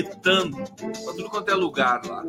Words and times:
apitando 0.00 0.56
pra 0.56 1.12
tudo 1.12 1.30
quanto 1.30 1.50
é 1.50 1.54
lugar 1.54 2.04
lá. 2.06 2.24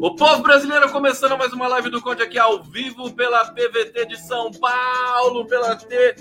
O 0.00 0.14
povo 0.14 0.42
brasileiro 0.42 0.90
começando 0.90 1.36
mais 1.36 1.52
uma 1.52 1.68
live 1.68 1.90
do 1.90 2.00
Conde 2.00 2.22
aqui 2.22 2.38
ao 2.38 2.62
vivo 2.62 3.12
pela 3.12 3.44
PVT 3.52 4.06
de 4.06 4.16
São 4.20 4.50
Paulo, 4.52 5.46
pela 5.46 5.76
TV 5.76 6.16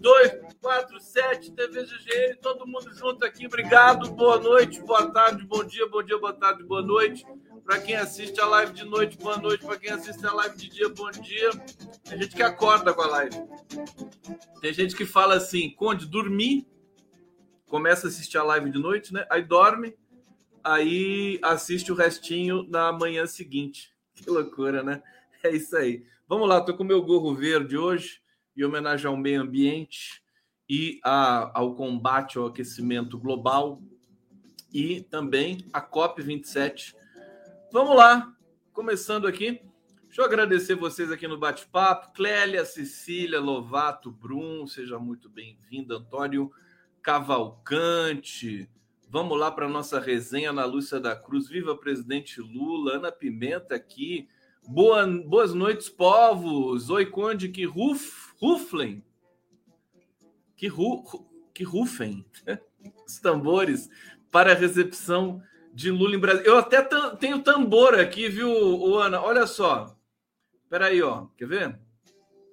247, 0.00 1.52
TV 1.52 1.84
GGN, 1.84 2.36
todo 2.40 2.66
mundo 2.66 2.92
junto 2.94 3.24
aqui. 3.24 3.46
Obrigado, 3.46 4.10
boa 4.12 4.38
noite, 4.38 4.80
boa 4.80 5.10
tarde, 5.10 5.44
bom 5.44 5.64
dia, 5.64 5.88
bom 5.88 6.02
dia, 6.02 6.18
boa 6.18 6.32
tarde, 6.32 6.62
boa 6.64 6.82
noite. 6.82 7.24
Para 7.64 7.80
quem 7.80 7.96
assiste 7.96 8.40
a 8.40 8.46
live 8.46 8.72
de 8.72 8.84
noite, 8.84 9.18
boa 9.18 9.36
noite. 9.38 9.66
Para 9.66 9.76
quem 9.76 9.90
assiste 9.90 10.24
a 10.24 10.32
live 10.32 10.56
de 10.56 10.68
dia, 10.68 10.88
bom 10.88 11.10
dia. 11.10 11.50
Tem 12.04 12.16
gente 12.16 12.36
que 12.36 12.42
acorda 12.42 12.94
com 12.94 13.02
a 13.02 13.08
live. 13.08 13.36
Tem 14.60 14.72
gente 14.72 14.94
que 14.94 15.04
fala 15.04 15.34
assim, 15.34 15.70
Conde, 15.70 16.06
dormi 16.06 16.64
começa 17.66 18.06
a 18.06 18.10
assistir 18.10 18.38
a 18.38 18.42
live 18.42 18.70
de 18.70 18.78
noite, 18.78 19.12
né? 19.12 19.26
Aí 19.30 19.42
dorme, 19.42 19.94
aí 20.62 21.38
assiste 21.42 21.92
o 21.92 21.94
restinho 21.94 22.66
na 22.68 22.92
manhã 22.92 23.26
seguinte. 23.26 23.94
Que 24.16 24.30
loucura, 24.30 24.82
né? 24.82 25.02
É 25.42 25.50
isso 25.54 25.76
aí. 25.76 26.02
Vamos 26.26 26.48
lá, 26.48 26.58
tô 26.62 26.74
com 26.74 26.82
meu 26.82 27.02
gorro 27.02 27.34
verde 27.34 27.76
hoje, 27.76 28.22
em 28.56 28.64
homenagem 28.64 29.06
ao 29.06 29.16
meio 29.16 29.42
ambiente 29.42 30.22
e 30.66 30.98
a, 31.04 31.50
ao 31.58 31.74
combate 31.74 32.38
ao 32.38 32.46
aquecimento 32.46 33.18
global 33.18 33.82
e 34.72 35.02
também 35.02 35.66
a 35.70 35.82
COP27. 35.82 36.94
Vamos 37.70 37.94
lá, 37.94 38.34
começando 38.72 39.26
aqui. 39.26 39.60
Deixa 40.06 40.22
eu 40.22 40.24
agradecer 40.24 40.74
vocês 40.74 41.12
aqui 41.12 41.28
no 41.28 41.36
bate-papo. 41.36 42.14
Clélia, 42.14 42.64
Cecília, 42.64 43.38
Lovato, 43.38 44.10
Brum, 44.10 44.66
seja 44.66 44.98
muito 44.98 45.28
bem-vinda. 45.28 45.96
Antônio 45.96 46.50
Cavalcante. 47.06 48.68
Vamos 49.08 49.38
lá 49.38 49.48
para 49.52 49.68
nossa 49.68 50.00
resenha 50.00 50.52
na 50.52 50.64
Lúcia 50.64 50.98
da 50.98 51.14
Cruz. 51.14 51.46
Viva 51.48 51.76
presidente 51.76 52.40
Lula, 52.40 52.96
Ana 52.96 53.12
Pimenta 53.12 53.76
aqui. 53.76 54.28
Boa, 54.66 55.06
boas 55.06 55.54
noites, 55.54 55.88
povos. 55.88 56.90
Oi, 56.90 57.06
Conde, 57.06 57.48
que 57.48 57.64
ruf, 57.64 58.34
ruflem. 58.40 59.04
Que, 60.56 60.66
ru, 60.66 61.04
que 61.54 61.62
rufem 61.62 62.26
os 63.06 63.20
tambores 63.20 63.88
para 64.32 64.50
a 64.50 64.56
recepção 64.56 65.40
de 65.72 65.92
Lula 65.92 66.16
em 66.16 66.18
Brasil. 66.18 66.44
Eu 66.44 66.58
até 66.58 66.82
tenho 67.20 67.40
tambor 67.40 67.94
aqui, 67.94 68.28
viu, 68.28 68.96
Ana? 68.96 69.22
Olha 69.22 69.46
só. 69.46 69.96
Espera 70.64 70.86
aí, 70.86 71.00
ó. 71.00 71.26
Quer 71.38 71.46
ver? 71.46 71.78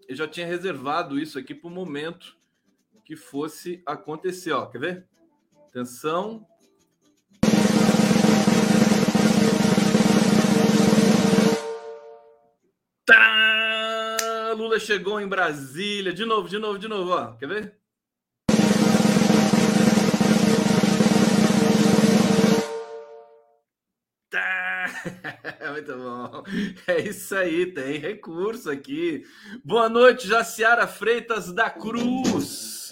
Eu 0.07 0.15
já 0.15 0.27
tinha 0.27 0.45
reservado 0.45 1.19
isso 1.19 1.39
aqui 1.39 1.55
para 1.55 1.67
o 1.67 1.71
momento 1.71 2.37
que 3.03 3.15
fosse 3.15 3.81
acontecer. 3.85 4.51
Ó, 4.53 4.65
quer 4.65 4.79
ver? 4.79 5.07
Atenção. 5.67 6.47
Tá! 13.05 14.53
Lula 14.55 14.79
chegou 14.79 15.19
em 15.19 15.27
Brasília. 15.27 16.13
De 16.13 16.25
novo, 16.25 16.47
de 16.47 16.57
novo, 16.57 16.79
de 16.79 16.87
novo. 16.87 17.11
Ó, 17.11 17.33
quer 17.33 17.47
ver? 17.47 17.77
Tá! 24.29 24.85
Muito 25.73 25.97
bom. 25.97 26.43
É 26.85 27.01
isso 27.01 27.33
aí, 27.33 27.65
tem 27.65 27.97
recurso 27.97 28.69
aqui. 28.69 29.25
Boa 29.65 29.89
noite, 29.89 30.27
Jaciara 30.27 30.85
Freitas 30.85 31.51
da 31.51 31.67
Cruz. 31.67 32.91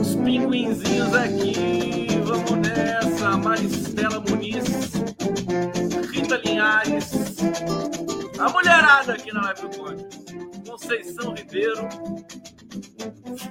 Os 0.00 0.14
pinguinzinhos 0.24 1.12
aqui, 1.14 2.06
vamos 2.24 2.66
nessa. 2.66 3.36
Maristela 3.36 4.18
Muniz, 4.20 4.64
Rita 6.10 6.36
Linhares, 6.38 7.12
a 8.38 8.48
mulherada 8.48 9.12
aqui 9.12 9.30
na 9.34 9.52
Conde. 9.52 10.06
Conceição 10.66 11.34
Ribeiro, 11.34 11.86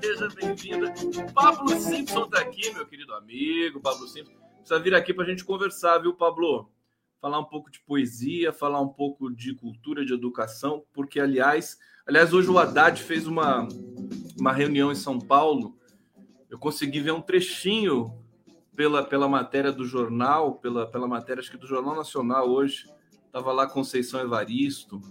seja 0.02 0.28
bem-vinda. 0.42 0.92
Pablo 1.36 1.70
Simpson 1.80 2.28
tá 2.30 2.40
aqui, 2.40 2.74
meu 2.74 2.86
querido 2.88 3.14
amigo. 3.14 3.80
Pablo 3.80 4.08
Simpson, 4.08 4.34
precisa 4.58 4.80
vir 4.80 4.96
aqui 4.96 5.14
para 5.14 5.24
a 5.24 5.28
gente 5.28 5.46
conversar, 5.46 6.00
viu, 6.00 6.16
Pablo? 6.16 6.72
Falar 7.26 7.40
um 7.40 7.46
pouco 7.46 7.72
de 7.72 7.80
poesia, 7.80 8.54
falar 8.54 8.80
um 8.80 8.88
pouco 8.88 9.34
de 9.34 9.56
cultura, 9.56 10.06
de 10.06 10.14
educação, 10.14 10.86
porque, 10.94 11.20
aliás, 11.20 11.80
aliás, 12.06 12.32
hoje 12.32 12.52
o 12.52 12.60
Haddad 12.60 13.02
fez 13.02 13.26
uma, 13.26 13.68
uma 14.40 14.54
reunião 14.54 14.92
em 14.92 14.96
São 14.96 15.20
Paulo 15.20 15.76
eu 16.56 16.60
consegui 16.60 17.00
ver 17.00 17.12
um 17.12 17.22
trechinho 17.22 18.18
pela, 18.76 19.04
pela 19.04 19.28
matéria 19.28 19.72
do 19.72 19.86
jornal, 19.86 20.56
pela, 20.56 20.86
pela 20.86 21.08
matéria 21.08 21.42
acho 21.42 21.52
que 21.52 21.58
do 21.58 21.68
Jornal 21.68 21.96
Nacional 21.96 22.50
hoje. 22.50 22.90
Estava 23.26 23.52
lá 23.52 23.68
Conceição 23.68 24.22
Evaristo, 24.22 25.02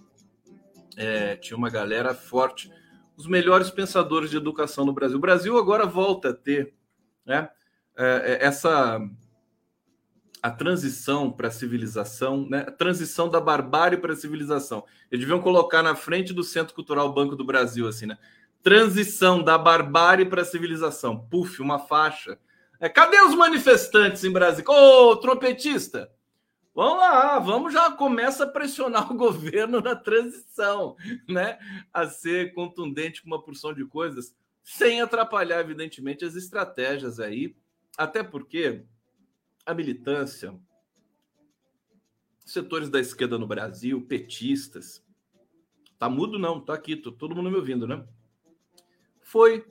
é, 0.97 1.37
tinha 1.37 1.57
uma 1.57 1.69
galera 1.69 2.15
forte. 2.15 2.71
Os 3.17 3.27
melhores 3.27 3.71
pensadores 3.71 4.31
de 4.31 4.37
educação 4.37 4.87
no 4.87 4.93
Brasil. 4.93 5.19
O 5.19 5.21
Brasil 5.21 5.59
agora 5.59 5.85
volta 5.85 6.31
a 6.31 6.33
ter 6.33 6.75
né, 7.27 7.51
é, 7.97 8.39
é 8.41 8.47
essa 8.47 8.99
a 10.45 10.51
transição 10.51 11.33
para 11.33 11.49
a 11.49 11.51
civilização, 11.51 12.47
né? 12.47 12.67
a 12.69 12.71
transição 12.71 13.31
da 13.31 13.41
barbárie 13.41 13.97
para 13.97 14.13
a 14.13 14.17
civilização. 14.17 14.85
Eles 15.11 15.25
deviam 15.25 15.41
colocar 15.41 15.83
na 15.83 15.95
frente 15.95 16.35
do 16.35 16.45
Centro 16.45 16.75
Cultural 16.75 17.11
Banco 17.15 17.35
do 17.35 17.47
Brasil, 17.47 17.89
assim, 17.89 18.05
né? 18.05 18.19
Transição 18.63 19.43
da 19.43 19.57
barbárie 19.57 20.27
para 20.27 20.43
a 20.43 20.45
civilização. 20.45 21.19
Puf, 21.31 21.63
uma 21.63 21.79
faixa. 21.79 22.39
É, 22.79 22.91
cadê 22.91 23.19
os 23.23 23.35
manifestantes 23.35 24.23
em 24.23 24.31
Brasília? 24.31 24.71
Ô, 24.71 25.17
trompetista! 25.17 26.13
Vamos 26.75 26.99
lá, 26.99 27.39
vamos 27.39 27.73
já 27.73 27.91
começa 27.93 28.45
a 28.45 28.47
pressionar 28.47 29.09
o 29.13 29.17
governo 29.17 29.81
na 29.81 29.97
transição, 29.97 30.95
né? 31.27 31.59
A 31.91 32.07
ser 32.07 32.53
contundente 32.53 33.23
com 33.23 33.29
uma 33.29 33.43
porção 33.43 33.73
de 33.73 33.87
coisas, 33.87 34.37
sem 34.63 35.01
atrapalhar, 35.01 35.61
evidentemente, 35.61 36.23
as 36.23 36.35
estratégias 36.35 37.19
aí. 37.19 37.57
Até 37.97 38.23
porque 38.23 38.85
a 39.65 39.75
militância, 39.75 40.55
setores 42.45 42.89
da 42.89 43.01
esquerda 43.01 43.39
no 43.39 43.47
Brasil, 43.47 44.01
petistas, 44.03 45.05
tá 45.99 46.09
mudo 46.09 46.39
não, 46.39 46.61
tá 46.61 46.75
aqui, 46.75 46.97
tô 46.97 47.11
todo 47.11 47.35
mundo 47.35 47.51
me 47.51 47.57
ouvindo, 47.57 47.87
né? 47.87 48.07
foi 49.35 49.67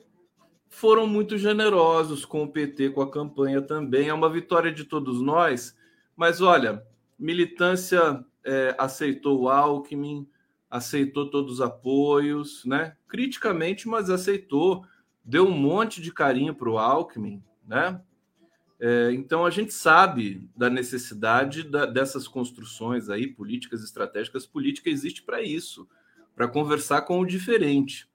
foram 0.68 1.06
muito 1.06 1.38
generosos 1.38 2.26
com 2.26 2.42
o 2.42 2.48
PT, 2.48 2.90
com 2.90 3.00
a 3.00 3.10
campanha 3.10 3.62
também. 3.62 4.08
É 4.08 4.12
uma 4.12 4.28
vitória 4.28 4.70
de 4.70 4.84
todos 4.84 5.22
nós. 5.22 5.74
Mas 6.14 6.42
olha, 6.42 6.84
militância 7.16 8.22
é, 8.44 8.74
aceitou 8.76 9.40
o 9.40 9.48
Alckmin, 9.48 10.28
aceitou 10.68 11.30
todos 11.30 11.54
os 11.54 11.60
apoios, 11.60 12.64
né? 12.66 12.96
Criticamente, 13.08 13.88
mas 13.88 14.10
aceitou, 14.10 14.84
deu 15.24 15.46
um 15.46 15.56
monte 15.56 16.02
de 16.02 16.12
carinho 16.12 16.54
para 16.54 16.68
o 16.68 16.76
Alckmin, 16.76 17.42
né? 17.64 18.02
É, 18.86 19.12
então 19.12 19.46
a 19.46 19.50
gente 19.50 19.72
sabe 19.72 20.50
da 20.54 20.68
necessidade 20.68 21.62
da, 21.62 21.86
dessas 21.86 22.28
construções 22.28 23.08
aí, 23.08 23.26
políticas 23.26 23.82
estratégicas. 23.82 24.44
Política 24.44 24.90
existe 24.90 25.22
para 25.22 25.40
isso, 25.40 25.88
para 26.34 26.48
conversar 26.48 27.02
com 27.02 27.20
o 27.20 27.26
diferente 27.26 28.08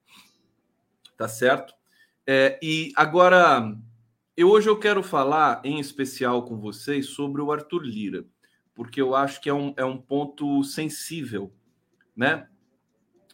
tá 1.19 1.27
certo? 1.27 1.73
É, 2.25 2.57
e 2.63 2.93
agora, 2.95 3.77
eu 4.37 4.49
hoje 4.49 4.69
eu 4.69 4.79
quero 4.79 5.03
falar 5.03 5.59
em 5.65 5.81
especial 5.81 6.45
com 6.45 6.57
vocês 6.57 7.07
sobre 7.07 7.41
o 7.41 7.51
Arthur 7.51 7.83
Lira, 7.83 8.25
porque 8.73 9.01
eu 9.01 9.13
acho 9.13 9.41
que 9.41 9.49
é 9.49 9.53
um, 9.53 9.73
é 9.75 9.83
um 9.83 9.97
ponto 9.97 10.63
sensível, 10.63 11.53
né? 12.15 12.47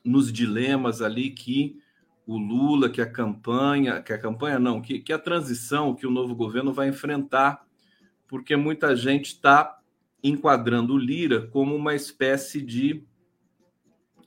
Nos 0.04 0.34
dilemas 0.34 1.00
ali 1.00 1.30
que 1.30 1.80
o 2.27 2.38
Lula, 2.38 2.89
que 2.89 3.01
a 3.01 3.10
campanha, 3.10 4.01
que 4.01 4.12
a 4.12 4.18
campanha 4.18 4.57
não, 4.57 4.81
que, 4.81 5.00
que 5.00 5.13
a 5.13 5.19
transição 5.19 5.94
que 5.94 6.07
o 6.07 6.12
novo 6.12 6.36
governo 6.36 6.74
vai 6.74 6.89
enfrentar, 6.89 7.66
porque 8.27 8.56
muita 8.56 8.95
gente 8.95 9.27
está 9.27 9.80
enquadrando 10.24 10.94
o 10.94 10.98
Lira 10.98 11.48
como 11.48 11.75
uma 11.75 11.94
espécie 11.94 12.62
de 12.62 13.04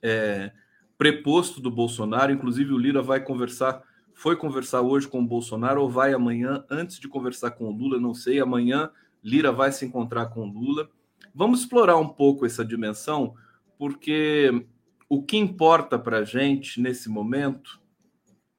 é, 0.01 0.51
preposto 0.97 1.59
do 1.59 1.69
Bolsonaro. 1.69 2.31
Inclusive, 2.31 2.73
o 2.73 2.77
Lira 2.77 3.01
vai 3.01 3.19
conversar, 3.19 3.83
foi 4.13 4.37
conversar 4.37 4.81
hoje 4.81 5.07
com 5.07 5.19
o 5.19 5.27
Bolsonaro, 5.27 5.81
ou 5.81 5.89
vai 5.89 6.13
amanhã, 6.13 6.63
antes 6.69 6.99
de 6.99 7.07
conversar 7.07 7.51
com 7.51 7.65
o 7.65 7.71
Lula, 7.71 7.99
não 7.99 8.13
sei. 8.13 8.39
Amanhã, 8.39 8.89
Lira 9.21 9.51
vai 9.51 9.73
se 9.73 9.85
encontrar 9.85 10.27
com 10.27 10.47
o 10.47 10.51
Lula. 10.51 10.89
Vamos 11.35 11.61
explorar 11.61 11.97
um 11.97 12.07
pouco 12.07 12.45
essa 12.45 12.63
dimensão, 12.63 13.35
porque 13.77 14.65
o 15.09 15.21
que 15.21 15.37
importa 15.37 15.99
para 15.99 16.19
a 16.19 16.23
gente 16.23 16.81
nesse 16.81 17.09
momento 17.09 17.78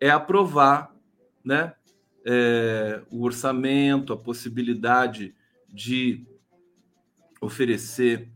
é 0.01 0.11
aprovar 0.11 0.95
né, 1.45 1.75
é, 2.25 3.03
o 3.11 3.23
orçamento, 3.23 4.13
a 4.13 4.17
possibilidade 4.17 5.35
de 5.69 6.27
oferecer 7.41 8.29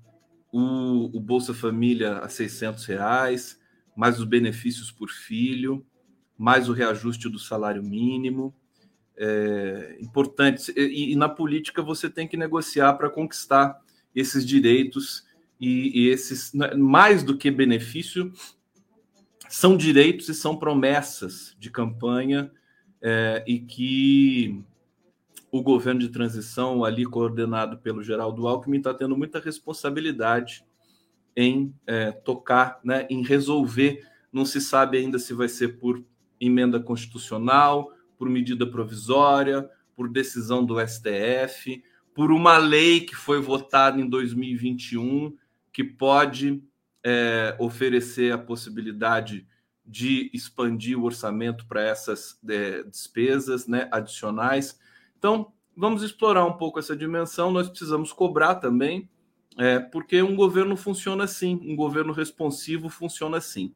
o, 0.52 1.16
o 1.16 1.20
Bolsa 1.20 1.52
Família 1.52 2.18
a 2.18 2.28
600 2.28 2.84
reais, 2.84 3.60
mais 3.96 4.18
os 4.18 4.24
benefícios 4.24 4.92
por 4.92 5.10
filho, 5.10 5.84
mais 6.36 6.68
o 6.68 6.72
reajuste 6.72 7.28
do 7.28 7.38
salário 7.38 7.82
mínimo. 7.82 8.54
É 9.16 9.96
importante. 10.00 10.72
E, 10.76 11.12
e 11.12 11.16
na 11.16 11.28
política 11.28 11.82
você 11.82 12.10
tem 12.10 12.26
que 12.26 12.36
negociar 12.36 12.94
para 12.94 13.10
conquistar 13.10 13.80
esses 14.14 14.44
direitos 14.44 15.24
e, 15.60 16.02
e 16.02 16.08
esses, 16.08 16.52
né, 16.52 16.74
mais 16.74 17.22
do 17.22 17.36
que 17.36 17.50
benefício, 17.50 18.32
são 19.54 19.76
direitos 19.76 20.28
e 20.28 20.34
são 20.34 20.56
promessas 20.56 21.54
de 21.60 21.70
campanha 21.70 22.50
é, 23.00 23.44
e 23.46 23.60
que 23.60 24.60
o 25.48 25.62
governo 25.62 26.00
de 26.00 26.08
transição, 26.08 26.84
ali 26.84 27.04
coordenado 27.04 27.78
pelo 27.78 28.02
Geraldo 28.02 28.48
Alckmin, 28.48 28.78
está 28.78 28.92
tendo 28.92 29.16
muita 29.16 29.38
responsabilidade 29.38 30.64
em 31.36 31.72
é, 31.86 32.10
tocar, 32.10 32.80
né, 32.82 33.06
em 33.08 33.22
resolver. 33.22 34.04
Não 34.32 34.44
se 34.44 34.60
sabe 34.60 34.98
ainda 34.98 35.20
se 35.20 35.32
vai 35.32 35.48
ser 35.48 35.78
por 35.78 36.04
emenda 36.40 36.80
constitucional, 36.80 37.92
por 38.18 38.28
medida 38.28 38.66
provisória, 38.66 39.70
por 39.94 40.08
decisão 40.08 40.64
do 40.64 40.84
STF, 40.84 41.80
por 42.12 42.32
uma 42.32 42.58
lei 42.58 43.02
que 43.02 43.14
foi 43.14 43.40
votada 43.40 44.00
em 44.00 44.08
2021 44.08 45.32
que 45.72 45.84
pode 45.84 46.60
é, 47.04 47.54
oferecer 47.58 48.32
a 48.32 48.38
possibilidade 48.38 49.46
de 49.84 50.30
expandir 50.32 50.98
o 50.98 51.04
orçamento 51.04 51.66
para 51.66 51.82
essas 51.82 52.38
é, 52.48 52.82
despesas 52.84 53.66
né, 53.66 53.86
adicionais. 53.92 54.78
Então, 55.18 55.52
vamos 55.76 56.02
explorar 56.02 56.46
um 56.46 56.54
pouco 56.54 56.78
essa 56.78 56.96
dimensão. 56.96 57.52
Nós 57.52 57.68
precisamos 57.68 58.12
cobrar 58.12 58.54
também, 58.54 59.08
é, 59.58 59.78
porque 59.78 60.22
um 60.22 60.34
governo 60.34 60.76
funciona 60.76 61.24
assim, 61.24 61.60
um 61.62 61.76
governo 61.76 62.14
responsivo 62.14 62.88
funciona 62.88 63.36
assim. 63.36 63.74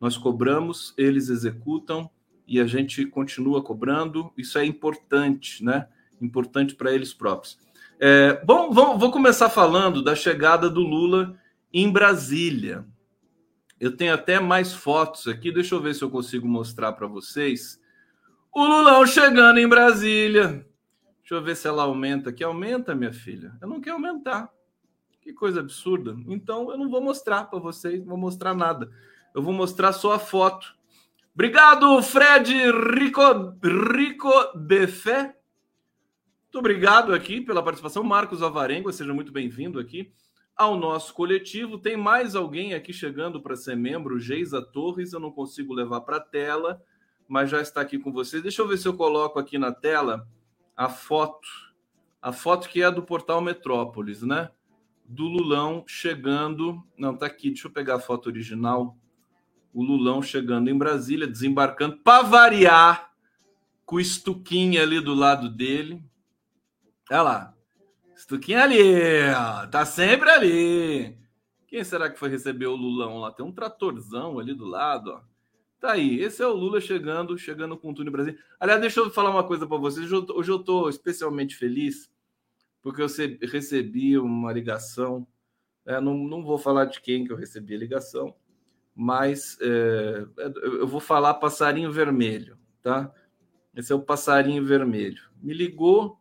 Nós 0.00 0.18
cobramos, 0.18 0.92
eles 0.98 1.28
executam 1.28 2.10
e 2.46 2.60
a 2.60 2.66
gente 2.66 3.06
continua 3.06 3.62
cobrando. 3.62 4.32
Isso 4.36 4.58
é 4.58 4.64
importante, 4.66 5.64
né? 5.64 5.86
Importante 6.20 6.74
para 6.74 6.92
eles 6.92 7.14
próprios. 7.14 7.58
É, 7.98 8.44
bom, 8.44 8.70
vou, 8.72 8.98
vou 8.98 9.12
começar 9.12 9.48
falando 9.48 10.02
da 10.02 10.16
chegada 10.16 10.68
do 10.68 10.80
Lula 10.80 11.38
em 11.74 11.90
Brasília. 11.90 12.86
Eu 13.80 13.96
tenho 13.96 14.14
até 14.14 14.38
mais 14.38 14.72
fotos 14.72 15.26
aqui, 15.26 15.50
deixa 15.50 15.74
eu 15.74 15.80
ver 15.80 15.92
se 15.92 16.02
eu 16.02 16.08
consigo 16.08 16.46
mostrar 16.46 16.92
para 16.92 17.08
vocês. 17.08 17.80
O 18.52 18.64
Lulão 18.64 19.04
chegando 19.04 19.58
em 19.58 19.66
Brasília. 19.68 20.64
Deixa 21.18 21.34
eu 21.34 21.42
ver 21.42 21.56
se 21.56 21.66
ela 21.66 21.82
aumenta 21.82 22.30
aqui. 22.30 22.44
Aumenta, 22.44 22.94
minha 22.94 23.12
filha. 23.12 23.52
Eu 23.60 23.66
não 23.66 23.80
quero 23.80 23.96
aumentar. 23.96 24.48
Que 25.20 25.32
coisa 25.32 25.58
absurda. 25.58 26.14
Então 26.28 26.70
eu 26.70 26.78
não 26.78 26.88
vou 26.88 27.02
mostrar 27.02 27.46
para 27.46 27.58
vocês, 27.58 27.98
não 28.00 28.10
vou 28.10 28.18
mostrar 28.18 28.54
nada. 28.54 28.88
Eu 29.34 29.42
vou 29.42 29.52
mostrar 29.52 29.92
só 29.92 30.12
a 30.12 30.18
foto. 30.18 30.76
Obrigado, 31.34 32.00
Fred 32.02 32.54
Rico, 32.96 33.20
Rico 33.60 34.30
Fé. 34.86 35.36
Muito 36.44 36.58
obrigado 36.58 37.12
aqui 37.12 37.40
pela 37.40 37.64
participação. 37.64 38.04
Marcos 38.04 38.44
Avarengo, 38.44 38.92
seja 38.92 39.12
muito 39.12 39.32
bem-vindo 39.32 39.80
aqui 39.80 40.12
ao 40.56 40.76
nosso 40.76 41.12
coletivo. 41.14 41.78
Tem 41.78 41.96
mais 41.96 42.34
alguém 42.34 42.74
aqui 42.74 42.92
chegando 42.92 43.40
para 43.40 43.56
ser 43.56 43.76
membro, 43.76 44.18
Geisa 44.18 44.62
Torres. 44.62 45.12
Eu 45.12 45.20
não 45.20 45.30
consigo 45.30 45.74
levar 45.74 46.02
para 46.02 46.18
a 46.18 46.20
tela, 46.20 46.82
mas 47.28 47.50
já 47.50 47.60
está 47.60 47.80
aqui 47.80 47.98
com 47.98 48.12
vocês. 48.12 48.42
Deixa 48.42 48.62
eu 48.62 48.68
ver 48.68 48.78
se 48.78 48.86
eu 48.86 48.96
coloco 48.96 49.38
aqui 49.38 49.58
na 49.58 49.72
tela 49.72 50.28
a 50.76 50.88
foto, 50.88 51.48
a 52.20 52.32
foto 52.32 52.68
que 52.68 52.82
é 52.82 52.90
do 52.90 53.02
portal 53.02 53.40
Metrópolis, 53.40 54.22
né? 54.22 54.50
Do 55.04 55.24
Lulão 55.24 55.84
chegando. 55.86 56.82
Não, 56.96 57.16
tá 57.16 57.26
aqui. 57.26 57.48
Deixa 57.48 57.68
eu 57.68 57.72
pegar 57.72 57.96
a 57.96 58.00
foto 58.00 58.26
original. 58.26 58.96
O 59.72 59.82
Lulão 59.82 60.22
chegando 60.22 60.70
em 60.70 60.78
Brasília, 60.78 61.26
desembarcando 61.26 61.98
para 61.98 62.22
variar, 62.22 63.12
com 63.84 63.96
o 63.96 64.00
estuquinho 64.00 64.80
ali 64.80 65.00
do 65.00 65.14
lado 65.14 65.50
dele. 65.50 66.02
Olha 67.10 67.22
lá, 67.22 67.53
Stuquinho 68.16 68.60
ali, 68.60 68.80
ó, 69.36 69.66
tá 69.66 69.84
sempre 69.84 70.30
ali. 70.30 71.18
Quem 71.66 71.82
será 71.82 72.08
que 72.08 72.18
foi 72.18 72.28
receber 72.28 72.66
o 72.66 72.76
Lulão 72.76 73.18
lá? 73.18 73.32
Tem 73.32 73.44
um 73.44 73.52
tratorzão 73.52 74.38
ali 74.38 74.54
do 74.54 74.64
lado, 74.64 75.10
ó. 75.10 75.20
Tá 75.80 75.92
aí, 75.92 76.20
esse 76.20 76.42
é 76.42 76.46
o 76.46 76.54
Lula 76.54 76.80
chegando, 76.80 77.36
chegando 77.36 77.76
com 77.76 77.92
tudo 77.92 78.06
no 78.06 78.12
Brasil. 78.12 78.38
Aliás, 78.58 78.80
deixa 78.80 79.00
eu 79.00 79.10
falar 79.10 79.30
uma 79.30 79.44
coisa 79.44 79.66
para 79.66 79.76
vocês. 79.76 80.10
Hoje 80.10 80.50
eu 80.50 80.58
tô 80.58 80.88
especialmente 80.88 81.56
feliz 81.56 82.10
porque 82.80 83.02
eu 83.02 83.06
recebi 83.42 84.16
uma 84.18 84.52
ligação. 84.52 85.26
É, 85.84 86.00
não, 86.00 86.14
não 86.14 86.42
vou 86.42 86.58
falar 86.58 86.84
de 86.86 87.00
quem 87.00 87.24
que 87.24 87.32
eu 87.32 87.36
recebi 87.36 87.74
a 87.74 87.78
ligação, 87.78 88.34
mas 88.94 89.58
é, 89.60 90.26
eu 90.62 90.86
vou 90.86 91.00
falar 91.00 91.34
passarinho 91.34 91.90
vermelho, 91.90 92.56
tá? 92.82 93.12
Esse 93.74 93.92
é 93.92 93.94
o 93.94 94.00
passarinho 94.00 94.64
vermelho. 94.64 95.22
Me 95.42 95.52
ligou 95.52 96.18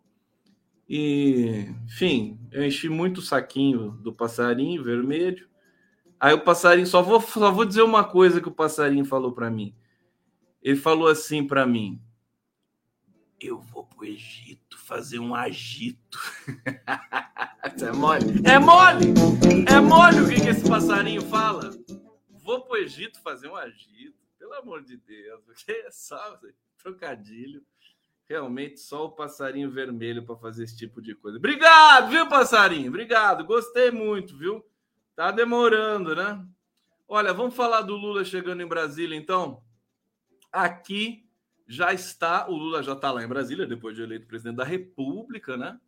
e, 0.87 1.65
enfim, 1.85 2.39
eu 2.51 2.63
enchi 2.63 2.89
muito 2.89 3.19
o 3.19 3.21
saquinho 3.21 3.91
do 3.91 4.13
passarinho 4.13 4.83
vermelho. 4.83 5.47
Aí 6.19 6.33
o 6.33 6.43
passarinho, 6.43 6.87
só 6.87 7.01
vou, 7.01 7.19
só 7.21 7.51
vou 7.51 7.65
dizer 7.65 7.81
uma 7.81 8.03
coisa 8.03 8.41
que 8.41 8.47
o 8.47 8.53
passarinho 8.53 9.05
falou 9.05 9.31
para 9.31 9.49
mim. 9.49 9.75
Ele 10.61 10.77
falou 10.77 11.07
assim 11.07 11.45
para 11.45 11.65
mim: 11.65 12.01
Eu 13.39 13.59
vou 13.59 13.85
pro 13.85 14.05
Egito 14.05 14.77
fazer 14.77 15.19
um 15.19 15.33
agito. 15.33 16.19
é 17.81 17.91
mole? 17.91 18.25
É 18.45 18.59
mole! 18.59 19.13
É 19.67 19.79
mole 19.79 20.21
o 20.21 20.29
que, 20.29 20.41
que 20.41 20.49
esse 20.49 20.67
passarinho 20.67 21.21
fala? 21.23 21.71
Vou 22.29 22.61
pro 22.61 22.77
Egito 22.77 23.21
fazer 23.21 23.47
um 23.47 23.55
agito. 23.55 24.17
Pelo 24.37 24.53
amor 24.55 24.83
de 24.83 24.97
Deus, 24.97 25.41
porque 25.45 25.71
é 25.71 25.89
só 25.89 26.37
trocadilho 26.77 27.63
realmente 28.27 28.79
só 28.79 29.05
o 29.05 29.11
passarinho 29.11 29.69
vermelho 29.69 30.23
para 30.23 30.35
fazer 30.35 30.63
esse 30.63 30.77
tipo 30.77 31.01
de 31.01 31.15
coisa. 31.15 31.37
Obrigado, 31.37 32.09
viu, 32.09 32.27
passarinho? 32.27 32.89
Obrigado, 32.89 33.45
gostei 33.45 33.91
muito, 33.91 34.37
viu? 34.37 34.63
Tá 35.15 35.31
demorando, 35.31 36.15
né? 36.15 36.45
Olha, 37.07 37.33
vamos 37.33 37.55
falar 37.55 37.81
do 37.81 37.95
Lula 37.95 38.23
chegando 38.25 38.61
em 38.61 38.67
Brasília, 38.67 39.15
então. 39.15 39.61
Aqui 40.51 41.27
já 41.67 41.93
está, 41.93 42.47
o 42.49 42.55
Lula 42.55 42.81
já 42.83 42.93
está 42.93 43.11
lá 43.11 43.23
em 43.23 43.27
Brasília, 43.27 43.67
depois 43.67 43.95
de 43.95 44.01
eleito 44.01 44.27
presidente 44.27 44.57
da 44.57 44.63
República, 44.63 45.57
né? 45.57 45.79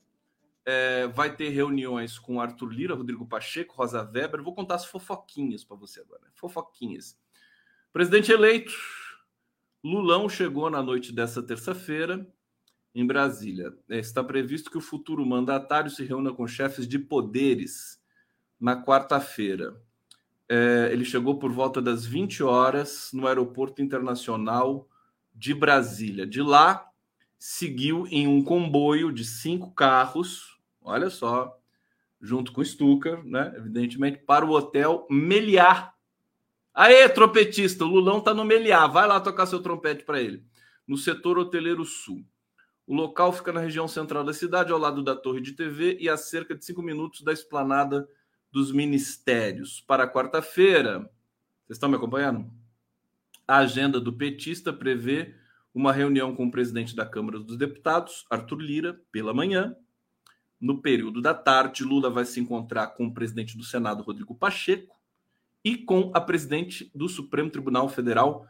É, 0.68 1.08
vai 1.08 1.36
ter 1.36 1.50
reuniões 1.50 2.18
com 2.18 2.42
Arthur 2.42 2.72
Lira, 2.72 2.96
Rodrigo 2.96 3.28
Pacheco, 3.28 3.76
Rosa 3.76 4.02
Weber. 4.02 4.42
Vou 4.42 4.56
contar 4.56 4.76
as 4.76 4.86
fofoquinhas 4.86 5.64
para 5.64 5.78
você 5.78 6.02
agora. 6.02 6.22
Né? 6.24 6.32
Fofoquinhas. 6.34 7.16
Presidente 7.94 8.32
eleito, 8.32 8.74
Lulão 9.86 10.28
chegou 10.28 10.68
na 10.68 10.82
noite 10.82 11.14
dessa 11.14 11.44
terça-feira 11.44 12.28
em 12.96 13.06
Brasília. 13.06 13.72
É, 13.88 14.00
está 14.00 14.24
previsto 14.24 14.72
que 14.72 14.80
o 14.80 14.82
futuro 14.82 15.24
mandatário 15.24 15.92
se 15.92 16.04
reúna 16.04 16.34
com 16.34 16.48
chefes 16.48 16.88
de 16.88 16.98
poderes 16.98 18.02
na 18.60 18.84
quarta-feira. 18.84 19.80
É, 20.50 20.90
ele 20.92 21.06
chegou 21.06 21.38
por 21.38 21.52
volta 21.52 21.84
das 21.84 22.04
20 22.04 22.42
horas 22.42 23.12
no 23.14 23.28
Aeroporto 23.28 23.80
Internacional 23.80 24.90
de 25.32 25.54
Brasília. 25.54 26.26
De 26.26 26.42
lá, 26.42 26.90
seguiu 27.38 28.08
em 28.08 28.28
um 28.28 28.44
comboio 28.44 29.12
de 29.12 29.24
cinco 29.24 29.72
carros, 29.72 30.60
olha 30.82 31.12
só, 31.12 31.60
junto 32.20 32.52
com 32.52 32.64
Stucker, 32.64 33.24
né? 33.24 33.54
Evidentemente, 33.56 34.18
para 34.18 34.44
o 34.44 34.50
hotel 34.50 35.06
Meliá, 35.12 35.94
Aê, 36.76 37.08
trompetista, 37.08 37.86
o 37.86 37.88
Lulão 37.88 38.20
tá 38.20 38.34
no 38.34 38.44
Meliá, 38.44 38.86
vai 38.86 39.08
lá 39.08 39.22
tocar 39.22 39.46
seu 39.46 39.62
trompete 39.62 40.04
para 40.04 40.22
ele. 40.22 40.44
No 40.86 40.98
setor 40.98 41.38
hoteleiro 41.38 41.86
sul. 41.86 42.26
O 42.86 42.94
local 42.94 43.32
fica 43.32 43.54
na 43.54 43.62
região 43.62 43.88
central 43.88 44.26
da 44.26 44.34
cidade, 44.34 44.74
ao 44.74 44.78
lado 44.78 45.02
da 45.02 45.16
torre 45.16 45.40
de 45.40 45.54
TV 45.54 45.98
e 46.02 46.10
a 46.10 46.18
cerca 46.18 46.54
de 46.54 46.66
cinco 46.66 46.82
minutos 46.82 47.22
da 47.22 47.32
esplanada 47.32 48.06
dos 48.52 48.74
ministérios. 48.74 49.86
Para 49.88 50.06
quarta-feira, 50.06 51.00
vocês 51.66 51.78
estão 51.78 51.88
me 51.88 51.96
acompanhando? 51.96 52.52
A 53.48 53.60
agenda 53.60 53.98
do 53.98 54.12
petista 54.12 54.74
prevê 54.74 55.34
uma 55.74 55.94
reunião 55.94 56.36
com 56.36 56.46
o 56.46 56.52
presidente 56.52 56.94
da 56.94 57.06
Câmara 57.06 57.40
dos 57.40 57.58
Deputados, 57.58 58.26
Arthur 58.30 58.60
Lira, 58.60 59.02
pela 59.14 59.34
manhã. 59.34 59.74
No 60.60 60.82
período 60.82 61.22
da 61.22 61.34
tarde, 61.34 61.86
Lula 61.86 62.10
vai 62.10 62.26
se 62.26 62.42
encontrar 62.42 62.88
com 62.88 63.08
o 63.08 63.14
presidente 63.14 63.58
do 63.58 63.64
Senado, 63.64 64.04
Rodrigo 64.04 64.36
Pacheco 64.36 64.96
e 65.66 65.76
com 65.76 66.12
a 66.14 66.22
presidente 66.22 66.92
do 66.96 67.10
Supremo 67.10 67.50
Tribunal 67.50 67.90
Federal, 67.90 68.48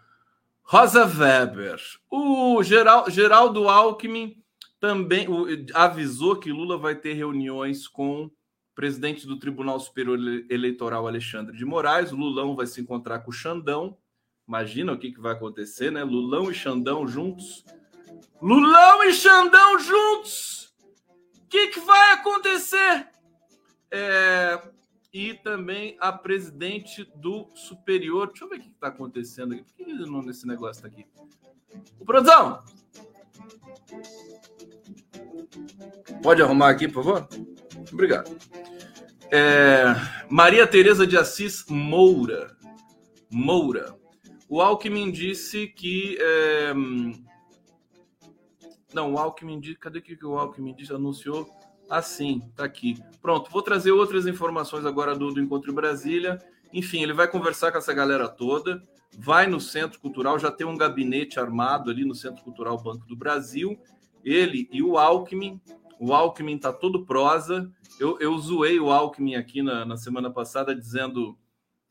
Rosa 0.62 1.06
Weber. 1.06 1.82
O 2.12 2.62
Geral, 2.62 3.10
Geraldo 3.10 3.70
Alckmin 3.70 4.36
também 4.80 5.26
avisou 5.74 6.36
que 6.36 6.52
Lula 6.52 6.78
vai 6.78 6.96
ter 6.96 7.14
reuniões 7.14 7.88
com 7.88 8.26
o 8.26 8.32
presidente 8.76 9.26
do 9.26 9.40
Tribunal 9.40 9.80
Superior 9.80 10.20
Eleitoral, 10.50 11.08
Alexandre 11.08 11.56
de 11.56 11.64
Moraes. 11.64 12.12
O 12.12 12.18
Lulão 12.18 12.56
vai 12.56 12.68
se 12.68 12.82
encontrar 12.82 13.20
com 13.20 13.32
o 13.32 13.34
Xandão. 13.34 13.98
Imagina 14.48 14.92
o 14.92 14.98
que, 14.98 15.12
que 15.12 15.22
vai 15.22 15.32
acontecer, 15.32 15.92
né? 15.92 16.04
Lulão 16.04 16.52
e 16.52 16.54
Xandão 16.54 17.08
juntos 17.08 17.64
Lulão 18.42 19.04
e 19.04 19.14
Xandão 19.14 19.80
juntos. 19.80 20.74
O 21.38 21.48
que, 21.48 21.68
que 21.68 21.80
vai 21.80 22.14
acontecer? 22.14 23.08
É, 23.90 24.62
e 25.16 25.34
também 25.34 25.96
a 26.02 26.12
presidente 26.12 27.10
do 27.16 27.48
Superior. 27.56 28.28
Deixa 28.28 28.44
eu 28.44 28.50
ver 28.50 28.58
o 28.58 28.60
que 28.60 28.68
está 28.68 28.88
acontecendo 28.88 29.54
aqui. 29.54 29.64
Por 29.64 29.74
que 29.74 29.86
não 29.94 30.22
nesse 30.22 30.46
negócio 30.46 30.82
tá 30.82 30.90
aqui? 30.90 31.08
O 31.98 32.04
produção! 32.04 32.62
Pode 36.22 36.42
arrumar 36.42 36.70
aqui, 36.70 36.90
por 36.90 37.02
favor? 37.02 37.30
Obrigado. 37.94 38.30
É, 39.32 39.86
Maria 40.30 40.68
Tereza 40.68 41.08
de 41.08 41.18
Assis 41.18 41.66
Moura. 41.70 42.54
Moura. 43.32 43.98
O 44.50 44.62
Alckmin 44.62 45.10
disse 45.14 45.68
que. 45.68 46.18
É, 46.20 46.74
não, 48.94 49.14
o 49.14 49.18
Alckmin 49.18 49.62
disse. 49.62 49.80
Cadê 49.80 50.02
que 50.02 50.26
o 50.26 50.38
Alckmin 50.38 50.76
disse? 50.76 50.92
Anunciou 50.92 51.50
assim, 51.89 52.42
tá 52.56 52.63
aqui. 52.63 52.98
Pronto, 53.22 53.50
vou 53.51 53.62
trazer 53.62 53.92
outras 53.92 54.27
informações 54.27 54.86
agora 54.86 55.15
do, 55.15 55.34
do 55.34 55.42
Encontro 55.42 55.72
em 55.72 55.75
Brasília. 55.75 56.39
Enfim, 56.72 57.04
ele 57.04 57.13
vai 57.13 57.27
conversar 57.27 57.72
com 57.72 57.77
essa 57.77 57.94
galera 57.94 58.27
toda, 58.27 58.84
vai 59.18 59.48
no 59.48 59.60
Centro 59.60 60.00
Cultural, 60.00 60.38
já 60.38 60.51
tem 60.51 60.68
um 60.68 60.77
gabinete 60.77 61.39
armado 61.39 61.89
ali 61.89 62.04
no 62.04 62.15
Centro 62.15 62.44
Cultural 62.44 62.77
Banco 62.82 63.06
do 63.08 63.15
Brasil. 63.15 63.80
Ele 64.24 64.68
e 64.72 64.82
o 64.82 64.98
Alckmin. 64.98 65.62
O 66.00 66.13
Alckmin 66.13 66.58
tá 66.58 66.74
todo 66.74 67.06
prosa. 67.06 67.72
Eu, 68.00 68.20
eu 68.20 68.38
zoei 68.38 68.80
o 68.80 68.92
Alckmin 68.92 69.36
aqui 69.36 69.62
na, 69.62 69.86
na 69.86 69.98
semana 69.98 70.30
passada 70.30 70.75
dizendo. 70.75 71.38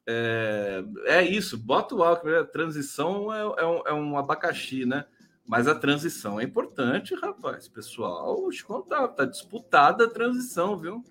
É, 0.07 0.85
é 1.07 1.23
isso, 1.23 1.57
bota 1.57 1.95
o 1.95 2.03
Alckmin. 2.03 2.35
A 2.35 2.45
transição 2.45 3.33
é, 3.33 3.63
é, 3.63 3.67
um, 3.67 3.83
é 3.87 3.93
um 3.95 4.19
abacaxi, 4.19 4.85
né? 4.85 5.07
Mas 5.47 5.69
a 5.69 5.75
transição 5.75 6.41
é 6.41 6.45
importante, 6.45 7.15
rapaz. 7.15 7.69
Pessoal, 7.69 8.41
vou 8.41 8.51
te 8.51 8.65
contar, 8.65 9.09
tá 9.09 9.25
disputada 9.25 10.05
a 10.05 10.11
transição, 10.11 10.77
viu? 10.77 11.05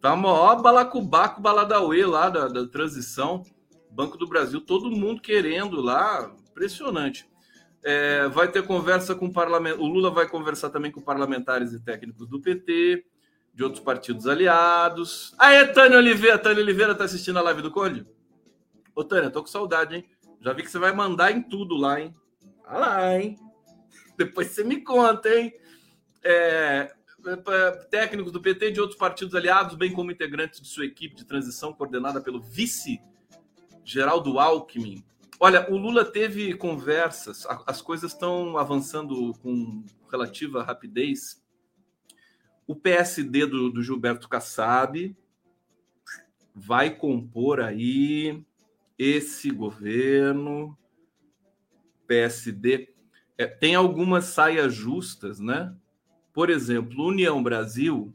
Tá 0.00 0.14
maior 0.14 0.62
balacubaco 0.62 1.40
baladauê 1.40 2.06
lá 2.06 2.28
da, 2.28 2.46
da 2.46 2.66
transição. 2.66 3.42
Banco 3.90 4.16
do 4.16 4.28
Brasil, 4.28 4.60
todo 4.60 4.90
mundo 4.90 5.20
querendo 5.20 5.80
lá. 5.80 6.32
Impressionante. 6.50 7.28
É, 7.82 8.28
vai 8.28 8.50
ter 8.50 8.64
conversa 8.66 9.14
com 9.14 9.26
o 9.26 9.32
parlamento. 9.32 9.80
O 9.80 9.86
Lula 9.86 10.10
vai 10.10 10.28
conversar 10.28 10.70
também 10.70 10.92
com 10.92 11.00
parlamentares 11.00 11.72
e 11.72 11.80
técnicos 11.80 12.28
do 12.28 12.40
PT, 12.40 13.04
de 13.52 13.64
outros 13.64 13.82
partidos 13.82 14.26
aliados. 14.26 15.34
Aí, 15.38 15.66
Tânia 15.68 15.98
Oliveira. 15.98 16.38
Tânia 16.38 16.62
Oliveira 16.62 16.94
tá 16.94 17.04
assistindo 17.04 17.38
a 17.38 17.42
live 17.42 17.62
do 17.62 17.70
Conde? 17.70 18.06
Ô, 18.94 19.02
Tânia, 19.02 19.30
tô 19.30 19.40
com 19.40 19.48
saudade, 19.48 19.96
hein? 19.96 20.04
Já 20.40 20.52
vi 20.52 20.62
que 20.62 20.70
você 20.70 20.78
vai 20.78 20.92
mandar 20.92 21.32
em 21.32 21.42
tudo 21.42 21.76
lá, 21.76 22.00
hein? 22.00 22.14
Olha 22.66 22.78
lá, 22.78 23.18
hein? 23.18 23.36
Depois 24.16 24.48
você 24.48 24.64
me 24.64 24.80
conta, 24.80 25.28
hein? 25.28 25.54
É, 26.22 26.94
técnicos 27.90 28.32
do 28.32 28.40
PT 28.40 28.68
e 28.68 28.72
de 28.72 28.80
outros 28.80 28.98
partidos 28.98 29.34
aliados, 29.34 29.76
bem 29.76 29.92
como 29.92 30.10
integrantes 30.10 30.60
de 30.60 30.68
sua 30.68 30.84
equipe 30.84 31.14
de 31.14 31.24
transição 31.24 31.72
coordenada 31.72 32.20
pelo 32.20 32.40
vice 32.40 33.00
Geraldo 33.84 34.38
Alckmin. 34.38 35.04
Olha, 35.40 35.70
o 35.70 35.76
Lula 35.76 36.04
teve 36.04 36.54
conversas, 36.54 37.46
as 37.66 37.82
coisas 37.82 38.12
estão 38.12 38.56
avançando 38.56 39.34
com 39.42 39.84
relativa 40.10 40.62
rapidez. 40.62 41.42
O 42.66 42.74
PSD 42.74 43.44
do, 43.46 43.70
do 43.70 43.82
Gilberto 43.82 44.28
Kassab 44.28 45.14
vai 46.54 46.96
compor 46.96 47.60
aí 47.60 48.44
esse 48.98 49.50
governo. 49.50 50.78
PSD 52.06 52.93
é, 53.36 53.46
tem 53.46 53.74
algumas 53.74 54.26
saias 54.26 54.74
justas, 54.74 55.40
né? 55.40 55.74
Por 56.32 56.50
exemplo, 56.50 57.06
União 57.06 57.42
Brasil, 57.42 58.14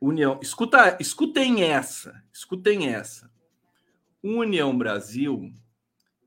União, 0.00 0.38
escuta, 0.42 0.96
escutem 1.00 1.62
essa, 1.62 2.22
escutem 2.32 2.88
essa. 2.88 3.30
União 4.22 4.76
Brasil, 4.76 5.52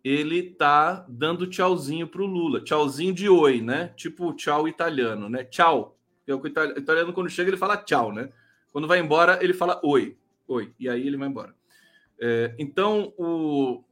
ele 0.03 0.43
tá 0.43 1.05
dando 1.07 1.47
tchauzinho 1.47 2.07
pro 2.07 2.25
Lula, 2.25 2.61
tchauzinho 2.61 3.13
de 3.13 3.29
oi, 3.29 3.61
né? 3.61 3.89
Tipo 3.95 4.33
tchau 4.33 4.67
italiano, 4.67 5.29
né? 5.29 5.43
Tchau. 5.43 5.97
É 6.27 6.33
o 6.33 6.47
italiano 6.47 7.13
quando 7.13 7.29
chega 7.29 7.49
ele 7.49 7.57
fala 7.57 7.77
tchau, 7.77 8.13
né? 8.13 8.31
Quando 8.71 8.87
vai 8.87 8.99
embora 8.99 9.43
ele 9.43 9.53
fala 9.53 9.79
oi, 9.83 10.17
oi, 10.47 10.73
e 10.79 10.87
aí 10.87 11.05
ele 11.05 11.17
vai 11.17 11.27
embora. 11.27 11.53
É, 12.19 12.55
então 12.57 13.13
o 13.17 13.83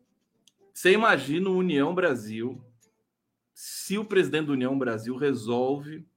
você 0.73 0.93
imagina 0.93 1.49
o 1.49 1.57
União 1.57 1.93
Brasil 1.93 2.63
se 3.61 3.97
o 3.97 4.05
presidente 4.05 4.45
da 4.45 4.53
União 4.53 4.79
Brasil 4.79 5.17
resolve 5.17 6.07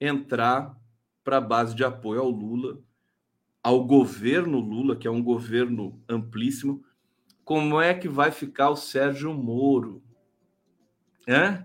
entrar 0.00 0.76
para 1.22 1.36
a 1.36 1.40
base 1.40 1.72
de 1.72 1.84
apoio 1.84 2.20
ao 2.20 2.28
Lula, 2.28 2.82
ao 3.62 3.84
governo 3.84 4.58
Lula, 4.58 4.96
que 4.96 5.06
é 5.06 5.10
um 5.10 5.22
governo 5.22 6.02
amplíssimo, 6.08 6.84
como 7.44 7.80
é 7.80 7.94
que 7.94 8.08
vai 8.08 8.32
ficar 8.32 8.70
o 8.70 8.76
Sérgio 8.76 9.32
Moro? 9.32 10.02
É? 11.28 11.62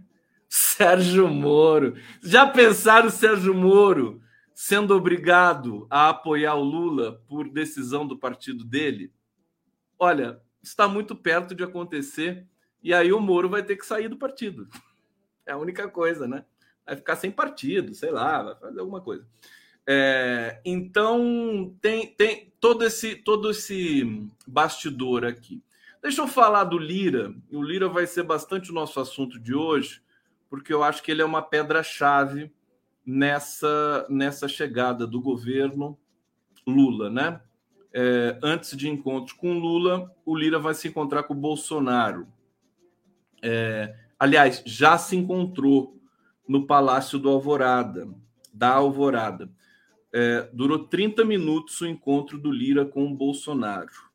Sérgio 0.48 1.28
Moro. 1.28 1.96
Já 2.22 2.46
pensaram 2.46 3.08
o 3.08 3.12
Sérgio 3.12 3.56
Moro 3.56 4.22
sendo 4.54 4.96
obrigado 4.96 5.88
a 5.89 6.10
apoiar 6.10 6.54
o 6.54 6.63
Lula 6.63 7.20
por 7.28 7.50
decisão 7.50 8.06
do 8.06 8.20
partido 8.20 8.63
dele? 8.63 9.12
Olha, 9.98 10.39
está 10.62 10.88
muito 10.88 11.16
perto 11.16 11.56
de 11.56 11.63
acontecer 11.63 12.48
e 12.84 12.94
aí 12.94 13.12
o 13.12 13.20
Moro 13.20 13.50
vai 13.50 13.63
ter 13.63 13.75
que 13.75 13.88
sair 13.88 14.08
do 14.08 14.16
partido. 14.16 14.70
É 15.50 15.53
a 15.53 15.58
única 15.58 15.89
coisa, 15.89 16.27
né? 16.27 16.46
Vai 16.86 16.96
ficar 16.96 17.15
sem 17.15 17.32
partido, 17.32 17.96
sei 17.96 18.12
lá, 18.12 18.44
vai 18.44 18.56
fazer 18.56 18.79
alguma 18.79 19.01
coisa. 19.01 19.25
É, 19.88 20.62
então 20.63 21.75
tem, 21.82 22.13
tem 22.13 22.53
todo 22.60 22.86
esse 22.86 23.15
todo 23.15 23.50
esse 23.50 24.29
bastidor 24.46 25.25
aqui. 25.25 25.63
Deixa 26.03 26.22
eu 26.22 26.27
falar 26.27 26.65
do 26.65 26.77
Lira. 26.77 27.34
O 27.51 27.63
Lira 27.63 27.89
vai 27.89 28.06
ser 28.06 28.22
bastante 28.22 28.70
o 28.70 28.74
nosso 28.75 29.00
assunto 29.00 29.39
de 29.39 29.56
hoje, 29.56 30.03
porque 30.51 30.72
eu 30.72 30.84
acho 30.84 31.01
que 31.01 31.10
ele 31.10 31.24
é 31.24 31.25
uma 31.25 31.41
pedra-chave 31.41 32.53
nessa 33.03 34.06
nessa 34.08 34.48
chegada 34.48 35.08
do 35.08 35.20
governo 35.20 35.98
Lula, 36.68 37.10
né? 37.10 37.41
É, 37.91 38.38
antes 38.44 38.77
de 38.77 38.88
encontros 38.88 39.34
com 39.34 39.58
Lula, 39.58 40.15
o 40.24 40.38
Lira 40.38 40.60
vai 40.60 40.75
se 40.75 40.88
encontrar 40.88 41.24
com 41.24 41.34
o 41.34 41.38
Bolsonaro. 41.38 42.27
É, 43.41 43.96
Aliás, 44.19 44.61
já 44.65 44.97
se 44.97 45.15
encontrou 45.15 45.97
no 46.45 46.67
Palácio 46.67 47.17
do 47.17 47.29
Alvorada, 47.29 48.09
da 48.53 48.73
Alvorada. 48.73 49.49
É, 50.11 50.49
durou 50.51 50.88
30 50.88 51.23
minutos 51.23 51.79
o 51.79 51.88
encontro 51.88 52.38
do 52.38 52.51
Lira 52.51 52.85
com 52.85 53.05
o 53.05 53.15
Bolsonaro. 53.15 54.09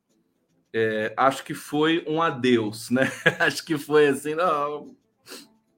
É, 0.73 1.15
acho 1.17 1.43
que 1.45 1.55
foi 1.55 2.05
um 2.07 2.21
adeus, 2.21 2.91
né? 2.91 3.11
acho 3.41 3.65
que 3.65 3.79
foi 3.79 4.09
assim, 4.09 4.35
não, 4.35 4.95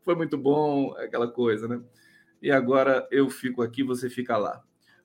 foi 0.03 0.17
muito 0.17 0.37
bom, 0.37 0.93
aquela 0.97 1.29
coisa, 1.29 1.69
né? 1.69 1.81
E 2.43 2.51
agora 2.51 3.07
eu 3.11 3.31
fico 3.31 3.63
aqui, 3.63 3.83
você 3.83 4.11
fica 4.11 4.37
lá. 4.37 4.63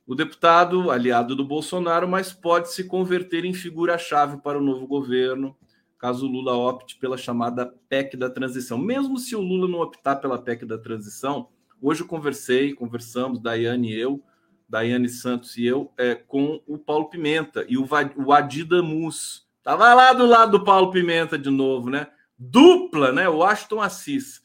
O 0.07 0.15
deputado, 0.15 0.89
aliado 0.89 1.35
do 1.35 1.45
Bolsonaro, 1.45 2.07
mas 2.07 2.33
pode 2.33 2.71
se 2.71 2.85
converter 2.85 3.45
em 3.45 3.53
figura-chave 3.53 4.37
para 4.37 4.57
o 4.57 4.63
novo 4.63 4.87
governo 4.87 5.55
caso 6.01 6.25
o 6.25 6.29
Lula 6.29 6.55
opte 6.55 6.97
pela 6.97 7.15
chamada 7.15 7.71
PEC 7.87 8.17
da 8.17 8.27
transição. 8.27 8.75
Mesmo 8.75 9.19
se 9.19 9.35
o 9.35 9.39
Lula 9.39 9.67
não 9.67 9.81
optar 9.81 10.15
pela 10.15 10.41
PEC 10.41 10.65
da 10.65 10.75
transição, 10.75 11.49
hoje 11.79 12.01
eu 12.01 12.07
conversei, 12.07 12.73
conversamos, 12.73 13.39
Daiane 13.39 13.93
e 13.93 13.99
eu, 13.99 14.19
Daiane 14.67 15.07
Santos 15.07 15.55
e 15.57 15.63
eu, 15.63 15.93
é, 15.95 16.15
com 16.15 16.59
o 16.65 16.75
Paulo 16.75 17.07
Pimenta 17.07 17.63
e 17.69 17.77
o, 17.77 17.87
o 18.17 18.33
Adida 18.33 18.81
Mus. 18.81 19.47
Estava 19.59 19.93
lá 19.93 20.11
do 20.11 20.25
lado 20.25 20.57
do 20.57 20.63
Paulo 20.63 20.89
Pimenta 20.89 21.37
de 21.37 21.51
novo, 21.51 21.91
né? 21.91 22.07
Dupla, 22.35 23.11
né? 23.11 23.29
O 23.29 23.43
Aston 23.43 23.79
Assis, 23.79 24.41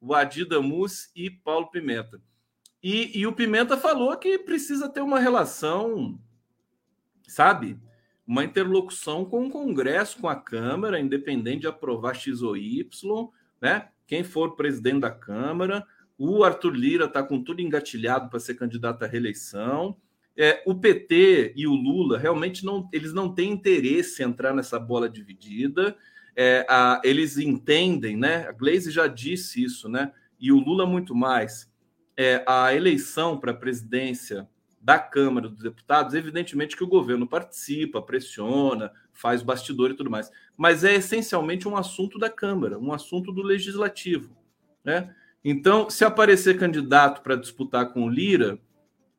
o 0.00 0.12
Adida 0.12 0.60
Mus 0.60 1.12
e 1.14 1.30
Paulo 1.30 1.70
Pimenta. 1.70 2.20
E, 2.82 3.16
e 3.16 3.28
o 3.28 3.32
Pimenta 3.32 3.76
falou 3.76 4.16
que 4.16 4.40
precisa 4.40 4.88
ter 4.88 5.02
uma 5.02 5.20
relação, 5.20 6.18
sabe? 7.28 7.78
Uma 8.26 8.44
interlocução 8.44 9.24
com 9.24 9.46
o 9.46 9.50
Congresso, 9.50 10.18
com 10.18 10.28
a 10.28 10.34
Câmara, 10.34 10.98
independente 10.98 11.60
de 11.60 11.66
aprovar 11.68 12.14
X 12.14 12.42
ou 12.42 12.56
Y, 12.56 13.28
né? 13.60 13.88
Quem 14.06 14.24
for 14.24 14.56
presidente 14.56 15.00
da 15.00 15.10
Câmara, 15.10 15.86
o 16.18 16.42
Arthur 16.42 16.74
Lira 16.74 17.04
está 17.04 17.22
com 17.22 17.42
tudo 17.42 17.60
engatilhado 17.60 18.28
para 18.28 18.40
ser 18.40 18.54
candidato 18.54 19.02
à 19.04 19.06
reeleição. 19.06 19.96
É, 20.36 20.62
o 20.66 20.74
PT 20.74 21.52
e 21.56 21.66
o 21.66 21.74
Lula 21.74 22.18
realmente 22.18 22.64
não, 22.64 22.88
eles 22.92 23.12
não 23.12 23.32
têm 23.32 23.52
interesse 23.52 24.22
em 24.22 24.26
entrar 24.26 24.54
nessa 24.54 24.78
bola 24.78 25.08
dividida. 25.08 25.96
É, 26.34 26.66
a, 26.68 27.00
eles 27.04 27.38
entendem, 27.38 28.16
né? 28.16 28.46
A 28.48 28.52
Gleisi 28.52 28.90
já 28.90 29.06
disse 29.06 29.62
isso, 29.62 29.88
né? 29.88 30.12
E 30.38 30.52
o 30.52 30.58
Lula 30.58 30.84
muito 30.84 31.14
mais. 31.14 31.70
É, 32.16 32.42
a 32.46 32.74
eleição 32.74 33.38
para 33.38 33.52
a 33.52 33.56
presidência 33.56 34.48
da 34.86 35.00
Câmara 35.00 35.48
dos 35.48 35.64
Deputados, 35.64 36.14
evidentemente 36.14 36.76
que 36.76 36.84
o 36.84 36.86
governo 36.86 37.26
participa, 37.26 38.00
pressiona, 38.00 38.92
faz 39.12 39.42
bastidor 39.42 39.90
e 39.90 39.94
tudo 39.94 40.08
mais, 40.08 40.30
mas 40.56 40.84
é 40.84 40.94
essencialmente 40.94 41.66
um 41.66 41.76
assunto 41.76 42.20
da 42.20 42.30
Câmara, 42.30 42.78
um 42.78 42.92
assunto 42.92 43.32
do 43.32 43.42
Legislativo, 43.42 44.36
né? 44.84 45.12
Então, 45.44 45.90
se 45.90 46.04
aparecer 46.04 46.56
candidato 46.56 47.20
para 47.22 47.34
disputar 47.34 47.92
com 47.92 48.04
o 48.04 48.08
Lira, 48.08 48.60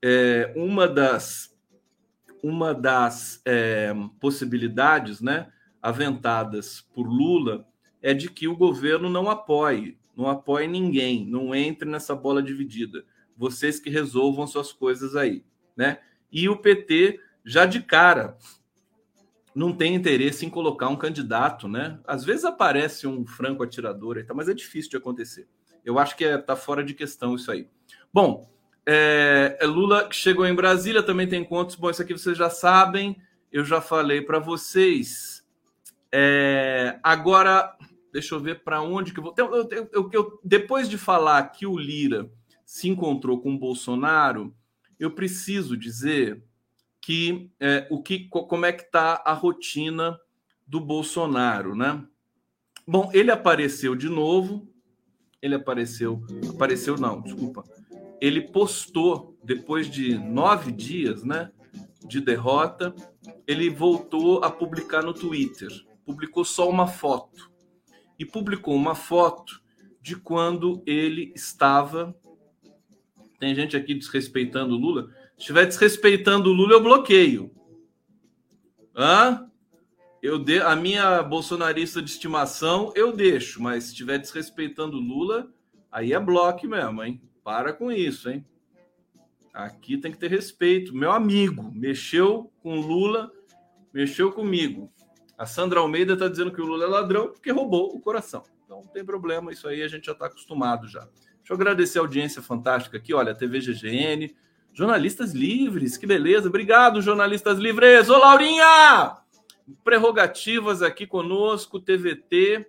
é, 0.01 0.53
uma 0.55 0.87
das, 0.87 1.53
uma 2.41 2.73
das 2.73 3.41
é, 3.43 3.93
possibilidades 4.21 5.19
né, 5.19 5.51
aventadas 5.81 6.79
por 6.93 7.05
Lula 7.05 7.67
é 8.01 8.13
de 8.13 8.29
que 8.29 8.47
o 8.47 8.55
governo 8.55 9.09
não 9.09 9.29
apoie, 9.29 9.97
não 10.15 10.29
apoie 10.29 10.65
ninguém, 10.65 11.25
não 11.25 11.53
entre 11.53 11.89
nessa 11.89 12.15
bola 12.15 12.41
dividida. 12.41 13.03
Vocês 13.35 13.81
que 13.81 13.89
resolvam 13.89 14.47
suas 14.47 14.71
coisas 14.71 15.13
aí, 15.13 15.43
né? 15.77 15.99
E 16.31 16.49
o 16.49 16.57
PT 16.57 17.19
já 17.45 17.65
de 17.65 17.81
cara 17.81 18.37
não 19.55 19.71
tem 19.73 19.95
interesse 19.95 20.45
em 20.45 20.49
colocar 20.49 20.89
um 20.89 20.95
candidato, 20.95 21.67
né? 21.67 21.99
Às 22.05 22.23
vezes 22.23 22.45
aparece 22.45 23.07
um 23.07 23.25
franco 23.25 23.63
atirador, 23.63 24.23
mas 24.35 24.49
é 24.49 24.53
difícil 24.53 24.91
de 24.91 24.97
acontecer. 24.97 25.47
Eu 25.85 25.97
acho 25.97 26.17
que 26.17 26.25
está 26.25 26.35
é, 26.35 26.41
tá 26.41 26.55
fora 26.55 26.83
de 26.83 26.93
questão 26.93 27.33
isso 27.33 27.51
aí. 27.51 27.69
Bom, 28.13 28.49
é, 28.85 29.57
é, 29.59 29.65
Lula 29.65 30.09
chegou 30.11 30.45
em 30.45 30.53
Brasília, 30.53 31.01
também 31.01 31.27
tem 31.27 31.41
encontros. 31.41 31.75
Bom, 31.75 31.89
isso 31.89 32.01
aqui 32.01 32.13
vocês 32.13 32.37
já 32.37 32.49
sabem, 32.49 33.17
eu 33.51 33.65
já 33.65 33.81
falei 33.81 34.21
para 34.21 34.37
vocês. 34.37 35.43
É, 36.11 36.99
agora, 37.01 37.75
deixa 38.13 38.35
eu 38.35 38.39
ver 38.39 38.63
para 38.63 38.81
onde 38.81 39.13
que 39.13 39.19
eu 39.19 39.23
vou. 39.23 39.33
Eu, 39.37 39.69
eu, 39.91 40.09
eu, 40.13 40.39
depois 40.43 40.87
de 40.87 40.97
falar 40.97 41.41
que 41.51 41.65
o 41.65 41.77
Lira 41.77 42.29
se 42.65 42.89
encontrou 42.89 43.41
com 43.41 43.55
o 43.55 43.59
Bolsonaro, 43.59 44.53
eu 44.99 45.11
preciso 45.11 45.77
dizer 45.77 46.43
que 47.01 47.51
é, 47.59 47.87
o 47.89 48.01
que 48.01 48.27
como 48.27 48.65
é 48.65 48.73
que 48.73 48.83
está 48.83 49.21
a 49.25 49.33
rotina 49.33 50.19
do 50.65 50.79
Bolsonaro, 50.79 51.75
né? 51.75 52.05
Bom, 52.85 53.09
ele 53.13 53.31
apareceu 53.31 53.95
de 53.95 54.09
novo. 54.09 54.67
Ele 55.41 55.55
apareceu, 55.55 56.23
apareceu 56.49 56.97
não, 56.97 57.21
desculpa. 57.21 57.63
Ele 58.19 58.41
postou 58.41 59.37
depois 59.43 59.89
de 59.89 60.17
nove 60.17 60.71
dias, 60.71 61.23
né, 61.23 61.51
de 62.05 62.19
derrota, 62.19 62.93
ele 63.45 63.69
voltou 63.69 64.43
a 64.43 64.49
publicar 64.49 65.03
no 65.03 65.13
Twitter. 65.13 65.69
Publicou 66.05 66.43
só 66.43 66.69
uma 66.69 66.87
foto 66.87 67.51
e 68.17 68.25
publicou 68.25 68.75
uma 68.75 68.95
foto 68.95 69.61
de 70.01 70.15
quando 70.15 70.81
ele 70.85 71.31
estava. 71.35 72.15
Tem 73.39 73.53
gente 73.53 73.77
aqui 73.77 73.93
desrespeitando 73.93 74.75
o 74.75 74.77
Lula 74.77 75.09
estiver 75.37 75.65
desrespeitando 75.65 76.49
o 76.49 76.53
Lula, 76.53 76.73
eu 76.73 76.83
bloqueio. 76.83 77.51
Hã? 78.95 79.49
Eu 80.21 80.39
de... 80.39 80.59
A 80.59 80.75
minha 80.75 81.21
bolsonarista 81.21 82.01
de 82.01 82.09
estimação, 82.09 82.91
eu 82.95 83.15
deixo, 83.15 83.61
mas 83.61 83.85
se 83.85 83.89
estiver 83.91 84.17
desrespeitando 84.17 84.97
o 84.97 85.01
Lula, 85.01 85.53
aí 85.91 86.11
é 86.11 86.19
bloco 86.19 86.67
mesmo, 86.67 87.03
hein? 87.03 87.21
Para 87.43 87.71
com 87.71 87.91
isso, 87.91 88.29
hein? 88.29 88.43
Aqui 89.53 89.97
tem 89.97 90.11
que 90.11 90.17
ter 90.17 90.29
respeito. 90.29 90.95
Meu 90.95 91.11
amigo, 91.11 91.71
mexeu 91.73 92.51
com 92.61 92.79
Lula, 92.79 93.31
mexeu 93.93 94.31
comigo. 94.31 94.91
A 95.37 95.45
Sandra 95.45 95.79
Almeida 95.79 96.13
está 96.13 96.27
dizendo 96.27 96.51
que 96.51 96.61
o 96.61 96.65
Lula 96.65 96.85
é 96.85 96.87
ladrão 96.87 97.29
porque 97.31 97.51
roubou 97.51 97.95
o 97.95 97.99
coração. 97.99 98.43
Então 98.65 98.81
não 98.81 98.87
tem 98.87 99.05
problema, 99.05 99.51
isso 99.51 99.67
aí 99.67 99.81
a 99.83 99.87
gente 99.87 100.07
já 100.07 100.11
está 100.11 100.25
acostumado 100.25 100.87
já. 100.87 101.07
Deixa 101.47 101.53
eu 101.53 101.65
agradecer 101.65 101.97
a 101.97 102.01
audiência 102.01 102.41
fantástica 102.41 102.97
aqui, 102.97 103.13
olha, 103.13 103.33
TV 103.33 103.61
GGN, 103.61 104.35
Jornalistas 104.73 105.31
livres, 105.31 105.95
que 105.95 106.05
beleza. 106.05 106.49
Obrigado, 106.49 107.01
jornalistas 107.01 107.57
livres. 107.57 108.09
Ô, 108.09 108.17
Laurinha! 108.17 109.15
Prerrogativas 109.81 110.81
aqui 110.81 111.07
conosco, 111.07 111.79
TVT. 111.79 112.67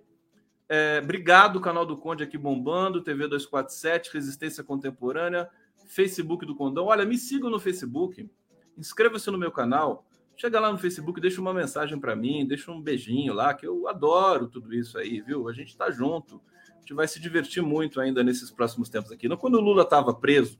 É, 0.69 1.01
obrigado, 1.03 1.59
canal 1.59 1.85
do 1.85 1.97
Conde 1.97 2.23
aqui 2.23 2.37
bombando, 2.37 3.03
TV 3.03 3.27
247, 3.27 4.13
Resistência 4.13 4.63
Contemporânea, 4.63 5.49
Facebook 5.85 6.45
do 6.45 6.55
Condão. 6.55 6.85
Olha, 6.85 7.03
me 7.03 7.17
sigam 7.17 7.49
no 7.49 7.59
Facebook, 7.59 8.29
inscreva-se 8.77 9.29
no 9.29 9.37
meu 9.37 9.51
canal, 9.51 10.07
chega 10.37 10.57
lá 10.57 10.71
no 10.71 10.77
Facebook, 10.77 11.19
deixa 11.19 11.41
uma 11.41 11.53
mensagem 11.53 11.99
para 11.99 12.15
mim, 12.15 12.47
deixa 12.47 12.71
um 12.71 12.81
beijinho 12.81 13.33
lá, 13.33 13.53
que 13.53 13.67
eu 13.67 13.89
adoro 13.89 14.47
tudo 14.47 14.73
isso 14.73 14.97
aí, 14.97 15.19
viu? 15.19 15.49
A 15.49 15.51
gente 15.51 15.75
tá 15.75 15.91
junto, 15.91 16.41
gente 16.89 16.93
vai 16.95 17.07
se 17.07 17.19
divertir 17.19 17.61
muito 17.61 18.01
ainda 18.01 18.23
nesses 18.23 18.49
próximos 18.49 18.89
tempos 18.89 19.11
aqui. 19.11 19.29
Quando 19.37 19.55
o 19.55 19.61
Lula 19.61 19.83
estava 19.83 20.13
preso, 20.13 20.57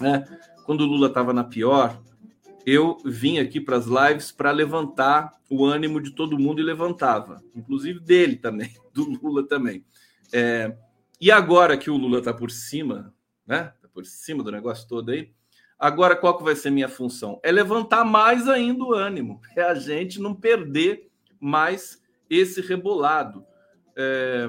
né? 0.00 0.24
Quando 0.64 0.82
o 0.82 0.86
Lula 0.86 1.08
estava 1.08 1.32
na 1.32 1.42
pior, 1.42 2.00
eu 2.64 2.98
vim 3.04 3.38
aqui 3.38 3.60
para 3.60 3.76
as 3.76 3.86
lives 3.86 4.30
para 4.30 4.52
levantar 4.52 5.32
o 5.50 5.64
ânimo 5.64 6.00
de 6.00 6.12
todo 6.12 6.38
mundo 6.38 6.60
e 6.60 6.64
levantava, 6.64 7.42
inclusive 7.56 7.98
dele 7.98 8.36
também, 8.36 8.72
do 8.94 9.04
Lula 9.20 9.46
também. 9.46 9.84
É, 10.32 10.76
e 11.20 11.30
agora 11.30 11.76
que 11.76 11.90
o 11.90 11.96
Lula 11.96 12.18
está 12.18 12.32
por 12.32 12.52
cima, 12.52 13.12
né? 13.44 13.72
Tá 13.82 13.88
por 13.92 14.06
cima 14.06 14.44
do 14.44 14.52
negócio 14.52 14.86
todo 14.86 15.10
aí. 15.10 15.32
Agora, 15.76 16.14
qual 16.14 16.36
que 16.36 16.44
vai 16.44 16.54
ser 16.54 16.70
minha 16.70 16.88
função? 16.88 17.40
É 17.42 17.50
levantar 17.50 18.04
mais 18.04 18.48
ainda 18.48 18.84
o 18.84 18.92
ânimo, 18.92 19.40
é 19.56 19.62
a 19.62 19.74
gente 19.74 20.20
não 20.20 20.34
perder 20.34 21.10
mais 21.40 22.00
esse 22.30 22.60
rebolado. 22.60 23.44
É, 23.96 24.46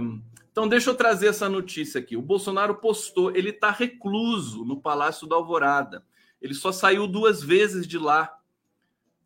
então, 0.59 0.67
deixa 0.67 0.89
eu 0.89 0.95
trazer 0.95 1.27
essa 1.27 1.47
notícia 1.47 2.01
aqui. 2.01 2.17
O 2.17 2.21
Bolsonaro 2.21 2.75
postou, 2.75 3.33
ele 3.33 3.51
está 3.51 3.71
recluso 3.71 4.65
no 4.65 4.81
Palácio 4.81 5.25
da 5.25 5.37
Alvorada. 5.37 6.03
Ele 6.41 6.53
só 6.53 6.69
saiu 6.69 7.07
duas 7.07 7.41
vezes 7.41 7.87
de 7.87 7.97
lá. 7.97 8.29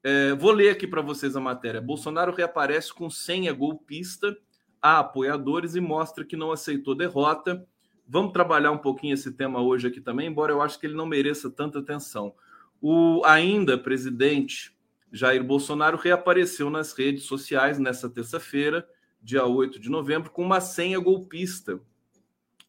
É, 0.03 0.35
vou 0.35 0.51
ler 0.51 0.69
aqui 0.69 0.85
para 0.85 1.01
vocês 1.01 1.35
a 1.35 1.41
matéria. 1.41 1.81
Bolsonaro 1.81 2.31
reaparece 2.31 2.93
com 2.93 3.09
senha 3.09 3.51
golpista 3.51 4.37
a 4.79 4.99
apoiadores 4.99 5.73
e 5.73 5.81
mostra 5.81 6.23
que 6.23 6.37
não 6.37 6.51
aceitou 6.51 6.93
derrota. 6.93 7.65
Vamos 8.07 8.31
trabalhar 8.31 8.69
um 8.69 8.77
pouquinho 8.77 9.15
esse 9.15 9.31
tema 9.31 9.59
hoje 9.59 9.87
aqui 9.87 10.01
também, 10.01 10.27
embora 10.27 10.51
eu 10.51 10.61
acho 10.61 10.79
que 10.79 10.85
ele 10.85 10.93
não 10.93 11.07
mereça 11.07 11.49
tanta 11.49 11.79
atenção. 11.79 12.35
O 12.79 13.23
ainda 13.25 13.75
presidente 13.75 14.77
Jair 15.11 15.43
Bolsonaro 15.43 15.97
reapareceu 15.97 16.69
nas 16.69 16.93
redes 16.93 17.23
sociais 17.23 17.79
nessa 17.79 18.07
terça-feira 18.07 18.87
dia 19.23 19.45
8 19.45 19.79
de 19.79 19.89
novembro, 19.89 20.29
com 20.29 20.43
uma 20.43 20.59
senha 20.59 20.99
golpista 20.99 21.79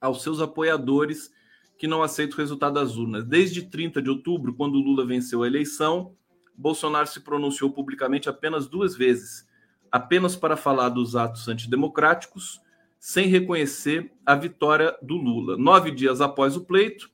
aos 0.01 0.23
seus 0.23 0.40
apoiadores 0.40 1.33
que 1.77 1.88
não 1.88 2.03
aceitam 2.03 2.37
o 2.37 2.40
resultado 2.40 2.75
das 2.75 2.97
urnas. 2.97 3.25
Desde 3.25 3.62
30 3.62 4.01
de 4.01 4.09
outubro, 4.09 4.55
quando 4.55 4.79
Lula 4.79 5.05
venceu 5.05 5.43
a 5.43 5.47
eleição, 5.47 6.14
Bolsonaro 6.57 7.09
se 7.09 7.21
pronunciou 7.21 7.73
publicamente 7.73 8.29
apenas 8.29 8.69
duas 8.69 8.97
vezes, 8.97 9.47
apenas 9.90 10.37
para 10.37 10.57
falar 10.57 10.90
dos 10.90 11.17
atos 11.17 11.49
antidemocráticos, 11.49 12.61
sem 12.99 13.27
reconhecer 13.27 14.12
a 14.25 14.35
vitória 14.35 14.97
do 15.03 15.17
Lula. 15.17 15.57
Nove 15.59 15.90
dias 15.90 16.21
após 16.21 16.57
o 16.57 16.64
pleito, 16.64 17.11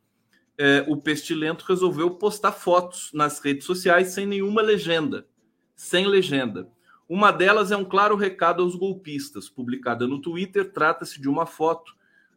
eh, 0.58 0.84
o 0.86 0.96
Pestilento 0.96 1.64
resolveu 1.66 2.10
postar 2.10 2.52
fotos 2.52 3.10
nas 3.14 3.40
redes 3.40 3.64
sociais 3.64 4.08
sem 4.08 4.26
nenhuma 4.26 4.60
legenda. 4.60 5.26
Sem 5.74 6.06
legenda. 6.06 6.70
Uma 7.10 7.32
delas 7.32 7.72
é 7.72 7.76
um 7.76 7.84
claro 7.84 8.14
recado 8.14 8.62
aos 8.62 8.76
golpistas, 8.76 9.48
publicada 9.48 10.06
no 10.06 10.20
Twitter. 10.20 10.70
Trata-se 10.70 11.20
de 11.20 11.28
uma 11.28 11.44
foto 11.44 11.92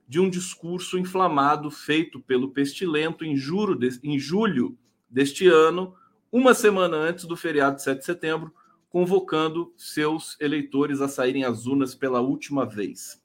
de 0.08 0.20
um 0.20 0.28
discurso 0.28 0.98
inflamado 0.98 1.70
feito 1.70 2.20
pelo 2.20 2.50
Pestilento 2.50 3.24
em, 3.24 3.36
de, 3.36 4.00
em 4.02 4.18
julho 4.18 4.76
deste 5.08 5.48
ano, 5.48 5.94
uma 6.32 6.56
semana 6.56 6.98
antes 6.98 7.26
do 7.26 7.38
feriado 7.38 7.76
de 7.76 7.84
7 7.84 8.00
de 8.00 8.06
setembro, 8.06 8.52
convocando 8.90 9.72
seus 9.78 10.36
eleitores 10.42 11.02
a 11.02 11.08
saírem 11.08 11.44
às 11.44 11.68
urnas 11.68 11.94
pela 11.94 12.20
última 12.20 12.66
vez. 12.66 13.24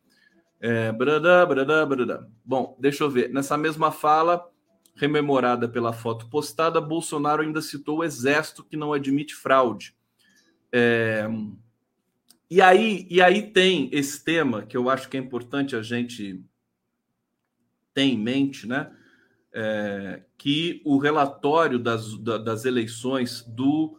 É, 0.61 0.93
bradá, 0.93 1.47
bradá, 1.47 1.87
bradá. 1.87 2.27
Bom, 2.45 2.77
deixa 2.79 3.05
eu 3.05 3.09
ver. 3.09 3.31
Nessa 3.31 3.57
mesma 3.57 3.91
fala, 3.91 4.47
rememorada 4.95 5.67
pela 5.67 5.95
foto 5.95 6.29
postada, 6.29 6.79
Bolsonaro 6.79 7.41
ainda 7.41 7.63
citou 7.63 8.01
o 8.01 8.05
exército 8.05 8.63
que 8.63 8.77
não 8.77 8.93
admite 8.93 9.35
fraude. 9.35 9.97
É, 10.73 11.27
e, 12.51 12.61
aí, 12.61 13.07
e 13.11 13.21
aí 13.21 13.51
tem 13.51 13.89
esse 13.93 14.25
tema 14.25 14.63
que 14.63 14.77
eu 14.77 14.89
acho 14.89 15.09
que 15.09 15.17
é 15.17 15.21
importante 15.21 15.75
a 15.75 15.83
gente 15.83 16.43
ter 17.95 18.03
em 18.03 18.19
mente, 18.19 18.67
né? 18.67 18.93
É, 19.53 20.23
que 20.37 20.81
o 20.85 20.99
relatório 20.99 21.79
das, 21.79 22.17
das 22.19 22.65
eleições 22.65 23.43
do, 23.43 23.99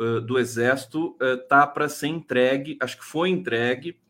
uh, 0.00 0.20
do 0.20 0.38
Exército 0.38 1.16
está 1.20 1.64
uh, 1.64 1.72
para 1.72 1.88
ser 1.88 2.08
entregue, 2.08 2.76
acho 2.80 2.98
que 2.98 3.04
foi 3.04 3.28
entregue, 3.28 4.00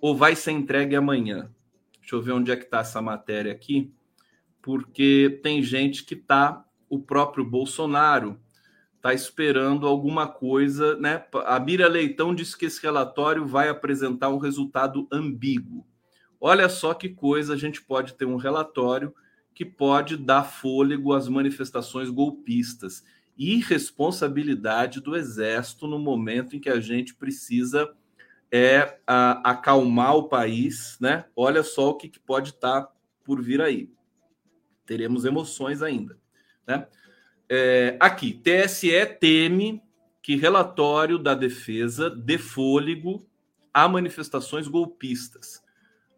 ou 0.00 0.14
vai 0.14 0.36
ser 0.36 0.52
entregue 0.52 0.94
amanhã. 0.94 1.50
Deixa 2.00 2.14
eu 2.14 2.22
ver 2.22 2.32
onde 2.32 2.52
é 2.52 2.56
que 2.56 2.64
está 2.64 2.80
essa 2.80 3.02
matéria 3.02 3.50
aqui, 3.50 3.92
porque 4.62 5.40
tem 5.42 5.62
gente 5.62 6.04
que 6.04 6.14
está, 6.14 6.64
o 6.88 7.00
próprio 7.00 7.44
Bolsonaro 7.44 8.38
está 9.00 9.14
esperando 9.14 9.86
alguma 9.86 10.28
coisa, 10.28 10.94
né? 10.96 11.24
A 11.46 11.58
Bira 11.58 11.88
Leitão 11.88 12.34
disse 12.34 12.56
que 12.56 12.66
esse 12.66 12.82
relatório 12.82 13.46
vai 13.46 13.70
apresentar 13.70 14.28
um 14.28 14.36
resultado 14.36 15.08
ambíguo. 15.10 15.86
Olha 16.38 16.68
só 16.68 16.92
que 16.92 17.08
coisa, 17.08 17.54
a 17.54 17.56
gente 17.56 17.82
pode 17.82 18.12
ter 18.12 18.26
um 18.26 18.36
relatório 18.36 19.14
que 19.54 19.64
pode 19.64 20.18
dar 20.18 20.44
fôlego 20.44 21.14
às 21.14 21.28
manifestações 21.28 22.10
golpistas. 22.10 23.02
Irresponsabilidade 23.38 25.00
do 25.00 25.16
Exército 25.16 25.86
no 25.86 25.98
momento 25.98 26.54
em 26.54 26.60
que 26.60 26.68
a 26.68 26.78
gente 26.78 27.14
precisa 27.14 27.90
é, 28.52 28.98
a, 29.06 29.50
acalmar 29.50 30.14
o 30.14 30.28
país, 30.28 30.98
né? 31.00 31.24
Olha 31.34 31.62
só 31.62 31.88
o 31.88 31.96
que, 31.96 32.06
que 32.06 32.20
pode 32.20 32.50
estar 32.50 32.82
tá 32.82 32.92
por 33.24 33.40
vir 33.40 33.62
aí. 33.62 33.90
Teremos 34.84 35.24
emoções 35.24 35.80
ainda. 35.80 36.18
Né? 36.66 36.86
É, 37.52 37.96
aqui, 37.98 38.32
TSE 38.32 39.06
teme 39.18 39.82
que 40.22 40.36
relatório 40.36 41.18
da 41.18 41.34
defesa 41.34 42.08
dê 42.08 42.38
fôlego 42.38 43.26
a 43.74 43.88
manifestações 43.88 44.68
golpistas. 44.68 45.60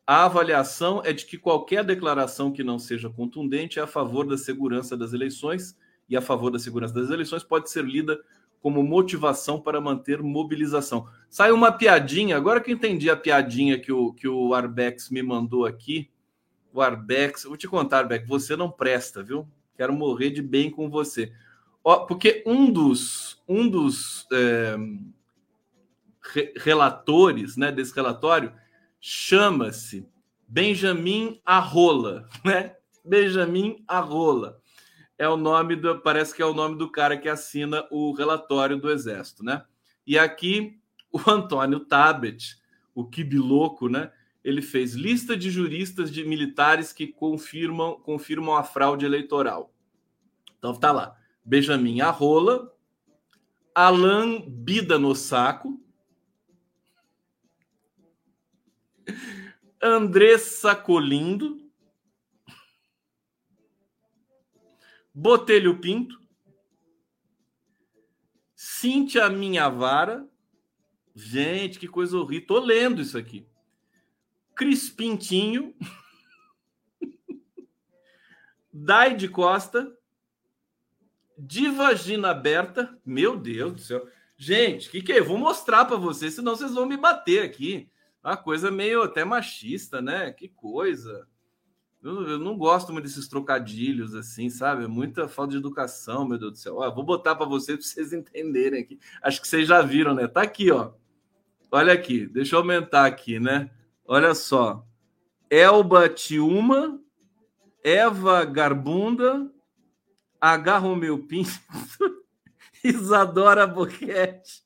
A 0.06 0.26
avaliação 0.26 1.00
é 1.02 1.10
de 1.10 1.24
que 1.24 1.38
qualquer 1.38 1.84
declaração 1.84 2.52
que 2.52 2.62
não 2.62 2.78
seja 2.78 3.08
contundente 3.08 3.78
é 3.78 3.82
a 3.82 3.86
favor 3.86 4.26
da 4.26 4.36
segurança 4.36 4.94
das 4.94 5.14
eleições 5.14 5.74
e 6.06 6.14
a 6.18 6.20
favor 6.20 6.50
da 6.50 6.58
segurança 6.58 6.92
das 6.92 7.08
eleições 7.08 7.42
pode 7.42 7.70
ser 7.70 7.82
lida 7.82 8.20
como 8.60 8.82
motivação 8.82 9.58
para 9.58 9.80
manter 9.80 10.22
mobilização. 10.22 11.08
Sai 11.30 11.50
uma 11.50 11.72
piadinha, 11.72 12.36
agora 12.36 12.60
que 12.60 12.70
eu 12.70 12.74
entendi 12.74 13.08
a 13.08 13.16
piadinha 13.16 13.78
que 13.78 13.90
o, 13.90 14.12
que 14.12 14.28
o 14.28 14.52
Arbex 14.52 15.08
me 15.08 15.22
mandou 15.22 15.64
aqui. 15.64 16.10
O 16.74 16.82
Arbex, 16.82 17.44
vou 17.44 17.56
te 17.56 17.66
contar, 17.66 18.00
Arbex, 18.00 18.28
você 18.28 18.54
não 18.54 18.70
presta, 18.70 19.22
viu? 19.22 19.48
Quero 19.76 19.92
morrer 19.92 20.30
de 20.30 20.42
bem 20.42 20.70
com 20.70 20.88
você. 20.88 21.32
Ó, 21.84 22.06
porque 22.06 22.42
um 22.46 22.70
dos, 22.70 23.42
um 23.48 23.68
dos 23.68 24.26
é, 24.32 24.76
re, 26.32 26.52
relatores 26.56 27.56
né, 27.56 27.72
desse 27.72 27.94
relatório 27.94 28.52
chama-se 29.00 30.06
Benjamin 30.46 31.40
Arrola, 31.44 32.28
né? 32.44 32.76
Benjamin 33.04 33.82
Arrola 33.88 34.62
é 35.22 35.28
o 35.28 35.36
nome 35.36 35.76
do, 35.76 36.00
parece 36.00 36.34
que 36.34 36.42
é 36.42 36.46
o 36.46 36.54
nome 36.54 36.76
do 36.76 36.90
cara 36.90 37.16
que 37.16 37.28
assina 37.28 37.86
o 37.90 38.12
relatório 38.12 38.76
do 38.76 38.90
Exército, 38.90 39.44
né? 39.44 39.64
E 40.04 40.18
aqui 40.18 40.80
o 41.12 41.30
Antônio 41.30 41.80
Tabet, 41.80 42.56
o 42.92 43.04
Kibiloco, 43.04 43.88
né? 43.88 44.10
Ele 44.44 44.60
fez 44.60 44.94
lista 44.94 45.36
de 45.36 45.50
juristas 45.50 46.10
de 46.10 46.24
militares 46.24 46.92
que 46.92 47.06
confirmam 47.06 48.00
confirmam 48.00 48.56
a 48.56 48.64
fraude 48.64 49.04
eleitoral. 49.04 49.72
Então 50.58 50.74
tá 50.74 50.90
lá. 50.90 51.16
Benjamin 51.44 52.00
Arrola, 52.00 52.72
Alan 53.74 54.40
Bida 54.40 54.98
no 54.98 55.14
saco, 55.14 55.80
Andressa 59.80 60.76
Colindo, 60.76 61.60
Botelho 65.12 65.80
Pinto, 65.80 66.20
Cíntia 68.54 69.28
Minha 69.28 69.68
Vara. 69.68 70.28
Gente, 71.14 71.78
que 71.78 71.88
coisa 71.88 72.16
horrível. 72.16 72.46
Tô 72.46 72.58
lendo 72.60 73.02
isso 73.02 73.18
aqui. 73.18 73.46
Cris 74.62 74.88
Pintinho. 74.88 75.74
Dai 78.72 79.16
de 79.16 79.28
Costa. 79.28 79.92
De 81.36 81.68
vagina 81.68 82.30
aberta. 82.30 82.96
Meu 83.04 83.36
Deus 83.36 83.72
do 83.72 83.80
céu. 83.80 84.08
Gente, 84.36 84.86
o 84.86 84.92
que, 84.92 85.02
que 85.02 85.12
é? 85.12 85.18
Eu 85.18 85.24
vou 85.24 85.36
mostrar 85.36 85.84
para 85.84 85.96
vocês, 85.96 86.34
senão 86.34 86.54
vocês 86.54 86.74
vão 86.74 86.86
me 86.86 86.96
bater 86.96 87.42
aqui. 87.42 87.90
Uma 88.22 88.36
coisa 88.36 88.70
meio 88.70 89.02
até 89.02 89.24
machista, 89.24 90.00
né? 90.00 90.30
Que 90.30 90.46
coisa. 90.46 91.26
Eu, 92.00 92.28
eu, 92.28 92.38
não 92.38 92.56
gosto 92.56 92.92
muito 92.92 93.06
desses 93.06 93.26
trocadilhos, 93.26 94.14
assim, 94.14 94.48
sabe? 94.48 94.84
É 94.84 94.88
muita 94.88 95.26
falta 95.26 95.50
de 95.50 95.58
educação, 95.58 96.24
meu 96.24 96.38
Deus 96.38 96.52
do 96.52 96.58
céu. 96.58 96.76
Ó, 96.76 96.94
vou 96.94 97.02
botar 97.02 97.34
para 97.34 97.46
vocês 97.46 97.78
para 97.78 97.84
vocês 97.84 98.12
entenderem 98.14 98.80
aqui. 98.80 99.00
Acho 99.20 99.40
que 99.40 99.48
vocês 99.48 99.66
já 99.66 99.82
viram, 99.82 100.14
né? 100.14 100.28
Tá 100.28 100.42
aqui, 100.42 100.70
ó. 100.70 100.92
Olha 101.68 101.92
aqui, 101.92 102.28
deixa 102.28 102.54
eu 102.54 102.60
aumentar 102.60 103.06
aqui, 103.06 103.40
né? 103.40 103.68
Olha 104.12 104.34
só. 104.34 104.86
Elba 105.48 106.06
Tiuma, 106.06 107.00
Eva 107.82 108.44
Garbunda, 108.44 109.50
H. 110.38 110.76
Romeu 110.76 111.26
Pinto, 111.26 111.50
Isadora 112.84 113.66
Boquete, 113.66 114.62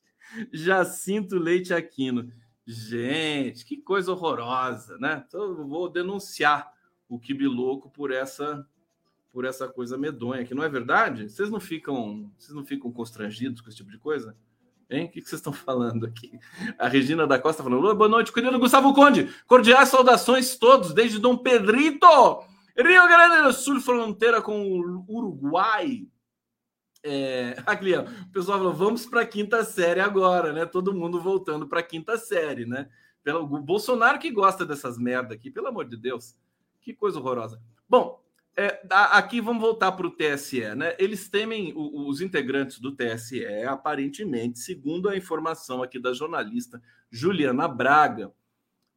Jacinto 0.51 1.39
Leite 1.39 1.73
Aquino. 1.73 2.29
Gente, 2.65 3.63
que 3.63 3.77
coisa 3.77 4.11
horrorosa, 4.11 4.97
né? 4.97 5.23
Então, 5.25 5.41
eu 5.43 5.65
vou 5.65 5.87
denunciar 5.87 6.69
o 7.07 7.17
Kibiloco 7.17 7.89
por 7.89 8.11
essa 8.11 8.67
por 9.31 9.45
essa 9.45 9.65
coisa 9.65 9.97
medonha, 9.97 10.43
que 10.43 10.53
não 10.53 10.63
é 10.63 10.67
verdade? 10.67 11.29
Vocês 11.29 11.49
não 11.49 11.61
ficam, 11.61 12.29
vocês 12.37 12.53
não 12.53 12.65
ficam 12.65 12.91
constrangidos 12.91 13.61
com 13.61 13.69
esse 13.69 13.77
tipo 13.77 13.91
de 13.91 13.97
coisa? 13.97 14.35
Hein? 14.89 15.05
O 15.05 15.09
que 15.09 15.21
vocês 15.21 15.33
estão 15.33 15.51
falando 15.51 16.05
aqui? 16.05 16.39
A 16.79 16.87
Regina 16.87 17.27
da 17.27 17.37
Costa 17.37 17.61
falando: 17.61 17.93
boa 17.93 18.09
noite, 18.09 18.31
querido 18.31 18.57
Gustavo 18.57 18.93
Conde. 18.93 19.29
Cordiais 19.45 19.89
saudações 19.89 20.55
todos, 20.55 20.93
desde 20.93 21.19
Dom 21.19 21.37
Pedrito, 21.37 22.07
Rio 22.77 23.07
Grande 23.07 23.43
do 23.43 23.53
Sul, 23.53 23.81
fronteira 23.81 24.41
com 24.41 24.61
o 24.61 25.05
Uruguai. 25.07 26.07
É, 27.03 27.57
aqui, 27.67 27.95
ó, 27.95 28.03
o 28.03 28.31
pessoal 28.31 28.57
falou: 28.59 28.73
vamos 28.73 29.05
para 29.05 29.21
a 29.21 29.25
quinta 29.25 29.63
série 29.63 29.99
agora, 29.99 30.53
né? 30.53 30.65
Todo 30.65 30.93
mundo 30.93 31.19
voltando 31.19 31.67
para 31.67 31.81
a 31.81 31.83
quinta 31.83 32.17
série, 32.17 32.65
né? 32.65 32.89
Pelo 33.23 33.43
o 33.43 33.59
Bolsonaro 33.59 34.19
que 34.19 34.31
gosta 34.31 34.65
dessas 34.65 34.97
merda 34.97 35.33
aqui, 35.33 35.51
pelo 35.51 35.67
amor 35.67 35.85
de 35.85 35.97
Deus. 35.97 36.35
Que 36.79 36.93
coisa 36.93 37.19
horrorosa. 37.19 37.61
Bom, 37.89 38.23
é, 38.57 38.81
aqui 38.89 39.39
vamos 39.39 39.61
voltar 39.61 39.91
para 39.91 40.07
o 40.07 40.11
TSE, 40.11 40.75
né? 40.75 40.95
Eles 40.97 41.29
temem, 41.29 41.73
os 41.75 42.21
integrantes 42.21 42.79
do 42.79 42.95
TSE, 42.95 43.45
aparentemente, 43.67 44.59
segundo 44.59 45.07
a 45.09 45.15
informação 45.15 45.83
aqui 45.83 45.99
da 45.99 46.13
jornalista 46.13 46.81
Juliana 47.11 47.67
Braga, 47.67 48.33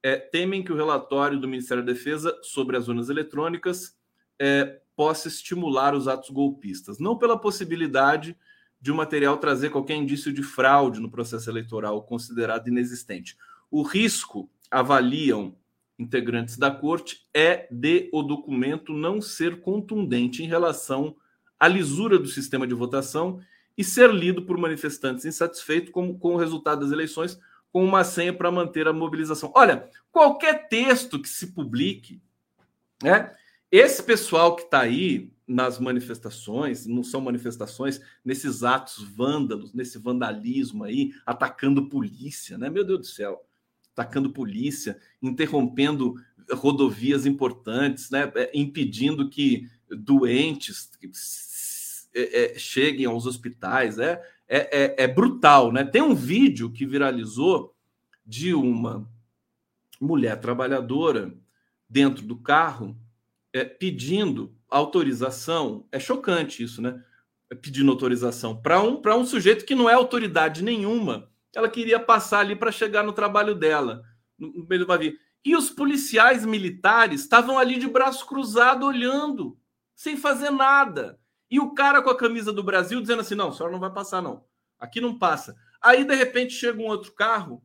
é, 0.02 0.16
temem 0.16 0.62
que 0.62 0.72
o 0.72 0.76
relatório 0.76 1.38
do 1.38 1.46
Ministério 1.46 1.84
da 1.84 1.92
Defesa 1.92 2.38
sobre 2.42 2.76
as 2.76 2.88
urnas 2.88 3.10
eletrônicas 3.10 3.96
é, 4.38 4.80
possa 4.96 5.28
estimular 5.28 5.94
os 5.94 6.08
atos 6.08 6.30
golpistas. 6.30 6.98
Não 6.98 7.18
pela 7.18 7.38
possibilidade 7.38 8.36
de 8.80 8.90
o 8.90 8.94
material 8.94 9.36
trazer 9.36 9.68
qualquer 9.68 9.96
indício 9.96 10.32
de 10.32 10.42
fraude 10.42 11.00
no 11.00 11.10
processo 11.10 11.50
eleitoral 11.50 12.02
considerado 12.02 12.68
inexistente. 12.68 13.36
O 13.70 13.82
risco, 13.82 14.50
avaliam 14.70 15.56
integrantes 16.00 16.56
da 16.56 16.70
corte 16.70 17.26
é 17.34 17.68
de 17.70 18.08
o 18.10 18.22
documento 18.22 18.92
não 18.92 19.20
ser 19.20 19.60
contundente 19.60 20.42
em 20.42 20.46
relação 20.46 21.14
à 21.58 21.68
lisura 21.68 22.18
do 22.18 22.26
sistema 22.26 22.66
de 22.66 22.72
votação 22.72 23.38
e 23.76 23.84
ser 23.84 24.10
lido 24.10 24.42
por 24.42 24.56
manifestantes 24.56 25.26
insatisfeitos 25.26 25.90
com, 25.90 26.18
com 26.18 26.34
o 26.34 26.38
resultado 26.38 26.80
das 26.80 26.90
eleições 26.90 27.38
com 27.70 27.84
uma 27.84 28.02
senha 28.02 28.32
para 28.32 28.50
manter 28.50 28.88
a 28.88 28.92
mobilização. 28.92 29.52
Olha, 29.54 29.88
qualquer 30.10 30.68
texto 30.68 31.20
que 31.20 31.28
se 31.28 31.48
publique, 31.48 32.20
né? 33.02 33.32
Esse 33.70 34.02
pessoal 34.02 34.56
que 34.56 34.62
está 34.62 34.80
aí 34.80 35.30
nas 35.46 35.78
manifestações, 35.78 36.86
não 36.86 37.04
são 37.04 37.20
manifestações, 37.20 38.00
nesses 38.24 38.64
atos 38.64 39.04
vândalos, 39.04 39.72
nesse 39.72 39.98
vandalismo 39.98 40.82
aí, 40.82 41.12
atacando 41.24 41.88
polícia, 41.88 42.58
né? 42.58 42.68
Meu 42.68 42.84
Deus 42.84 43.00
do 43.00 43.06
céu 43.06 43.44
atacando 43.92 44.30
polícia, 44.30 44.98
interrompendo 45.22 46.14
rodovias 46.52 47.26
importantes, 47.26 48.10
né, 48.10 48.30
é, 48.34 48.50
impedindo 48.54 49.28
que 49.28 49.68
doentes 49.88 50.90
é, 52.14 52.54
é, 52.54 52.58
cheguem 52.58 53.06
aos 53.06 53.26
hospitais. 53.26 53.98
É, 53.98 54.20
é, 54.48 55.04
é, 55.04 55.06
brutal, 55.06 55.70
né? 55.70 55.84
Tem 55.84 56.02
um 56.02 56.14
vídeo 56.14 56.72
que 56.72 56.84
viralizou 56.84 57.72
de 58.26 58.52
uma 58.52 59.08
mulher 60.00 60.40
trabalhadora 60.40 61.32
dentro 61.88 62.24
do 62.24 62.34
carro 62.34 62.96
é, 63.52 63.64
pedindo 63.64 64.52
autorização. 64.68 65.86
É 65.92 66.00
chocante 66.00 66.64
isso, 66.64 66.82
né? 66.82 67.00
Pedindo 67.62 67.92
autorização 67.92 68.56
para 68.56 68.82
um, 68.82 69.00
um 69.00 69.24
sujeito 69.24 69.64
que 69.64 69.74
não 69.74 69.88
é 69.88 69.94
autoridade 69.94 70.64
nenhuma 70.64 71.29
ela 71.54 71.68
queria 71.68 71.98
passar 71.98 72.40
ali 72.40 72.54
para 72.54 72.72
chegar 72.72 73.02
no 73.02 73.12
trabalho 73.12 73.54
dela, 73.54 74.02
no 74.38 74.66
meio 74.66 74.86
do 74.86 74.98
via. 74.98 75.14
E 75.44 75.56
os 75.56 75.70
policiais 75.70 76.44
militares 76.44 77.22
estavam 77.22 77.58
ali 77.58 77.78
de 77.78 77.88
braço 77.88 78.26
cruzado 78.26 78.86
olhando, 78.86 79.58
sem 79.94 80.16
fazer 80.16 80.50
nada. 80.50 81.18
E 81.50 81.58
o 81.58 81.74
cara 81.74 82.02
com 82.02 82.10
a 82.10 82.16
camisa 82.16 82.52
do 82.52 82.62
Brasil 82.62 83.00
dizendo 83.00 83.20
assim: 83.20 83.34
não, 83.34 83.48
a 83.48 83.52
senhora 83.52 83.72
não 83.72 83.80
vai 83.80 83.92
passar, 83.92 84.22
não. 84.22 84.44
Aqui 84.78 85.00
não 85.00 85.18
passa. 85.18 85.56
Aí, 85.82 86.04
de 86.04 86.14
repente, 86.14 86.52
chega 86.52 86.80
um 86.80 86.86
outro 86.86 87.12
carro 87.12 87.62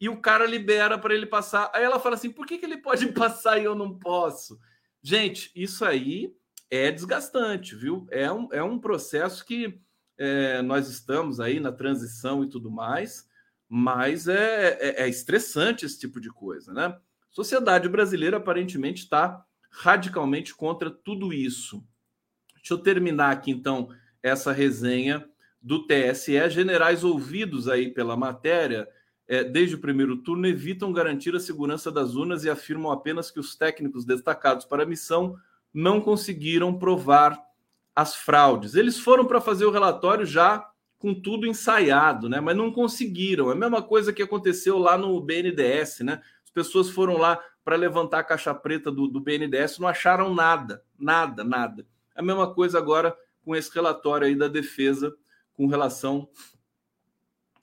e 0.00 0.08
o 0.08 0.20
cara 0.20 0.46
libera 0.46 0.98
para 0.98 1.14
ele 1.14 1.26
passar. 1.26 1.70
Aí 1.74 1.82
ela 1.82 1.98
fala 1.98 2.14
assim: 2.14 2.30
por 2.30 2.46
que, 2.46 2.58
que 2.58 2.66
ele 2.66 2.78
pode 2.78 3.06
passar 3.12 3.58
e 3.58 3.64
eu 3.64 3.74
não 3.74 3.98
posso? 3.98 4.58
Gente, 5.02 5.50
isso 5.54 5.84
aí 5.84 6.32
é 6.70 6.92
desgastante, 6.92 7.74
viu? 7.74 8.06
É 8.10 8.30
um, 8.30 8.48
é 8.52 8.62
um 8.62 8.78
processo 8.78 9.44
que 9.44 9.80
é, 10.18 10.60
nós 10.62 10.88
estamos 10.88 11.40
aí 11.40 11.60
na 11.60 11.72
transição 11.72 12.42
e 12.42 12.48
tudo 12.48 12.70
mais, 12.70 13.28
mas 13.68 14.26
é, 14.28 14.78
é, 14.80 15.02
é 15.04 15.08
estressante 15.08 15.86
esse 15.86 15.98
tipo 15.98 16.20
de 16.20 16.28
coisa, 16.30 16.72
né? 16.72 16.98
Sociedade 17.30 17.88
brasileira 17.88 18.38
aparentemente 18.38 19.04
está 19.04 19.44
radicalmente 19.70 20.54
contra 20.54 20.90
tudo 20.90 21.32
isso. 21.32 21.84
Deixa 22.56 22.74
eu 22.74 22.78
terminar 22.78 23.30
aqui 23.30 23.50
então 23.50 23.90
essa 24.22 24.50
resenha 24.50 25.28
do 25.62 25.86
TSE. 25.86 26.50
Generais 26.50 27.04
ouvidos 27.04 27.68
aí 27.68 27.92
pela 27.92 28.16
matéria 28.16 28.88
é, 29.28 29.44
desde 29.44 29.74
o 29.74 29.78
primeiro 29.78 30.16
turno, 30.16 30.46
evitam 30.46 30.90
garantir 30.90 31.36
a 31.36 31.40
segurança 31.40 31.92
das 31.92 32.14
urnas 32.14 32.44
e 32.44 32.50
afirmam 32.50 32.90
apenas 32.90 33.30
que 33.30 33.38
os 33.38 33.54
técnicos 33.54 34.06
destacados 34.06 34.64
para 34.64 34.84
a 34.84 34.86
missão 34.86 35.36
não 35.72 36.00
conseguiram 36.00 36.76
provar 36.76 37.38
as 37.98 38.14
fraudes. 38.14 38.76
Eles 38.76 38.96
foram 38.96 39.24
para 39.24 39.40
fazer 39.40 39.66
o 39.66 39.72
relatório 39.72 40.24
já 40.24 40.64
com 41.00 41.12
tudo 41.12 41.48
ensaiado, 41.48 42.28
né? 42.28 42.38
Mas 42.40 42.56
não 42.56 42.70
conseguiram. 42.70 43.50
É 43.50 43.54
a 43.54 43.56
mesma 43.56 43.82
coisa 43.82 44.12
que 44.12 44.22
aconteceu 44.22 44.78
lá 44.78 44.96
no 44.96 45.20
BNDES, 45.20 46.00
né? 46.04 46.22
As 46.44 46.50
pessoas 46.50 46.88
foram 46.90 47.16
lá 47.16 47.42
para 47.64 47.74
levantar 47.74 48.20
a 48.20 48.24
caixa 48.24 48.54
preta 48.54 48.92
do, 48.92 49.08
do 49.08 49.18
BNDES, 49.18 49.80
não 49.80 49.88
acharam 49.88 50.32
nada, 50.32 50.80
nada, 50.96 51.42
nada. 51.42 51.84
A 52.14 52.22
mesma 52.22 52.54
coisa 52.54 52.78
agora 52.78 53.16
com 53.44 53.56
esse 53.56 53.74
relatório 53.74 54.28
aí 54.28 54.36
da 54.36 54.46
defesa 54.46 55.12
com 55.52 55.66
relação 55.66 56.28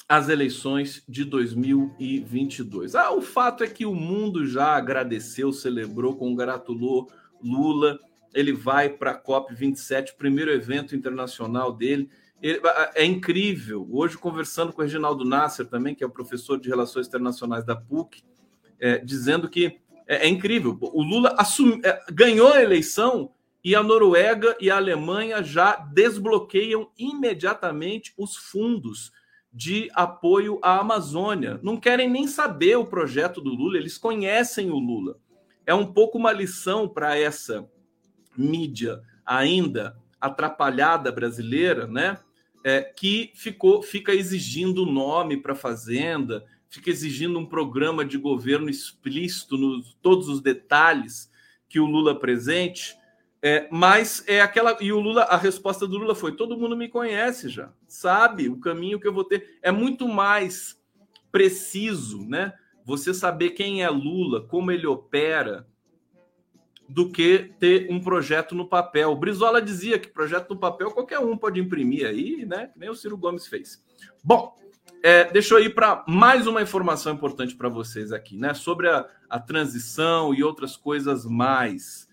às 0.06 0.28
eleições 0.28 1.02
de 1.08 1.24
2022. 1.24 2.94
Ah, 2.94 3.14
o 3.14 3.22
fato 3.22 3.64
é 3.64 3.68
que 3.68 3.86
o 3.86 3.96
mundo 3.96 4.46
já 4.46 4.76
agradeceu, 4.76 5.54
celebrou, 5.54 6.18
congratulou 6.18 7.10
Lula. 7.42 7.98
Ele 8.36 8.54
vai 8.54 8.90
para 8.90 9.12
a 9.12 9.16
COP 9.16 9.56
27, 9.56 10.16
primeiro 10.16 10.52
evento 10.52 10.96
internacional 10.96 11.72
dele. 11.72 12.10
Ele, 12.42 12.60
é 12.94 13.06
incrível. 13.06 13.88
Hoje, 13.90 14.18
conversando 14.18 14.74
com 14.74 14.82
o 14.82 14.84
Reginaldo 14.84 15.24
Nasser 15.24 15.66
também, 15.66 15.96
que 15.96 16.04
é 16.04 16.08
o 16.08 16.12
professor 16.12 16.60
de 16.60 16.70
Relações 16.70 17.08
Internacionais 17.08 17.66
da 17.66 17.76
PUC, 17.76 18.24
é, 18.80 18.98
dizendo 19.00 19.50
que 19.50 19.80
é, 20.08 20.28
é, 20.28 20.28
incrível. 20.28 20.78
O 20.82 21.02
Lula 21.02 21.34
assumi, 21.38 21.82
é, 21.84 22.00
ganhou 22.12 22.54
a 22.54 22.62
eleição 22.62 23.32
e 23.64 23.74
a 23.76 23.82
Noruega 23.82 24.56
e 24.60 24.70
a 24.70 24.78
Alemanha 24.78 25.42
já 25.42 25.76
desbloqueiam 25.78 26.92
imediatamente 26.98 28.14
os 28.18 28.36
fundos 28.36 29.12
de 29.52 29.90
apoio 29.94 30.60
à 30.62 30.80
Amazônia. 30.80 31.60
Não 31.64 31.78
querem 31.78 32.10
nem 32.10 32.28
saber 32.28 32.76
o 32.76 32.86
projeto 32.86 33.42
do 33.42 33.50
Lula, 33.50 33.78
eles 33.78 33.98
conhecem 33.98 34.70
o 34.70 34.78
Lula. 34.78 35.18
É 35.66 35.74
um 35.74 35.92
pouco 35.92 36.18
uma 36.18 36.32
lição 36.32 36.88
para 36.88 37.18
essa 37.18 37.68
mídia 38.38 39.02
ainda 39.26 39.98
atrapalhada 40.20 41.12
brasileira, 41.12 41.88
né? 41.88 42.18
É, 42.64 42.82
que 42.82 43.32
ficou, 43.36 43.84
fica 43.84 44.14
exigindo 44.14 44.88
nome 44.88 45.38
para 45.38 45.54
a 45.54 45.56
Fazenda, 45.56 46.44
fica 46.68 46.90
exigindo 46.90 47.38
um 47.38 47.46
programa 47.46 48.04
de 48.04 48.18
governo 48.18 48.70
explícito 48.70 49.56
nos 49.56 49.94
todos 50.02 50.28
os 50.28 50.42
detalhes 50.42 51.32
que 51.70 51.80
o 51.80 51.86
Lula 51.86 52.18
presente 52.18 52.98
é, 53.48 53.68
mas 53.70 54.24
é 54.26 54.42
aquela. 54.42 54.76
E 54.82 54.92
o 54.92 55.00
Lula, 55.00 55.22
a 55.26 55.38
resposta 55.38 55.88
do 55.88 56.00
Lula 56.00 56.16
foi: 56.16 56.36
todo 56.36 56.58
mundo 56.58 56.76
me 56.76 56.90
conhece 56.90 57.48
já, 57.48 57.72
sabe 57.88 58.50
o 58.50 58.60
caminho 58.60 59.00
que 59.00 59.08
eu 59.08 59.14
vou 59.14 59.24
ter. 59.24 59.60
É 59.62 59.72
muito 59.72 60.08
mais 60.08 60.82
preciso, 61.32 62.28
né? 62.28 62.54
Você 62.84 63.14
saber 63.14 63.52
quem 63.52 63.84
é 63.84 63.90
Lula, 63.90 64.42
como 64.48 64.72
ele 64.72 64.88
opera, 64.88 65.68
do 66.88 67.12
que 67.12 67.52
ter 67.60 67.88
um 67.90 68.00
projeto 68.00 68.54
no 68.54 68.68
papel. 68.68 69.12
O 69.12 69.16
Brizola 69.16 69.62
dizia 69.62 69.98
que 69.98 70.08
projeto 70.08 70.52
no 70.52 70.60
papel 70.60 70.92
qualquer 70.92 71.20
um 71.20 71.38
pode 71.38 71.60
imprimir 71.60 72.06
aí, 72.06 72.46
né? 72.46 72.72
Nem 72.76 72.90
o 72.90 72.96
Ciro 72.96 73.18
Gomes 73.18 73.48
fez. 73.48 73.84
Bom, 74.24 74.56
é, 75.04 75.32
deixa 75.32 75.54
eu 75.56 75.60
ir 75.60 75.74
para 75.74 76.04
mais 76.08 76.48
uma 76.48 76.62
informação 76.62 77.14
importante 77.14 77.56
para 77.56 77.70
vocês 77.70 78.12
aqui, 78.12 78.38
né? 78.38 78.54
Sobre 78.54 78.90
a, 78.90 79.08
a 79.30 79.40
transição 79.40 80.34
e 80.34 80.44
outras 80.44 80.76
coisas 80.76 81.26
mais. 81.26 82.08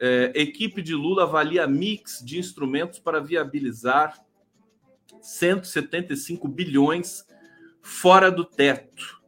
É, 0.00 0.32
equipe 0.34 0.80
de 0.80 0.94
Lula 0.94 1.24
avalia 1.24 1.66
mix 1.66 2.22
de 2.24 2.38
instrumentos 2.38 2.98
para 2.98 3.20
viabilizar 3.20 4.14
175 5.20 6.46
bilhões 6.46 7.26
fora 7.82 8.30
do 8.30 8.44
teto. 8.44 9.20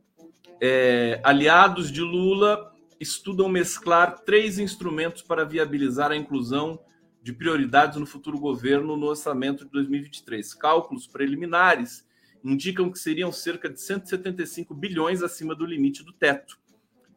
É, 0.60 1.20
aliados 1.24 1.90
de 1.90 2.02
Lula 2.02 2.69
estudam 3.00 3.48
mesclar 3.48 4.20
três 4.20 4.58
instrumentos 4.58 5.22
para 5.22 5.44
viabilizar 5.44 6.12
a 6.12 6.16
inclusão 6.16 6.78
de 7.22 7.32
prioridades 7.32 7.98
no 7.98 8.06
futuro 8.06 8.38
governo 8.38 8.96
no 8.96 9.06
orçamento 9.06 9.64
de 9.64 9.70
2023. 9.72 10.54
Cálculos 10.54 11.06
preliminares 11.06 12.06
indicam 12.44 12.90
que 12.90 12.98
seriam 12.98 13.32
cerca 13.32 13.68
de 13.68 13.80
175 13.80 14.74
bilhões 14.74 15.22
acima 15.22 15.54
do 15.54 15.66
limite 15.66 16.04
do 16.04 16.12
teto 16.12 16.60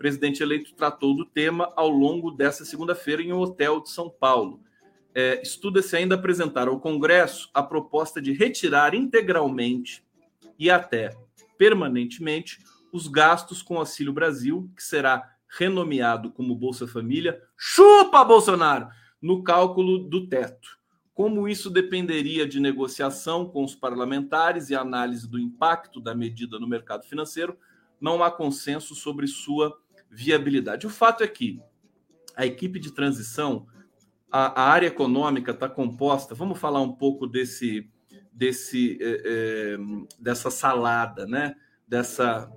presidente 0.03 0.43
eleito 0.43 0.73
tratou 0.73 1.15
do 1.15 1.23
tema 1.23 1.71
ao 1.77 1.87
longo 1.87 2.29
dessa 2.29 2.65
segunda-feira 2.65 3.21
em 3.21 3.31
um 3.31 3.39
hotel 3.39 3.79
de 3.81 3.89
São 3.89 4.09
Paulo. 4.09 4.61
É, 5.15 5.41
Estuda-se 5.41 5.95
ainda 5.95 6.15
apresentar 6.15 6.67
ao 6.67 6.77
Congresso 6.77 7.49
a 7.53 7.63
proposta 7.63 8.21
de 8.21 8.33
retirar 8.33 8.93
integralmente 8.93 10.03
e 10.59 10.69
até 10.69 11.15
permanentemente 11.57 12.59
os 12.91 13.07
gastos 13.07 13.61
com 13.61 13.75
o 13.75 13.77
Auxílio 13.77 14.11
Brasil, 14.11 14.69
que 14.75 14.83
será 14.83 15.32
renomeado 15.57 16.31
como 16.31 16.55
Bolsa 16.55 16.87
Família, 16.87 17.41
chupa 17.55 18.23
Bolsonaro, 18.23 18.87
no 19.21 19.43
cálculo 19.43 19.99
do 19.99 20.27
teto. 20.27 20.79
Como 21.13 21.47
isso 21.47 21.69
dependeria 21.69 22.47
de 22.47 22.59
negociação 22.59 23.47
com 23.47 23.63
os 23.63 23.75
parlamentares 23.75 24.69
e 24.69 24.75
análise 24.75 25.29
do 25.29 25.39
impacto 25.39 26.01
da 26.01 26.15
medida 26.15 26.59
no 26.59 26.67
mercado 26.67 27.05
financeiro, 27.05 27.57
não 28.01 28.23
há 28.23 28.31
consenso 28.31 28.95
sobre 28.95 29.27
sua 29.27 29.79
viabilidade. 30.09 30.87
O 30.87 30.89
fato 30.89 31.23
é 31.23 31.27
que 31.27 31.61
a 32.35 32.45
equipe 32.45 32.79
de 32.79 32.91
transição, 32.91 33.67
a, 34.31 34.61
a 34.61 34.71
área 34.71 34.87
econômica 34.87 35.51
está 35.51 35.69
composta. 35.69 36.33
Vamos 36.33 36.57
falar 36.57 36.81
um 36.81 36.93
pouco 36.93 37.27
desse, 37.27 37.87
desse, 38.31 38.97
é, 38.99 39.21
é, 39.23 39.77
dessa 40.19 40.49
salada, 40.49 41.27
né? 41.27 41.55
Dessa 41.87 42.51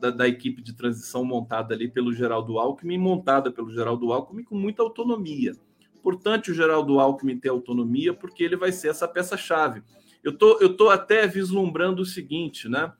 da, 0.00 0.10
da, 0.10 0.28
equipe 0.28 0.62
de 0.62 0.74
transição 0.74 1.24
montada 1.24 1.74
ali 1.74 1.88
pelo 1.88 2.12
Geraldo 2.12 2.58
Alckmin, 2.58 2.98
montada 2.98 3.50
pelo 3.50 3.70
Geraldo 3.70 4.12
Alckmin 4.12 4.44
com 4.44 4.56
muita 4.56 4.82
autonomia. 4.82 5.52
Importante 5.96 6.50
o 6.50 6.54
Geraldo 6.54 7.00
Alckmin 7.00 7.38
ter 7.38 7.48
autonomia, 7.48 8.14
porque 8.14 8.44
ele 8.44 8.56
vai 8.56 8.72
ser 8.72 8.88
essa 8.88 9.08
peça-chave. 9.08 9.82
Eu 10.22 10.36
tô, 10.36 10.58
eu 10.60 10.76
tô 10.76 10.88
até 10.88 11.26
vislumbrando 11.26 12.02
o 12.02 12.06
seguinte, 12.06 12.68
né? 12.68 12.92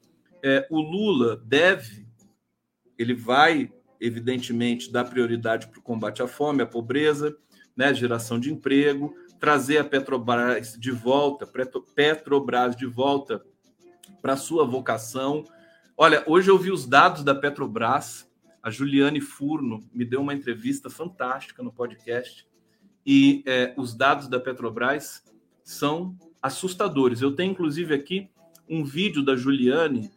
É, 0.42 0.66
o 0.70 0.80
Lula 0.80 1.36
deve, 1.36 2.06
ele 2.98 3.14
vai 3.14 3.70
evidentemente, 4.00 4.90
dar 4.90 5.04
prioridade 5.04 5.68
para 5.68 5.78
o 5.78 5.82
combate 5.82 6.22
à 6.22 6.28
fome, 6.28 6.62
à 6.62 6.66
pobreza, 6.66 7.36
né, 7.76 7.92
geração 7.92 8.38
de 8.38 8.52
emprego, 8.52 9.14
trazer 9.38 9.78
a 9.78 9.84
Petrobras 9.84 10.76
de 10.78 10.90
volta, 10.90 11.46
Petrobras 11.94 12.76
de 12.76 12.86
volta 12.86 13.44
para 14.22 14.36
sua 14.36 14.64
vocação. 14.64 15.44
Olha, 15.98 16.22
hoje 16.26 16.50
eu 16.50 16.58
vi 16.58 16.70
os 16.70 16.86
dados 16.86 17.24
da 17.24 17.34
Petrobras, 17.34 18.30
a 18.62 18.70
Juliane 18.70 19.18
Furno 19.18 19.80
me 19.94 20.04
deu 20.04 20.20
uma 20.20 20.34
entrevista 20.34 20.90
fantástica 20.90 21.62
no 21.62 21.72
podcast, 21.72 22.46
e 23.06 23.42
é, 23.46 23.72
os 23.78 23.94
dados 23.94 24.28
da 24.28 24.38
Petrobras 24.38 25.24
são 25.64 26.14
assustadores. 26.42 27.22
Eu 27.22 27.34
tenho, 27.34 27.52
inclusive, 27.52 27.94
aqui 27.94 28.28
um 28.68 28.84
vídeo 28.84 29.24
da 29.24 29.34
Juliane 29.36 30.10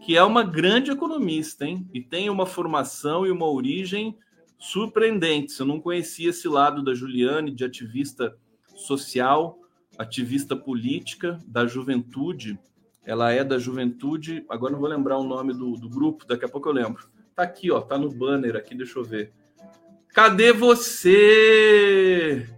que 0.00 0.16
é 0.16 0.22
uma 0.22 0.42
grande 0.42 0.90
economista, 0.90 1.66
hein? 1.66 1.86
E 1.92 2.00
tem 2.00 2.30
uma 2.30 2.46
formação 2.46 3.26
e 3.26 3.30
uma 3.30 3.46
origem 3.46 4.16
surpreendentes. 4.58 5.58
Eu 5.58 5.66
não 5.66 5.80
conhecia 5.80 6.30
esse 6.30 6.48
lado 6.48 6.82
da 6.82 6.94
Juliane, 6.94 7.50
de 7.50 7.64
ativista 7.64 8.36
social, 8.74 9.58
ativista 9.98 10.56
política, 10.56 11.38
da 11.46 11.66
juventude. 11.66 12.58
Ela 13.06 13.32
é 13.32 13.44
da 13.44 13.56
juventude, 13.56 14.44
agora 14.48 14.72
não 14.72 14.80
vou 14.80 14.88
lembrar 14.88 15.16
o 15.16 15.24
nome 15.24 15.54
do, 15.54 15.74
do 15.74 15.88
grupo, 15.88 16.26
daqui 16.26 16.44
a 16.44 16.48
pouco 16.48 16.68
eu 16.68 16.72
lembro. 16.72 17.08
Tá 17.36 17.44
aqui, 17.44 17.70
ó, 17.70 17.80
tá 17.80 17.96
no 17.96 18.10
banner 18.10 18.56
aqui, 18.56 18.74
deixa 18.74 18.98
eu 18.98 19.04
ver. 19.04 19.32
Cadê 20.12 20.52
você? 20.52 22.48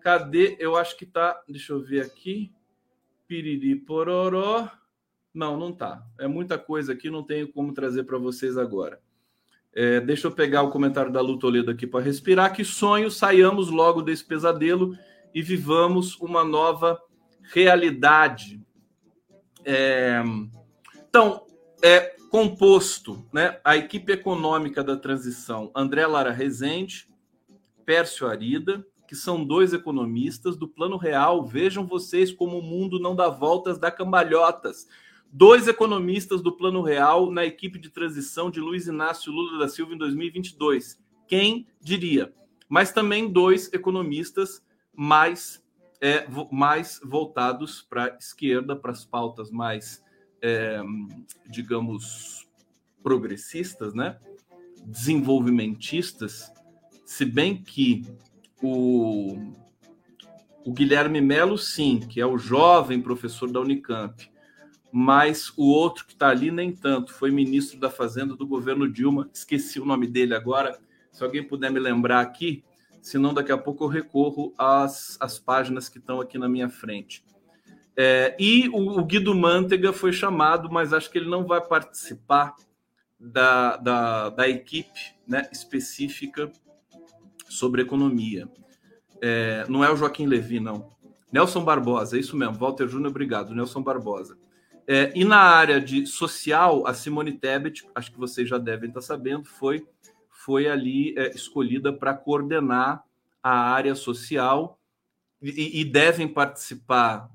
Cadê? 0.00 0.56
Eu 0.58 0.76
acho 0.76 0.96
que 0.96 1.04
tá, 1.04 1.42
deixa 1.46 1.72
eu 1.72 1.82
ver 1.82 2.00
aqui. 2.00 2.50
Piriri 3.26 3.76
pororó. 3.76 4.70
Não, 5.34 5.58
não 5.58 5.72
tá. 5.72 6.02
É 6.18 6.28
muita 6.28 6.56
coisa 6.56 6.92
aqui, 6.92 7.10
não 7.10 7.22
tenho 7.22 7.52
como 7.52 7.74
trazer 7.74 8.04
para 8.04 8.16
vocês 8.16 8.56
agora. 8.56 9.00
É, 9.74 10.00
deixa 10.00 10.28
eu 10.28 10.32
pegar 10.32 10.62
o 10.62 10.70
comentário 10.70 11.12
da 11.12 11.20
Lu 11.20 11.36
Toledo 11.38 11.70
aqui 11.70 11.86
para 11.86 12.04
respirar. 12.04 12.54
Que 12.54 12.64
sonho, 12.64 13.10
saiamos 13.10 13.68
logo 13.68 14.00
desse 14.00 14.24
pesadelo 14.24 14.96
e 15.34 15.42
vivamos 15.42 16.16
uma 16.20 16.44
nova 16.44 16.98
realidade. 17.52 18.62
É, 19.64 20.22
então, 21.08 21.46
é 21.82 22.16
composto, 22.30 23.24
né? 23.32 23.60
A 23.64 23.76
equipe 23.76 24.12
econômica 24.12 24.82
da 24.82 24.96
transição, 24.96 25.70
André 25.74 26.06
Lara 26.06 26.32
Rezende, 26.32 27.08
Pércio 27.84 28.26
Arida, 28.26 28.84
que 29.06 29.14
são 29.14 29.44
dois 29.44 29.72
economistas 29.72 30.56
do 30.56 30.66
Plano 30.66 30.96
Real. 30.96 31.44
Vejam 31.44 31.86
vocês 31.86 32.32
como 32.32 32.58
o 32.58 32.62
mundo 32.62 32.98
não 32.98 33.14
dá 33.14 33.28
voltas, 33.28 33.78
dá 33.78 33.90
cambalhotas 33.90 34.86
dois 35.36 35.66
economistas 35.66 36.40
do 36.40 36.52
Plano 36.52 36.80
Real 36.80 37.28
na 37.28 37.44
equipe 37.44 37.76
de 37.76 37.90
transição 37.90 38.52
de 38.52 38.60
Luiz 38.60 38.86
Inácio 38.86 39.32
Lula 39.32 39.58
da 39.58 39.68
Silva 39.68 39.92
em 39.92 39.98
2022. 39.98 40.96
Quem 41.26 41.66
diria? 41.80 42.32
Mas 42.68 42.92
também 42.92 43.28
dois 43.28 43.68
economistas 43.72 44.64
mais, 44.94 45.60
é, 46.04 46.26
mais 46.52 47.00
voltados 47.02 47.80
para 47.80 48.04
a 48.04 48.16
esquerda, 48.18 48.76
para 48.76 48.92
as 48.92 49.06
pautas 49.06 49.50
mais, 49.50 50.04
é, 50.42 50.82
digamos, 51.48 52.46
progressistas, 53.02 53.94
né? 53.94 54.18
desenvolvimentistas, 54.84 56.52
se 57.06 57.24
bem 57.24 57.56
que 57.56 58.04
o, 58.62 59.54
o 60.62 60.74
Guilherme 60.74 61.22
Melo, 61.22 61.56
sim, 61.56 62.00
que 62.00 62.20
é 62.20 62.26
o 62.26 62.36
jovem 62.36 63.00
professor 63.00 63.50
da 63.50 63.60
Unicamp, 63.60 64.30
mas 64.92 65.54
o 65.56 65.70
outro 65.70 66.04
que 66.04 66.12
está 66.12 66.28
ali 66.28 66.50
nem 66.50 66.70
tanto, 66.70 67.14
foi 67.14 67.30
ministro 67.30 67.80
da 67.80 67.88
Fazenda 67.88 68.36
do 68.36 68.46
governo 68.46 68.92
Dilma, 68.92 69.30
esqueci 69.32 69.80
o 69.80 69.86
nome 69.86 70.06
dele 70.06 70.34
agora, 70.34 70.78
se 71.10 71.24
alguém 71.24 71.42
puder 71.42 71.70
me 71.70 71.80
lembrar 71.80 72.20
aqui, 72.20 72.62
senão 73.04 73.34
daqui 73.34 73.52
a 73.52 73.58
pouco 73.58 73.84
eu 73.84 73.88
recorro 73.88 74.54
às, 74.56 75.18
às 75.20 75.38
páginas 75.38 75.90
que 75.90 75.98
estão 75.98 76.22
aqui 76.22 76.38
na 76.38 76.48
minha 76.48 76.70
frente. 76.70 77.22
É, 77.94 78.34
e 78.40 78.66
o, 78.70 78.98
o 78.98 79.04
Guido 79.04 79.34
Mantega 79.34 79.92
foi 79.92 80.10
chamado, 80.10 80.70
mas 80.72 80.94
acho 80.94 81.10
que 81.10 81.18
ele 81.18 81.28
não 81.28 81.46
vai 81.46 81.60
participar 81.60 82.56
da, 83.20 83.76
da, 83.76 84.30
da 84.30 84.48
equipe 84.48 85.14
né, 85.28 85.46
específica 85.52 86.50
sobre 87.46 87.82
economia. 87.82 88.48
É, 89.20 89.66
não 89.68 89.84
é 89.84 89.92
o 89.92 89.96
Joaquim 89.96 90.24
Levi, 90.24 90.58
não. 90.58 90.88
Nelson 91.30 91.62
Barbosa, 91.62 92.16
é 92.16 92.20
isso 92.20 92.34
mesmo. 92.38 92.54
Walter 92.54 92.88
Júnior, 92.88 93.10
obrigado. 93.10 93.54
Nelson 93.54 93.82
Barbosa. 93.82 94.38
É, 94.88 95.12
e 95.14 95.26
na 95.26 95.40
área 95.40 95.78
de 95.78 96.06
social, 96.06 96.86
a 96.86 96.94
Simone 96.94 97.32
Tebet, 97.32 97.86
acho 97.94 98.10
que 98.10 98.18
vocês 98.18 98.48
já 98.48 98.56
devem 98.56 98.88
estar 98.88 99.02
sabendo, 99.02 99.44
foi, 99.44 99.86
foi 100.44 100.68
ali 100.68 101.14
é, 101.16 101.30
escolhida 101.34 101.90
para 101.90 102.12
coordenar 102.12 103.02
a 103.42 103.50
área 103.50 103.94
social 103.94 104.78
e, 105.40 105.80
e, 105.80 105.84
devem 105.84 106.28
participar, 106.28 107.30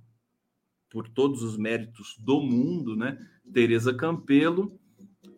por 0.92 1.08
todos 1.08 1.42
os 1.42 1.58
méritos 1.58 2.16
do 2.20 2.40
mundo, 2.40 2.96
né? 2.96 3.18
Tereza 3.52 3.94
Campelo 3.94 4.80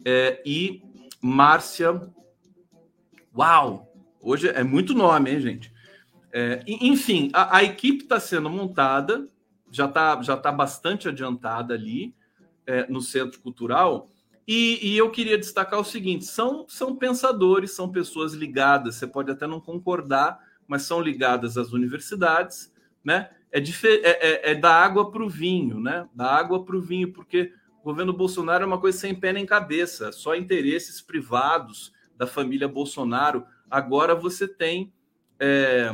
é, 0.06 0.42
e 0.46 0.82
Márcia. 1.22 2.02
Uau! 3.36 3.94
Hoje 4.20 4.50
é 4.50 4.64
muito 4.64 4.94
nome, 4.94 5.32
hein, 5.32 5.40
gente? 5.42 5.74
É, 6.32 6.64
enfim, 6.68 7.30
a, 7.34 7.58
a 7.58 7.64
equipe 7.64 8.04
está 8.04 8.20
sendo 8.20 8.50
montada, 8.50 9.28
já 9.72 9.86
está 9.86 10.22
já 10.22 10.36
tá 10.36 10.52
bastante 10.52 11.08
adiantada 11.08 11.74
ali 11.74 12.14
é, 12.66 12.86
no 12.90 13.02
Centro 13.02 13.40
Cultural. 13.40 14.10
E, 14.48 14.80
e, 14.82 14.98
eu 14.98 15.12
queria 15.12 15.38
destacar 15.38 15.80
o 15.80 15.86
seguinte: 15.86 16.26
são, 16.26 16.66
são 16.68 16.96
pensadores, 16.96 17.72
são 17.72 17.92
pessoas 17.92 18.34
ligadas, 18.34 18.96
você 18.96 19.08
pode 19.08 19.32
até 19.32 19.46
não 19.48 19.60
concordar, 19.60 20.40
mas 20.68 20.84
são 20.84 21.00
ligadas 21.00 21.58
às 21.58 21.72
universidades, 21.74 22.74
né? 23.04 23.30
É, 23.52 23.60
é, 23.60 24.00
é, 24.04 24.52
é 24.52 24.56
da 24.56 24.74
água 24.74 25.12
para 25.12 25.24
o 25.24 25.30
vinho, 25.30 25.80
né? 25.80 26.08
Da 26.14 26.34
água 26.34 26.64
para 26.64 26.76
o 26.76 26.82
vinho, 26.82 27.12
porque 27.12 27.54
o 27.82 27.84
governo 27.84 28.14
Bolsonaro 28.14 28.64
é 28.64 28.68
uma 28.68 28.80
coisa 28.80 28.98
sem 28.98 29.14
pé 29.14 29.34
nem 29.34 29.46
cabeça, 29.46 30.12
só 30.12 30.36
interesses 30.36 31.02
privados 31.02 31.92
da 32.16 32.26
família 32.26 32.68
Bolsonaro. 32.68 33.46
Agora 33.70 34.16
você 34.16 34.48
tem 34.48 34.94
é, 35.40 35.92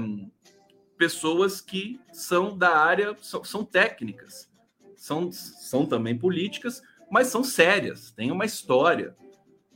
pessoas 0.98 1.62
que 1.62 2.00
são 2.12 2.58
da 2.58 2.78
área, 2.78 3.16
são, 3.22 3.44
são 3.44 3.64
técnicas, 3.64 4.50
são, 4.96 5.32
são 5.32 5.86
também 5.86 6.18
políticas, 6.18 6.82
mas 7.10 7.28
são 7.28 7.44
sérias, 7.44 8.12
têm 8.12 8.32
uma 8.32 8.46
história. 8.46 9.16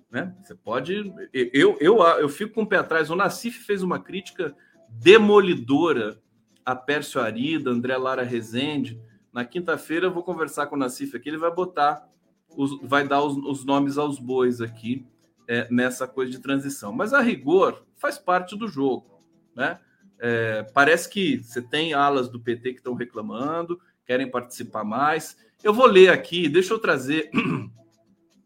Né? 0.09 0.35
Você 0.41 0.55
pode. 0.55 1.13
Eu, 1.33 1.77
eu, 1.79 2.01
eu 2.01 2.29
fico 2.29 2.53
com 2.53 2.63
o 2.63 2.67
pé 2.67 2.77
atrás. 2.77 3.09
O 3.09 3.15
Nassif 3.15 3.63
fez 3.63 3.81
uma 3.81 3.99
crítica 3.99 4.55
demolidora 4.89 6.21
a 6.65 6.75
Pércio 6.75 7.21
Arida, 7.21 7.71
André 7.71 7.95
Lara 7.97 8.23
Rezende 8.23 9.01
na 9.31 9.45
quinta-feira 9.45 10.07
eu 10.07 10.13
vou 10.13 10.23
conversar 10.23 10.67
com 10.67 10.75
o 10.75 10.79
Nassif 10.79 11.15
aqui, 11.15 11.29
ele 11.29 11.37
vai 11.37 11.53
botar, 11.53 12.07
os, 12.55 12.79
vai 12.81 13.07
dar 13.07 13.23
os, 13.23 13.37
os 13.37 13.63
nomes 13.63 13.97
aos 13.97 14.19
bois 14.19 14.59
aqui 14.59 15.05
é, 15.47 15.67
nessa 15.71 16.07
coisa 16.07 16.31
de 16.31 16.39
transição. 16.39 16.91
Mas 16.91 17.13
a 17.13 17.21
rigor 17.21 17.85
faz 17.95 18.17
parte 18.17 18.57
do 18.57 18.67
jogo, 18.67 19.23
né? 19.55 19.79
É, 20.19 20.63
parece 20.73 21.09
que 21.09 21.37
você 21.37 21.61
tem 21.61 21.93
alas 21.93 22.29
do 22.29 22.39
PT 22.39 22.73
que 22.73 22.79
estão 22.79 22.93
reclamando, 22.93 23.79
querem 24.05 24.29
participar 24.29 24.83
mais. 24.83 25.35
Eu 25.63 25.73
vou 25.73 25.85
ler 25.85 26.09
aqui, 26.09 26.49
deixa 26.49 26.73
eu 26.73 26.79
trazer. 26.79 27.29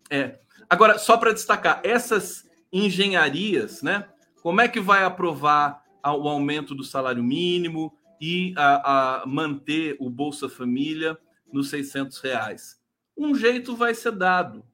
É, 0.08 0.38
agora, 0.70 1.00
só 1.00 1.18
para 1.18 1.34
destacar, 1.34 1.82
essas 1.84 2.48
engenharias, 2.72 3.82
né? 3.82 4.08
Como 4.44 4.62
é 4.62 4.68
que 4.68 4.80
vai 4.80 5.04
aprovar 5.04 5.84
o 6.04 6.30
aumento 6.30 6.76
do 6.76 6.84
salário 6.84 7.24
mínimo? 7.24 7.92
e 8.20 8.54
a, 8.56 9.22
a 9.22 9.26
manter 9.26 9.96
o 10.00 10.10
Bolsa 10.10 10.50
Família 10.50 11.18
nos 11.52 11.70
600 11.70 12.20
reais. 12.20 12.82
Um 13.18 13.36
jeito 13.36 13.76
vai 13.76 13.94
ser 13.94 14.12
dado 14.12 14.66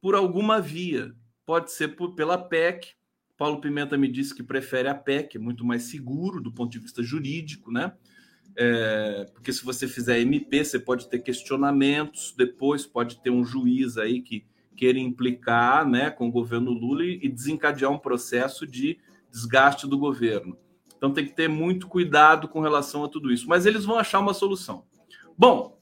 por 0.00 0.14
alguma 0.14 0.60
via. 0.60 1.14
Pode 1.46 1.72
ser 1.72 1.88
por, 1.88 2.14
pela 2.14 2.38
PEC. 2.38 2.94
Paulo 3.36 3.60
Pimenta 3.60 3.96
me 3.96 4.08
disse 4.08 4.34
que 4.34 4.42
prefere 4.42 4.88
a 4.88 4.94
PEC, 4.94 5.36
é 5.36 5.40
muito 5.40 5.64
mais 5.64 5.84
seguro 5.84 6.40
do 6.40 6.52
ponto 6.52 6.72
de 6.72 6.80
vista 6.80 7.02
jurídico, 7.02 7.70
né? 7.70 7.92
É, 8.56 9.26
porque 9.32 9.52
se 9.52 9.64
você 9.64 9.86
fizer 9.86 10.18
MP, 10.20 10.64
você 10.64 10.78
pode 10.78 11.08
ter 11.08 11.20
questionamentos, 11.20 12.34
depois 12.36 12.86
pode 12.86 13.20
ter 13.22 13.30
um 13.30 13.44
juiz 13.44 13.96
aí 13.96 14.20
que 14.20 14.44
queira 14.76 14.98
implicar 14.98 15.86
né, 15.86 16.10
com 16.10 16.28
o 16.28 16.32
governo 16.32 16.70
Lula 16.70 17.04
e, 17.04 17.28
desencadear 17.28 17.90
um 17.90 17.98
processo 17.98 18.66
de 18.66 18.98
desgaste 19.30 19.86
do 19.86 19.98
governo. 19.98 20.56
Então 20.96 21.12
tem 21.12 21.24
que 21.24 21.32
ter 21.32 21.48
muito 21.48 21.86
cuidado 21.88 22.48
com 22.48 22.60
relação 22.60 23.04
a 23.04 23.08
tudo 23.08 23.32
isso. 23.32 23.48
Mas 23.48 23.66
eles 23.66 23.84
vão 23.84 23.98
achar 23.98 24.20
uma 24.20 24.34
solução. 24.34 24.84
Bom, 25.36 25.78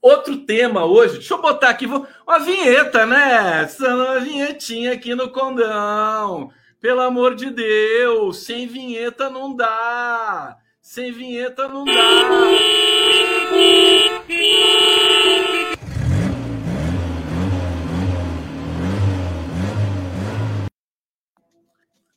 outro 0.00 0.38
tema 0.38 0.84
hoje. 0.84 1.14
Deixa 1.14 1.34
eu 1.34 1.42
botar 1.42 1.70
aqui 1.70 1.86
uma 1.86 2.38
vinheta, 2.40 3.06
né? 3.06 3.68
Uma 3.80 4.20
vinhetinha 4.20 4.92
aqui 4.92 5.14
no 5.14 5.30
condão. 5.30 6.50
Pelo 6.80 7.00
amor 7.00 7.36
de 7.36 7.50
Deus, 7.50 8.44
sem 8.44 8.66
vinheta 8.66 9.30
não 9.30 9.54
dá. 9.54 10.58
Sem 10.82 11.12
vinheta 11.12 11.68
não 11.68 11.84
dá. 11.84 11.92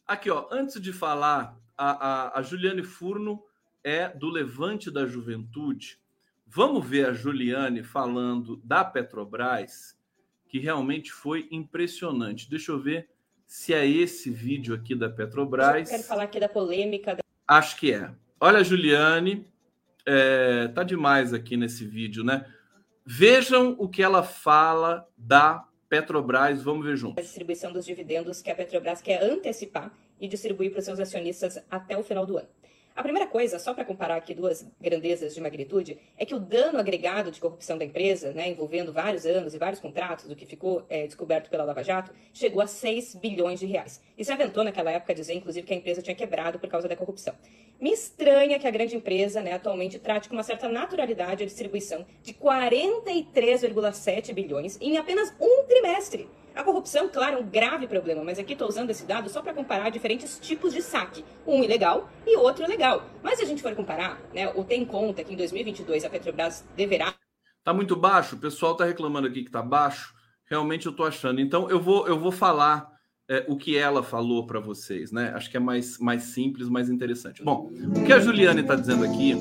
Aqui, 0.07 0.31
ó, 0.31 0.47
antes 0.49 0.81
de 0.81 0.91
falar 0.91 1.55
a, 1.77 1.91
a, 1.91 2.39
a 2.39 2.41
Juliane 2.41 2.81
Furno 2.81 3.43
é 3.83 4.09
do 4.09 4.29
Levante 4.29 4.89
da 4.89 5.05
Juventude. 5.05 5.99
Vamos 6.47 6.83
ver 6.83 7.05
a 7.07 7.13
Juliane 7.13 7.83
falando 7.83 8.59
da 8.63 8.83
Petrobras, 8.83 9.95
que 10.47 10.57
realmente 10.57 11.11
foi 11.11 11.47
impressionante. 11.51 12.49
Deixa 12.49 12.71
eu 12.71 12.79
ver 12.79 13.09
se 13.45 13.75
é 13.75 13.87
esse 13.87 14.31
vídeo 14.31 14.73
aqui 14.73 14.95
da 14.95 15.07
Petrobras. 15.07 15.87
Eu 15.87 15.97
quero 15.97 16.07
falar 16.07 16.23
aqui 16.23 16.39
da 16.39 16.49
polêmica. 16.49 17.17
Acho 17.47 17.77
que 17.77 17.93
é. 17.93 18.11
Olha, 18.39 18.63
Juliane, 18.63 19.45
é, 20.05 20.67
tá 20.69 20.83
demais 20.83 21.33
aqui 21.33 21.55
nesse 21.55 21.85
vídeo, 21.85 22.23
né? 22.23 22.45
Vejam 23.05 23.75
o 23.79 23.87
que 23.87 24.03
ela 24.03 24.23
fala 24.23 25.07
da 25.17 25.65
Petrobras. 25.87 26.61
Vamos 26.61 26.85
ver 26.85 26.97
juntos. 26.97 27.17
A 27.17 27.21
distribuição 27.21 27.71
dos 27.71 27.85
dividendos 27.85 28.41
que 28.41 28.51
a 28.51 28.55
Petrobras 28.55 29.01
quer 29.01 29.23
antecipar 29.23 29.91
e 30.19 30.27
distribuir 30.27 30.71
para 30.71 30.79
os 30.79 30.85
seus 30.85 30.99
acionistas 30.99 31.63
até 31.69 31.97
o 31.97 32.03
final 32.03 32.25
do 32.25 32.37
ano. 32.37 32.47
A 32.95 33.03
primeira 33.03 33.27
coisa, 33.27 33.59
só 33.59 33.73
para 33.73 33.83
comparar 33.83 34.15
aqui 34.15 34.33
duas 34.33 34.65
grandezas 34.79 35.35
de 35.35 35.41
magnitude, 35.41 35.99
é 36.17 36.25
que 36.25 36.33
o 36.33 36.39
dano 36.39 36.79
agregado 36.79 37.29
de 37.29 37.41
corrupção 37.41 37.77
da 37.77 37.83
empresa, 37.83 38.31
né, 38.31 38.47
envolvendo 38.47 38.93
vários 38.93 39.25
anos 39.25 39.53
e 39.53 39.57
vários 39.57 39.81
contratos, 39.81 40.25
do 40.25 40.35
que 40.35 40.45
ficou 40.45 40.85
é, 40.89 41.05
descoberto 41.05 41.49
pela 41.49 41.65
Lava 41.65 41.83
Jato, 41.83 42.13
chegou 42.33 42.61
a 42.61 42.67
6 42.67 43.15
bilhões 43.15 43.59
de 43.59 43.65
reais. 43.65 44.01
E 44.17 44.23
se 44.23 44.31
aventou 44.31 44.63
naquela 44.63 44.91
época 44.91 45.11
a 45.11 45.15
dizer, 45.15 45.33
inclusive, 45.33 45.67
que 45.67 45.73
a 45.73 45.75
empresa 45.75 46.01
tinha 46.01 46.15
quebrado 46.15 46.57
por 46.57 46.69
causa 46.69 46.87
da 46.87 46.95
corrupção. 46.95 47.35
Me 47.81 47.91
estranha 47.91 48.57
que 48.57 48.65
a 48.65 48.71
grande 48.71 48.95
empresa, 48.95 49.41
né, 49.41 49.51
atualmente, 49.51 49.99
trate 49.99 50.29
com 50.29 50.35
uma 50.35 50.43
certa 50.43 50.69
naturalidade 50.69 51.43
a 51.43 51.45
distribuição 51.45 52.05
de 52.23 52.33
43,7 52.33 54.33
bilhões 54.33 54.79
em 54.79 54.97
apenas 54.97 55.33
um 55.37 55.65
trimestre. 55.65 56.29
A 56.55 56.63
corrupção, 56.63 57.09
claro, 57.09 57.35
é 57.35 57.39
um 57.39 57.45
grave 57.45 57.85
problema, 57.85 58.23
mas 58.23 58.39
aqui 58.39 58.53
estou 58.53 58.69
usando 58.69 58.89
esse 58.89 59.05
dado 59.05 59.29
só 59.29 59.41
para 59.41 59.53
comparar 59.53 59.89
diferentes 59.89 60.39
tipos 60.39 60.73
de 60.73 60.81
saque. 60.81 61.25
Um 61.45 61.61
ilegal 61.61 62.09
e 62.25 62.37
outro 62.37 62.65
legal. 62.65 63.03
Mas 63.21 63.37
se 63.37 63.43
a 63.43 63.45
gente 63.45 63.61
for 63.61 63.75
comparar, 63.75 64.21
né, 64.33 64.49
ou 64.55 64.63
tem 64.63 64.83
em 64.83 64.85
conta 64.85 65.21
que 65.21 65.33
em 65.33 65.35
2022 65.35 66.05
a 66.05 66.09
Petrobras 66.09 66.65
deverá... 66.77 67.13
Tá 67.61 67.73
muito 67.73 67.93
baixo? 67.95 68.37
O 68.37 68.39
pessoal 68.39 68.71
está 68.71 68.85
reclamando 68.85 69.27
aqui 69.27 69.41
que 69.41 69.49
está 69.49 69.61
baixo. 69.61 70.13
Realmente 70.49 70.85
eu 70.85 70.91
estou 70.91 71.05
achando. 71.05 71.41
Então 71.41 71.69
eu 71.69 71.81
vou, 71.81 72.07
eu 72.07 72.17
vou 72.17 72.31
falar 72.31 72.89
é, 73.27 73.43
o 73.49 73.57
que 73.57 73.75
ela 73.75 74.01
falou 74.01 74.45
para 74.45 74.59
vocês, 74.59 75.11
né? 75.11 75.33
Acho 75.35 75.49
que 75.51 75.57
é 75.57 75.59
mais, 75.59 75.97
mais 75.97 76.23
simples, 76.23 76.69
mais 76.69 76.89
interessante. 76.89 77.43
Bom, 77.43 77.69
o 77.97 78.05
que 78.05 78.13
a 78.13 78.19
Juliane 78.19 78.61
está 78.61 78.75
dizendo 78.75 79.03
aqui 79.03 79.33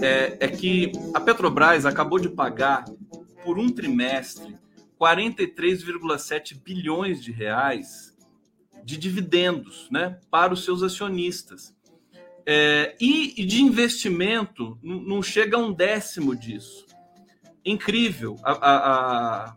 é, 0.00 0.38
é 0.40 0.48
que 0.48 0.90
a 1.12 1.20
Petrobras 1.20 1.84
acabou 1.84 2.18
de 2.18 2.30
pagar 2.30 2.84
por 3.44 3.58
um 3.58 3.68
trimestre 3.68 4.56
43,7 5.00 6.60
bilhões 6.62 7.22
de 7.22 7.32
reais 7.32 8.14
de 8.84 8.98
dividendos 8.98 9.88
né, 9.90 10.18
para 10.30 10.52
os 10.52 10.64
seus 10.64 10.82
acionistas. 10.82 11.74
É, 12.44 12.96
e, 13.00 13.44
de 13.44 13.62
investimento 13.62 14.78
não 14.82 15.22
chega 15.22 15.56
a 15.56 15.60
um 15.60 15.72
décimo 15.72 16.34
disso. 16.34 16.86
Incrível. 17.64 18.36
A, 18.42 18.52
a, 18.52 19.46
a, 19.46 19.56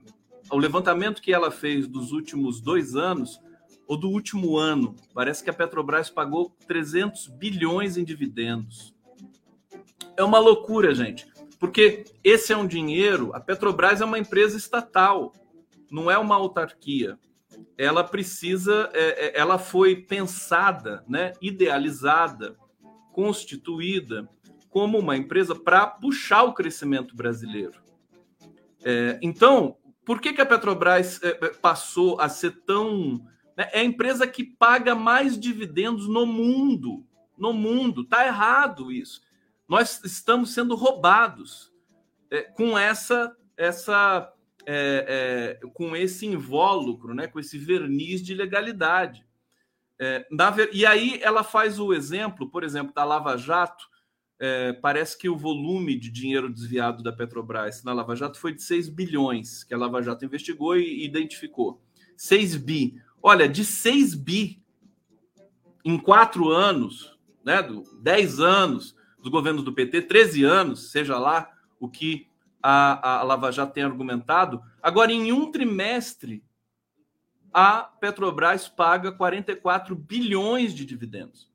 o 0.52 0.58
levantamento 0.58 1.22
que 1.22 1.34
ela 1.34 1.50
fez 1.50 1.88
dos 1.88 2.12
últimos 2.12 2.62
dois 2.62 2.96
anos, 2.96 3.39
ou 3.88 3.98
do 3.98 4.10
último 4.10 4.58
ano, 4.58 4.96
parece 5.14 5.44
que 5.44 5.50
a 5.50 5.54
Petrobras 5.54 6.10
pagou 6.10 6.56
300 6.68 7.28
bilhões 7.28 7.98
em 7.98 8.04
dividendos. 8.04 8.94
É 10.16 10.24
uma 10.24 10.39
loucura, 10.39 10.94
gente, 10.94 11.26
porque 11.64 12.03
esse 12.26 12.51
é 12.51 12.57
um 12.57 12.68
dinheiro. 12.68 13.34
A 13.34 13.39
Petrobras 13.39 14.01
é 14.01 14.05
uma 14.05 14.20
empresa 14.20 14.57
estatal, 14.57 15.32
não 15.89 16.11
é 16.11 16.18
uma 16.18 16.36
autarquia. 16.36 17.18
Ela 17.78 18.03
precisa, 18.03 18.89
é, 18.91 19.28
é, 19.28 19.39
ela 19.39 19.57
foi 19.57 19.95
pensada, 19.95 21.05
né, 21.07 21.32
idealizada, 21.41 22.57
constituída 23.14 24.28
como 24.70 24.99
uma 24.99 25.16
empresa 25.16 25.55
para 25.55 25.88
puxar 25.88 26.43
o 26.43 26.53
crescimento 26.53 27.16
brasileiro. 27.16 27.82
É, 28.84 29.18
então, 29.22 29.78
por 30.03 30.20
que, 30.20 30.34
que 30.34 30.41
a 30.41 30.45
Petrobras 30.45 31.24
é, 31.24 31.30
é, 31.30 31.49
passou 31.53 32.20
a 32.20 32.28
ser 32.28 32.59
tão. 32.66 33.26
Né, 33.55 33.70
é 33.72 33.80
a 33.80 33.86
empresa 33.86 34.28
que 34.28 34.43
paga 34.43 34.95
mais 34.95 35.39
dividendos 35.39 36.09
no 36.09 36.26
mundo. 36.26 37.05
No 37.38 37.53
mundo. 37.53 38.01
Está 38.01 38.28
errado 38.28 38.91
isso. 38.91 39.22
Nós 39.74 40.03
estamos 40.03 40.53
sendo 40.53 40.76
roubados 40.76 41.74
é, 42.30 42.43
com 42.43 42.78
essa. 42.78 43.36
essa 43.57 44.32
é, 44.67 45.57
é, 45.63 45.67
com 45.69 45.95
esse 45.95 46.28
invólucro, 46.28 47.15
né, 47.15 47.26
com 47.26 47.39
esse 47.39 47.57
verniz 47.57 48.21
de 48.21 48.36
legalidade. 48.36 49.26
Ver... 50.55 50.69
E 50.74 50.86
aí 50.86 51.19
ela 51.24 51.43
faz 51.43 51.80
o 51.80 51.91
exemplo, 51.91 52.51
por 52.51 52.63
exemplo, 52.63 52.93
da 52.93 53.03
Lava 53.03 53.36
Jato, 53.36 53.89
é, 54.38 54.74
parece 54.74 55.17
que 55.17 55.28
o 55.28 55.36
volume 55.36 55.97
de 55.97 56.11
dinheiro 56.11 56.53
desviado 56.53 57.01
da 57.01 57.11
Petrobras 57.11 57.84
na 57.84 57.93
Lava 57.93 58.15
Jato 58.15 58.38
foi 58.38 58.53
de 58.53 58.61
6 58.61 58.89
bilhões, 58.89 59.63
que 59.63 59.74
a 59.74 59.78
Lava 59.78 60.03
Jato 60.03 60.24
investigou 60.24 60.78
e 60.78 61.03
identificou. 61.03 61.82
6 62.15 62.57
bi. 62.57 63.01
Olha, 63.24 63.49
de 63.49 63.65
6 63.65 64.13
bi 64.13 64.61
em 65.84 65.97
quatro 65.97 66.51
anos, 66.51 67.17
né, 67.43 67.63
do, 67.63 67.82
10 68.03 68.39
anos 68.39 68.95
dos 69.24 69.32
governos 69.32 69.63
do 69.63 69.71
PT, 69.71 70.01
13 70.01 70.43
anos, 70.43 70.91
seja 70.91 71.17
lá 71.17 71.49
o 71.80 71.88
que 71.88 72.28
a, 72.61 73.19
a 73.19 73.24
Lava 73.24 73.51
Jato 73.51 73.74
tem 73.74 73.84
argumentado, 73.84 74.61
agora 74.82 75.11
em 75.11 75.32
um 75.32 75.49
trimestre 75.49 76.43
a 77.53 77.84
Petrobras 77.84 78.67
paga 78.67 79.11
44 79.11 79.95
bilhões 79.95 80.74
de 80.74 80.86
dividendos. 80.86 81.49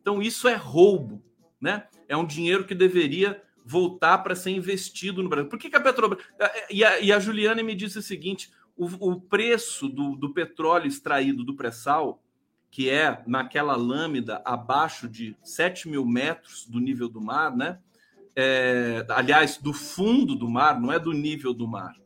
Então 0.00 0.22
isso 0.22 0.46
é 0.46 0.54
roubo, 0.54 1.22
né? 1.60 1.88
é 2.08 2.16
um 2.16 2.26
dinheiro 2.26 2.64
que 2.64 2.74
deveria 2.74 3.42
voltar 3.64 4.18
para 4.18 4.34
ser 4.34 4.50
investido 4.50 5.22
no 5.22 5.28
Brasil. 5.28 5.48
Por 5.48 5.58
que, 5.58 5.70
que 5.70 5.76
a 5.76 5.80
Petrobras. 5.80 6.24
E 6.70 6.84
a, 6.84 7.00
e 7.00 7.12
a 7.12 7.18
Juliana 7.18 7.62
me 7.62 7.74
disse 7.74 7.98
o 7.98 8.02
seguinte: 8.02 8.52
o, 8.76 9.12
o 9.12 9.20
preço 9.20 9.88
do, 9.88 10.16
do, 10.16 10.32
petróleo 10.32 10.86
extraído 10.86 11.44
do 11.44 11.54
pré-sal, 11.54 12.22
que 12.70 12.88
é 12.88 13.22
naquela 13.26 13.74
lâmina 13.74 14.40
abaixo 14.44 15.08
de 15.08 15.36
7 15.42 15.88
mil 15.88 16.06
metros 16.06 16.64
do 16.66 16.78
nível 16.78 17.08
do 17.08 17.20
mar, 17.20 17.54
né? 17.54 17.80
É, 18.36 19.04
aliás, 19.08 19.56
do 19.56 19.72
fundo 19.72 20.36
do 20.36 20.48
mar, 20.48 20.80
não 20.80 20.92
é 20.92 20.98
do 20.98 21.12
nível 21.12 21.52
do 21.52 21.66
mar, 21.66 21.96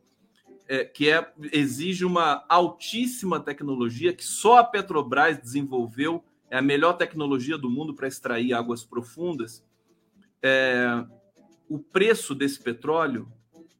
é, 0.67 0.83
que 0.83 1.09
é, 1.09 1.31
exige 1.51 2.03
uma 2.03 2.43
altíssima 2.49 3.39
tecnologia 3.39 4.11
que 4.11 4.25
só 4.25 4.57
a 4.57 4.63
Petrobras 4.63 5.37
desenvolveu, 5.37 6.23
é 6.49 6.57
a 6.57 6.61
melhor 6.63 6.93
tecnologia 6.93 7.57
do 7.57 7.69
mundo 7.69 7.93
para 7.93 8.07
extrair 8.07 8.53
águas 8.53 8.83
profundas. 8.83 9.63
É, 10.41 11.05
o 11.69 11.77
preço 11.77 12.33
desse 12.33 12.59
petróleo 12.59 13.31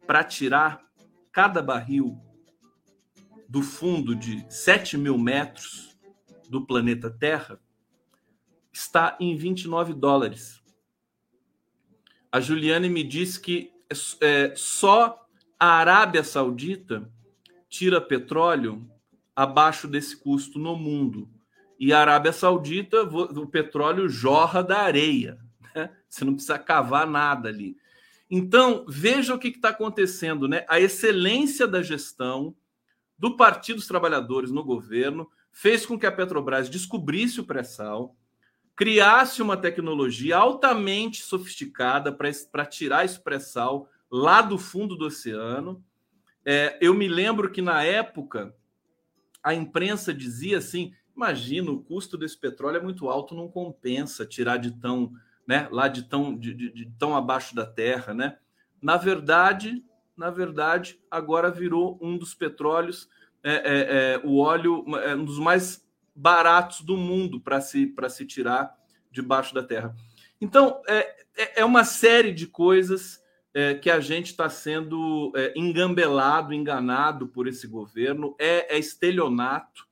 para 0.06 0.24
tirar 0.24 0.86
cada 1.32 1.62
barril 1.62 2.20
do 3.50 3.62
fundo 3.62 4.16
de 4.16 4.46
7 4.50 4.98
mil 4.98 5.18
metros 5.18 5.95
do 6.50 6.66
planeta 6.66 7.10
Terra 7.10 7.60
está 8.72 9.18
em 9.20 9.36
29 9.36 9.94
dólares. 9.94 10.62
A 12.32 12.40
Juliane 12.40 12.90
me 12.90 13.04
disse 13.04 13.40
que 13.40 13.72
é, 14.22 14.54
só 14.56 15.26
a 15.60 15.68
Arábia 15.68 16.24
Saudita 16.24 17.10
tira 17.70 18.02
petróleo 18.02 18.90
abaixo 19.36 19.88
desse 19.88 20.18
custo 20.18 20.60
no 20.60 20.76
mundo. 20.76 21.30
E 21.80 21.94
a 21.94 22.00
Arábia 22.00 22.34
Saudita, 22.34 23.04
o 23.04 23.48
petróleo 23.48 24.10
jorra 24.10 24.62
da 24.62 24.80
areia. 24.80 25.40
Você 26.08 26.24
não 26.24 26.34
precisa 26.34 26.58
cavar 26.58 27.06
nada 27.06 27.50
ali. 27.50 27.78
Então, 28.30 28.86
veja 28.88 29.36
o 29.36 29.40
que 29.40 29.50
está 29.50 29.70
acontecendo, 29.70 30.48
né? 30.48 30.66
A 30.68 30.80
excelência 30.80 31.68
da 31.68 31.82
gestão 31.82 32.56
do 33.18 33.38
Partido 33.38 33.78
dos 33.78 33.88
Trabalhadores 33.88 34.52
no 34.52 34.64
governo 34.64 35.30
fez 35.56 35.86
com 35.86 35.98
que 35.98 36.06
a 36.06 36.12
Petrobras 36.12 36.68
descobrisse 36.68 37.40
o 37.40 37.46
pré-sal, 37.46 38.14
criasse 38.76 39.42
uma 39.42 39.56
tecnologia 39.56 40.36
altamente 40.36 41.22
sofisticada 41.22 42.12
para 42.12 42.66
tirar 42.66 43.06
esse 43.06 43.18
pré-sal 43.18 43.90
lá 44.12 44.42
do 44.42 44.58
fundo 44.58 44.98
do 44.98 45.06
oceano. 45.06 45.82
É, 46.44 46.78
eu 46.82 46.94
me 46.94 47.08
lembro 47.08 47.50
que 47.50 47.62
na 47.62 47.82
época 47.82 48.54
a 49.42 49.54
imprensa 49.54 50.14
dizia 50.14 50.58
assim: 50.58 50.94
imagina, 51.16 51.72
o 51.72 51.82
custo 51.82 52.18
desse 52.18 52.38
petróleo 52.38 52.76
é 52.78 52.84
muito 52.84 53.08
alto, 53.08 53.34
não 53.34 53.48
compensa 53.48 54.26
tirar 54.26 54.58
de 54.58 54.72
tão 54.72 55.14
né, 55.48 55.70
lá 55.72 55.88
de 55.88 56.04
tão, 56.04 56.38
de, 56.38 56.54
de, 56.54 56.70
de 56.74 56.92
tão 57.00 57.16
abaixo 57.16 57.56
da 57.56 57.66
terra, 57.66 58.14
né? 58.14 58.38
Na 58.82 58.98
verdade, 58.98 59.86
na 60.18 60.30
verdade, 60.30 61.00
agora 61.10 61.50
virou 61.50 61.98
um 62.02 62.18
dos 62.18 62.34
petróleos, 62.34 63.08
é, 63.48 63.54
é, 63.54 64.14
é, 64.16 64.22
o 64.24 64.40
óleo, 64.40 64.84
é 65.04 65.16
um 65.16 65.24
dos 65.24 65.38
mais 65.38 65.88
baratos 66.16 66.82
do 66.82 66.98
mundo 66.98 67.40
para 67.40 67.62
se, 67.62 67.94
se 68.10 68.26
tirar 68.26 68.76
debaixo 69.12 69.54
da 69.54 69.62
terra. 69.62 69.96
Então, 70.42 70.82
é, 70.88 71.26
é, 71.38 71.62
é 71.62 71.66
uma 71.66 71.84
série 71.84 72.32
de 72.32 72.48
coisas 72.48 73.24
é, 73.54 73.76
que 73.76 73.92
a 73.92 74.00
gente 74.00 74.32
está 74.32 74.50
sendo 74.50 75.32
engambelado, 75.56 76.54
enganado 76.54 77.28
por 77.28 77.48
esse 77.48 77.68
governo, 77.68 78.36
é, 78.40 78.76
é 78.76 78.80
estelionato, 78.80 79.88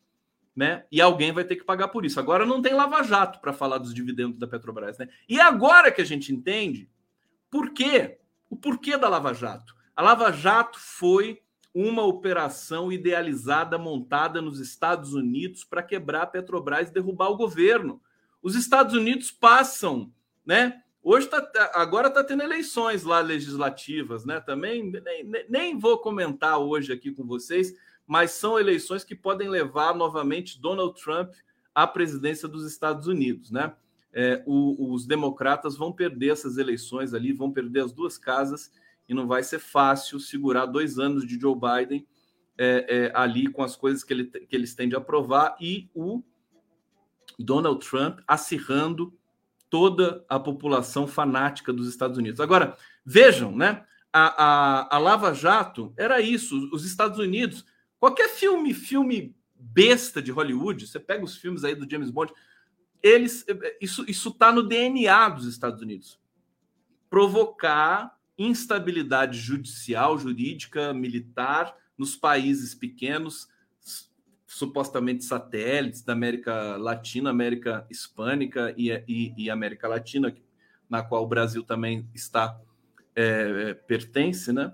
né? 0.56 0.86
E 0.92 1.00
alguém 1.00 1.32
vai 1.32 1.44
ter 1.44 1.56
que 1.56 1.64
pagar 1.64 1.90
por 1.90 2.06
isso. 2.06 2.20
Agora 2.20 2.46
não 2.46 2.62
tem 2.62 2.74
lava-jato 2.74 3.40
para 3.40 3.54
falar 3.54 3.78
dos 3.78 3.94
dividendos 3.94 4.40
da 4.40 4.48
Petrobras, 4.48 4.98
né? 4.98 5.08
E 5.30 5.40
agora 5.40 5.92
que 5.92 6.02
a 6.02 6.06
gente 6.06 6.34
entende 6.34 6.90
por 7.52 7.72
quê? 7.72 8.18
O 8.50 8.56
porquê 8.56 8.98
da 8.98 9.08
Lava 9.08 9.32
Jato. 9.32 9.76
A 9.96 10.02
Lava 10.02 10.32
Jato 10.32 10.80
foi 10.80 11.44
uma 11.74 12.04
operação 12.04 12.92
idealizada, 12.92 13.78
montada 13.78 14.42
nos 14.42 14.60
Estados 14.60 15.14
Unidos 15.14 15.64
para 15.64 15.82
quebrar 15.82 16.24
a 16.24 16.28
Petrobras 16.28 16.90
e 16.90 16.94
derrubar 16.94 17.30
o 17.30 17.38
governo. 17.38 18.00
Os 18.42 18.56
Estados 18.56 18.94
Unidos 18.94 19.32
passam, 19.32 20.12
né? 20.46 20.82
Hoje 21.02 21.28
tá, 21.28 21.72
agora 21.74 22.08
está 22.08 22.24
tendo 22.24 22.44
eleições 22.44 23.04
lá 23.04 23.20
legislativas, 23.20 24.24
né? 24.24 24.40
Também 24.40 24.92
nem, 24.92 25.46
nem 25.50 25.78
vou 25.78 25.98
comentar 25.98 26.60
hoje 26.60 26.94
aqui 26.94 27.12
com 27.12 27.26
vocês, 27.26 27.74
mas 28.06 28.32
são 28.32 28.60
eleições 28.60 29.04
que 29.04 29.16
podem 29.16 29.50
levar 29.50 29.96
novamente 29.96 30.62
Donald 30.62 31.02
Trump 31.02 31.34
à 31.74 31.88
presidência 31.88 32.48
dos 32.48 32.66
Estados 32.66 33.08
Unidos, 33.08 33.50
né? 33.50 33.74
É, 34.16 34.44
o, 34.46 34.94
os 34.94 35.08
democratas 35.08 35.76
vão 35.76 35.92
perder 35.92 36.34
essas 36.34 36.58
eleições 36.58 37.16
ali, 37.16 37.34
vão 37.34 37.52
perder 37.52 37.80
as 37.80 37.92
duas 37.92 38.16
casas 38.16 38.72
e 39.08 39.14
não 39.14 39.28
vai 39.28 39.44
ser 39.44 39.60
fácil 39.60 40.20
segurar 40.20 40.66
dois 40.66 40.98
anos 40.98 41.28
de 41.28 41.40
Joe 41.40 41.56
Biden 41.56 42.08
é, 42.58 42.86
é, 42.88 43.12
ali 43.16 43.48
com 43.48 43.64
as 43.64 43.76
coisas 43.76 44.04
que, 44.04 44.14
ele, 44.14 44.26
que 44.26 44.56
eles 44.56 44.76
têm 44.76 44.88
de 44.88 44.96
aprovar 44.96 45.56
e 45.60 45.90
o 45.94 46.24
Donald 47.38 47.86
Trump 47.86 48.20
acirrando 48.28 49.14
toda 49.70 50.24
a 50.30 50.40
população 50.40 51.08
fanática 51.08 51.74
dos 51.74 51.88
Estados 51.88 52.18
Unidos. 52.18 52.40
Agora, 52.40 52.78
vejam, 53.04 53.56
né? 53.56 53.86
A, 54.12 54.44
a, 54.44 54.96
a 54.96 55.00
Lava 55.00 55.34
Jato 55.34 55.92
era 55.98 56.22
isso. 56.22 56.70
Os 56.72 56.86
Estados 56.86 57.18
Unidos 57.18 57.66
Qualquer 58.04 58.28
filme, 58.28 58.74
filme 58.74 59.34
besta 59.56 60.22
de 60.22 60.30
Hollywood, 60.30 60.86
você 60.86 61.00
pega 61.00 61.24
os 61.24 61.38
filmes 61.38 61.64
aí 61.64 61.74
do 61.74 61.90
James 61.90 62.12
Bond, 62.12 62.34
eles 63.02 63.46
isso 63.80 64.04
isso 64.10 64.30
tá 64.30 64.52
no 64.52 64.62
DNA 64.62 65.30
dos 65.30 65.48
Estados 65.48 65.82
Unidos. 65.82 66.20
Provocar 67.10 68.14
instabilidade 68.38 69.38
judicial, 69.40 70.18
jurídica, 70.18 70.94
militar 70.94 71.76
nos 71.98 72.16
países 72.16 72.74
pequenos, 72.74 73.48
supostamente 74.48 75.24
satélites 75.24 76.02
da 76.02 76.14
América 76.14 76.78
Latina, 76.78 77.30
América 77.30 77.86
Hispânica 77.90 78.74
e, 78.78 78.92
e, 79.08 79.34
e 79.38 79.50
América 79.50 79.88
Latina, 79.88 80.36
na 80.90 81.02
qual 81.02 81.24
o 81.24 81.28
Brasil 81.28 81.64
também 81.64 82.08
está 82.14 82.60
é, 83.16 83.74
pertence, 83.74 84.52
né? 84.52 84.74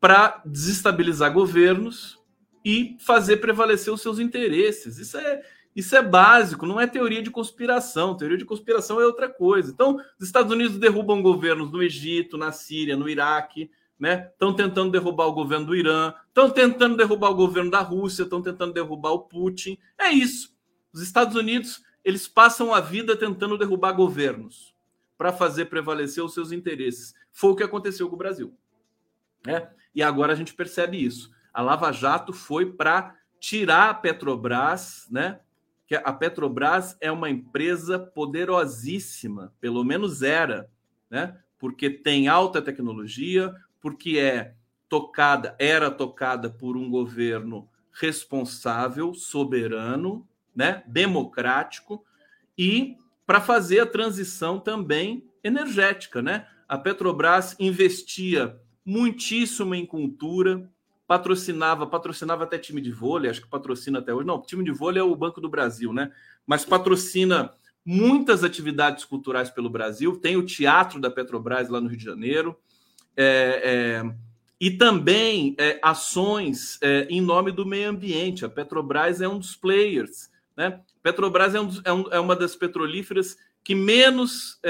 Para 0.00 0.42
desestabilizar 0.44 1.32
governos, 1.32 2.18
e 2.66 2.96
fazer 2.98 3.36
prevalecer 3.36 3.92
os 3.92 4.02
seus 4.02 4.18
interesses. 4.18 4.98
Isso 4.98 5.16
é, 5.16 5.40
isso 5.76 5.94
é 5.94 6.02
básico, 6.02 6.64
não 6.64 6.80
é 6.80 6.86
teoria 6.86 7.22
de 7.22 7.30
conspiração. 7.30 8.16
Teoria 8.16 8.38
de 8.38 8.46
conspiração 8.46 8.98
é 8.98 9.04
outra 9.04 9.28
coisa. 9.28 9.70
Então, 9.70 10.00
os 10.18 10.26
Estados 10.26 10.50
Unidos 10.50 10.78
derrubam 10.78 11.20
governos 11.20 11.70
no 11.70 11.82
Egito, 11.82 12.38
na 12.38 12.50
Síria, 12.50 12.96
no 12.96 13.06
Iraque, 13.06 13.70
né? 14.00 14.30
Estão 14.32 14.54
tentando 14.54 14.90
derrubar 14.90 15.26
o 15.26 15.34
governo 15.34 15.66
do 15.66 15.76
Irã, 15.76 16.14
estão 16.28 16.48
tentando 16.48 16.96
derrubar 16.96 17.28
o 17.28 17.34
governo 17.34 17.70
da 17.70 17.80
Rússia, 17.80 18.22
estão 18.22 18.40
tentando 18.40 18.72
derrubar 18.72 19.10
o 19.10 19.20
Putin. 19.20 19.78
É 19.98 20.08
isso. 20.08 20.56
Os 20.94 21.02
Estados 21.02 21.36
Unidos 21.36 21.82
eles 22.02 22.26
passam 22.26 22.72
a 22.72 22.80
vida 22.80 23.14
tentando 23.14 23.58
derrubar 23.58 23.92
governos 23.92 24.74
para 25.18 25.32
fazer 25.32 25.66
prevalecer 25.66 26.24
os 26.24 26.32
seus 26.32 26.52
interesses. 26.52 27.14
Foi 27.32 27.50
o 27.50 27.56
que 27.56 27.62
aconteceu 27.62 28.08
com 28.08 28.14
o 28.14 28.18
Brasil. 28.18 28.56
Né? 29.44 29.68
E 29.94 30.02
agora 30.02 30.32
a 30.32 30.36
gente 30.36 30.54
percebe 30.54 31.04
isso. 31.04 31.30
A 31.52 31.60
Lava 31.60 31.92
Jato 31.92 32.32
foi 32.32 32.72
para 32.72 33.14
tirar 33.38 33.90
a 33.90 33.94
Petrobras, 33.94 35.06
né? 35.10 35.40
Que 35.86 35.94
a 35.94 36.12
Petrobras 36.12 36.96
é 37.00 37.10
uma 37.10 37.30
empresa 37.30 37.98
poderosíssima, 37.98 39.54
pelo 39.60 39.84
menos 39.84 40.22
era, 40.22 40.68
né? 41.08 41.38
Porque 41.58 41.88
tem 41.88 42.28
alta 42.28 42.60
tecnologia, 42.60 43.54
porque 43.80 44.18
é 44.18 44.54
tocada, 44.88 45.54
era 45.58 45.90
tocada 45.90 46.50
por 46.50 46.76
um 46.76 46.90
governo 46.90 47.68
responsável, 47.92 49.14
soberano, 49.14 50.26
né, 50.54 50.82
democrático 50.86 52.04
e 52.56 52.96
para 53.26 53.40
fazer 53.40 53.80
a 53.80 53.86
transição 53.86 54.60
também 54.60 55.28
energética, 55.42 56.22
né? 56.22 56.46
A 56.68 56.78
Petrobras 56.78 57.56
investia 57.58 58.58
muitíssimo 58.84 59.74
em 59.74 59.84
cultura, 59.84 60.70
patrocinava, 61.06 61.86
patrocinava 61.86 62.44
até 62.44 62.58
time 62.58 62.80
de 62.80 62.90
vôlei, 62.90 63.30
acho 63.30 63.40
que 63.40 63.48
patrocina 63.48 64.00
até 64.00 64.12
hoje. 64.12 64.26
Não, 64.26 64.42
time 64.42 64.64
de 64.64 64.72
vôlei 64.72 65.00
é 65.00 65.04
o 65.04 65.14
Banco 65.14 65.40
do 65.40 65.48
Brasil, 65.48 65.92
né? 65.92 66.10
Mas 66.46 66.64
patrocina 66.64 67.52
muitas 67.84 68.42
atividades 68.42 69.04
culturais 69.04 69.48
pelo 69.48 69.70
Brasil. 69.70 70.16
Tem 70.16 70.36
o 70.36 70.44
Teatro 70.44 71.00
da 71.00 71.08
Petrobras 71.08 71.68
lá 71.68 71.80
no 71.80 71.88
Rio 71.88 71.98
de 71.98 72.04
Janeiro. 72.04 72.58
É, 73.16 74.02
é, 74.02 74.14
e 74.60 74.72
também 74.72 75.54
é, 75.56 75.78
ações 75.80 76.78
é, 76.82 77.06
em 77.08 77.20
nome 77.20 77.52
do 77.52 77.64
meio 77.64 77.88
ambiente. 77.90 78.44
A 78.44 78.48
Petrobras 78.48 79.20
é 79.20 79.28
um 79.28 79.38
dos 79.38 79.54
players. 79.54 80.28
Né? 80.56 80.80
Petrobras 81.00 81.54
é, 81.54 81.60
um, 81.60 81.70
é, 81.84 81.92
um, 81.92 82.12
é 82.12 82.18
uma 82.18 82.34
das 82.34 82.56
petrolíferas 82.56 83.36
que 83.62 83.74
menos 83.74 84.60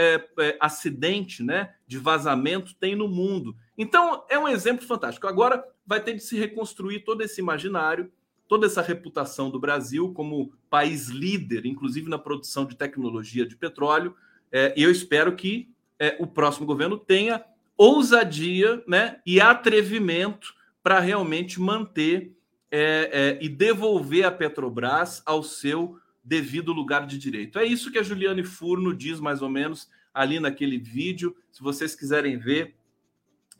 acidente 0.58 1.42
né, 1.42 1.74
de 1.86 1.98
vazamento 1.98 2.74
tem 2.80 2.96
no 2.96 3.06
mundo. 3.06 3.54
Então, 3.76 4.24
é 4.26 4.38
um 4.38 4.48
exemplo 4.48 4.86
fantástico. 4.86 5.26
Agora 5.26 5.62
vai 5.86 6.02
ter 6.02 6.14
de 6.14 6.22
se 6.22 6.38
reconstruir 6.38 7.00
todo 7.00 7.22
esse 7.22 7.40
imaginário, 7.40 8.10
toda 8.48 8.66
essa 8.66 8.82
reputação 8.82 9.50
do 9.50 9.58
Brasil 9.58 10.12
como 10.12 10.52
país 10.70 11.08
líder, 11.08 11.66
inclusive 11.66 12.08
na 12.08 12.18
produção 12.18 12.64
de 12.64 12.76
tecnologia 12.76 13.46
de 13.46 13.56
petróleo. 13.56 14.14
É, 14.50 14.74
e 14.76 14.82
eu 14.82 14.90
espero 14.90 15.34
que 15.34 15.68
é, 15.98 16.16
o 16.20 16.26
próximo 16.26 16.66
governo 16.66 16.96
tenha 16.96 17.44
ousadia 17.76 18.82
né, 18.86 19.20
e 19.26 19.40
atrevimento 19.40 20.54
para 20.82 21.00
realmente 21.00 21.60
manter 21.60 22.32
é, 22.70 23.10
é, 23.12 23.38
e 23.44 23.48
devolver 23.48 24.24
a 24.24 24.30
Petrobras 24.30 25.22
ao 25.26 25.42
seu 25.42 25.98
devido 26.22 26.72
lugar 26.72 27.06
de 27.06 27.18
direito. 27.18 27.58
É 27.58 27.64
isso 27.64 27.90
que 27.90 27.98
a 27.98 28.02
Juliane 28.02 28.44
Furno 28.44 28.94
diz 28.94 29.18
mais 29.20 29.42
ou 29.42 29.48
menos 29.48 29.88
ali 30.14 30.40
naquele 30.40 30.78
vídeo. 30.78 31.36
Se 31.50 31.60
vocês 31.62 31.94
quiserem 31.94 32.38
ver, 32.38 32.75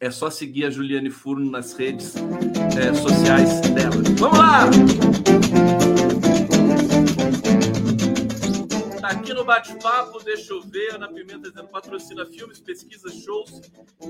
é 0.01 0.11
só 0.11 0.31
seguir 0.31 0.67
a 0.67 0.71
Juliane 0.71 1.11
Furno 1.11 1.51
nas 1.51 1.73
redes 1.75 2.15
é, 2.79 2.95
sociais 2.95 3.61
dela. 3.61 3.97
Vamos 4.19 4.39
lá! 4.39 5.16
Aqui 9.07 9.33
no 9.33 9.45
bate-papo, 9.45 10.23
deixa 10.23 10.53
eu 10.53 10.61
ver, 10.63 10.95
Ana 10.95 11.09
Pimenta 11.09 11.51
dizendo 11.51 11.69
patrocina 11.69 12.27
filmes, 12.27 12.61
pesquisas, 12.61 13.15
shows 13.23 13.61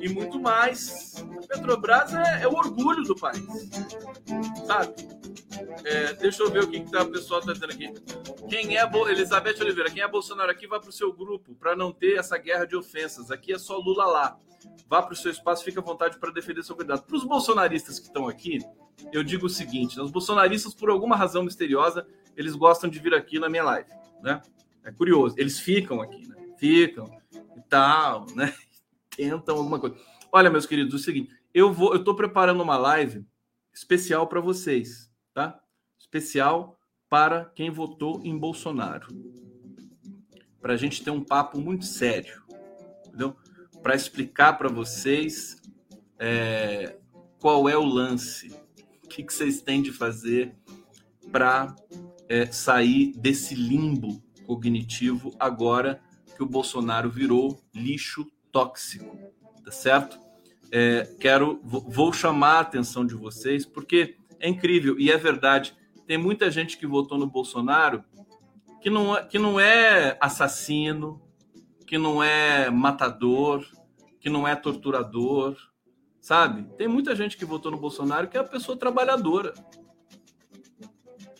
e 0.00 0.08
muito 0.08 0.38
mais. 0.38 1.14
Petrobras 1.48 2.14
é, 2.14 2.42
é 2.42 2.48
o 2.48 2.54
orgulho 2.54 3.02
do 3.04 3.14
país, 3.14 3.44
sabe? 4.66 4.94
É, 5.84 6.12
deixa 6.14 6.42
eu 6.42 6.50
ver 6.50 6.64
o 6.64 6.68
que, 6.68 6.80
que 6.80 6.90
tá, 6.90 7.02
o 7.02 7.10
pessoal 7.10 7.40
está 7.40 7.52
dizendo 7.52 7.72
aqui. 7.72 7.92
Quem 8.48 8.76
é 8.76 8.86
Bo... 8.86 9.08
Elizabeth 9.08 9.60
Oliveira, 9.60 9.90
quem 9.90 10.02
é 10.02 10.08
Bolsonaro 10.08 10.50
aqui, 10.50 10.66
vai 10.66 10.80
para 10.80 10.90
o 10.90 10.92
seu 10.92 11.12
grupo, 11.12 11.54
para 11.54 11.76
não 11.76 11.92
ter 11.92 12.18
essa 12.18 12.36
guerra 12.38 12.64
de 12.64 12.76
ofensas. 12.76 13.30
Aqui 13.30 13.52
é 13.52 13.58
só 13.58 13.76
Lula 13.78 14.06
lá. 14.06 14.38
Vá 14.88 15.02
para 15.02 15.12
o 15.12 15.16
seu 15.16 15.30
espaço, 15.30 15.64
fique 15.64 15.78
à 15.78 15.82
vontade 15.82 16.18
para 16.18 16.30
defender 16.30 16.62
seu 16.62 16.76
candidato. 16.76 17.04
Para 17.04 17.16
os 17.16 17.24
bolsonaristas 17.24 17.98
que 17.98 18.06
estão 18.06 18.28
aqui, 18.28 18.58
eu 19.12 19.22
digo 19.22 19.46
o 19.46 19.50
seguinte: 19.50 19.96
né? 19.96 20.02
os 20.02 20.10
bolsonaristas, 20.10 20.74
por 20.74 20.90
alguma 20.90 21.16
razão 21.16 21.42
misteriosa, 21.42 22.06
eles 22.36 22.54
gostam 22.54 22.88
de 22.88 22.98
vir 22.98 23.14
aqui 23.14 23.38
na 23.38 23.48
minha 23.48 23.64
live, 23.64 23.90
né? 24.22 24.40
É 24.86 24.92
curioso. 24.92 25.34
Eles 25.36 25.58
ficam 25.58 26.00
aqui, 26.00 26.28
né? 26.28 26.36
Ficam 26.58 27.10
e 27.56 27.60
tal, 27.68 28.24
né? 28.36 28.54
Tentam 29.10 29.56
alguma 29.56 29.80
coisa. 29.80 29.96
Olha, 30.30 30.48
meus 30.48 30.64
queridos, 30.64 30.94
é 30.94 30.96
o 30.96 31.00
seguinte, 31.00 31.34
eu 31.52 31.72
vou, 31.72 31.92
eu 31.92 31.98
estou 31.98 32.14
preparando 32.14 32.62
uma 32.62 32.76
live 32.76 33.26
especial 33.74 34.28
para 34.28 34.40
vocês, 34.40 35.10
tá? 35.34 35.60
Especial 35.98 36.78
para 37.08 37.46
quem 37.46 37.68
votou 37.68 38.20
em 38.24 38.38
Bolsonaro. 38.38 39.08
Para 40.60 40.74
a 40.74 40.76
gente 40.76 41.02
ter 41.02 41.10
um 41.10 41.22
papo 41.22 41.58
muito 41.58 41.84
sério, 41.84 42.42
entendeu? 43.06 43.36
Para 43.82 43.96
explicar 43.96 44.52
para 44.54 44.68
vocês 44.68 45.60
é, 46.18 46.96
qual 47.40 47.68
é 47.68 47.76
o 47.76 47.84
lance, 47.84 48.54
o 49.04 49.08
que, 49.08 49.24
que 49.24 49.32
vocês 49.32 49.60
têm 49.62 49.82
de 49.82 49.92
fazer 49.92 50.54
para 51.32 51.74
é, 52.28 52.46
sair 52.46 53.12
desse 53.16 53.54
limbo 53.54 54.25
cognitivo 54.46 55.34
agora 55.38 56.00
que 56.36 56.42
o 56.42 56.46
Bolsonaro 56.46 57.10
virou 57.10 57.60
lixo 57.74 58.26
tóxico, 58.52 59.18
tá 59.64 59.70
certo? 59.70 60.18
É, 60.70 61.08
quero, 61.20 61.60
vou 61.62 62.12
chamar 62.12 62.56
a 62.56 62.60
atenção 62.60 63.06
de 63.06 63.14
vocês 63.14 63.64
porque 63.64 64.16
é 64.40 64.48
incrível 64.48 64.98
e 64.98 65.10
é 65.10 65.16
verdade. 65.16 65.76
Tem 66.06 66.18
muita 66.18 66.50
gente 66.50 66.76
que 66.76 66.86
votou 66.86 67.18
no 67.18 67.26
Bolsonaro 67.26 68.04
que 68.80 68.90
não, 68.90 69.16
é, 69.16 69.24
que 69.24 69.38
não 69.38 69.58
é 69.58 70.16
assassino, 70.20 71.20
que 71.86 71.98
não 71.98 72.22
é 72.22 72.70
matador, 72.70 73.66
que 74.20 74.28
não 74.28 74.46
é 74.46 74.54
torturador, 74.54 75.56
sabe? 76.20 76.68
Tem 76.76 76.88
muita 76.88 77.14
gente 77.14 77.36
que 77.36 77.44
votou 77.44 77.70
no 77.70 77.78
Bolsonaro 77.78 78.28
que 78.28 78.36
é 78.36 78.40
a 78.40 78.44
pessoa 78.44 78.76
trabalhadora. 78.76 79.54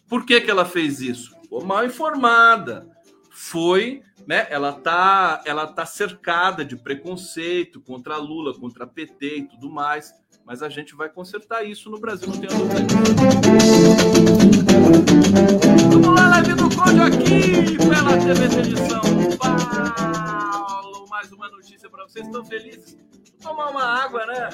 Por 0.09 0.25
que, 0.25 0.41
que 0.41 0.51
ela 0.51 0.65
fez 0.65 1.01
isso? 1.01 1.37
Ficou 1.43 1.65
mal 1.65 1.85
informada, 1.85 2.96
foi, 3.37 4.03
né? 4.27 4.47
Ela 4.49 4.73
tá, 4.73 5.43
ela 5.45 5.67
tá 5.67 5.85
cercada 5.85 6.65
de 6.65 6.75
preconceito 6.75 7.83
contra 7.83 8.17
Lula, 8.17 8.59
contra 8.59 8.87
PT 8.87 9.37
e 9.37 9.43
tudo 9.43 9.69
mais. 9.69 10.15
Mas 10.43 10.63
a 10.63 10.71
gente 10.71 10.95
vai 10.95 11.11
consertar 11.11 11.63
isso 11.63 11.91
no 11.91 12.01
Brasil, 12.01 12.29
não 12.29 12.41
tenho 12.41 12.53
dúvida. 12.57 12.81
Vamos 15.93 16.15
lá, 16.19 16.29
live 16.31 16.55
do 16.55 16.75
Conde 16.75 17.01
aqui 17.01 17.77
pela 17.77 18.17
TV 18.17 18.59
Edição 18.59 19.03
Paulo. 19.37 21.07
Mais 21.11 21.31
uma 21.31 21.51
notícia 21.51 21.91
para 21.91 22.05
vocês. 22.05 22.25
Estão 22.25 22.43
felizes? 22.43 22.97
Tomar 23.43 23.69
uma 23.69 23.85
água, 23.85 24.25
né? 24.25 24.49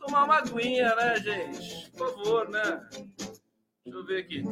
Tomar 0.00 0.24
uma 0.24 0.38
aguinha, 0.38 0.94
né, 0.96 1.16
gente? 1.16 1.90
Por 1.90 2.14
favor, 2.14 2.48
né? 2.48 2.80
Deixa 3.84 3.98
eu 3.98 4.06
ver 4.06 4.18
aqui. 4.20 4.42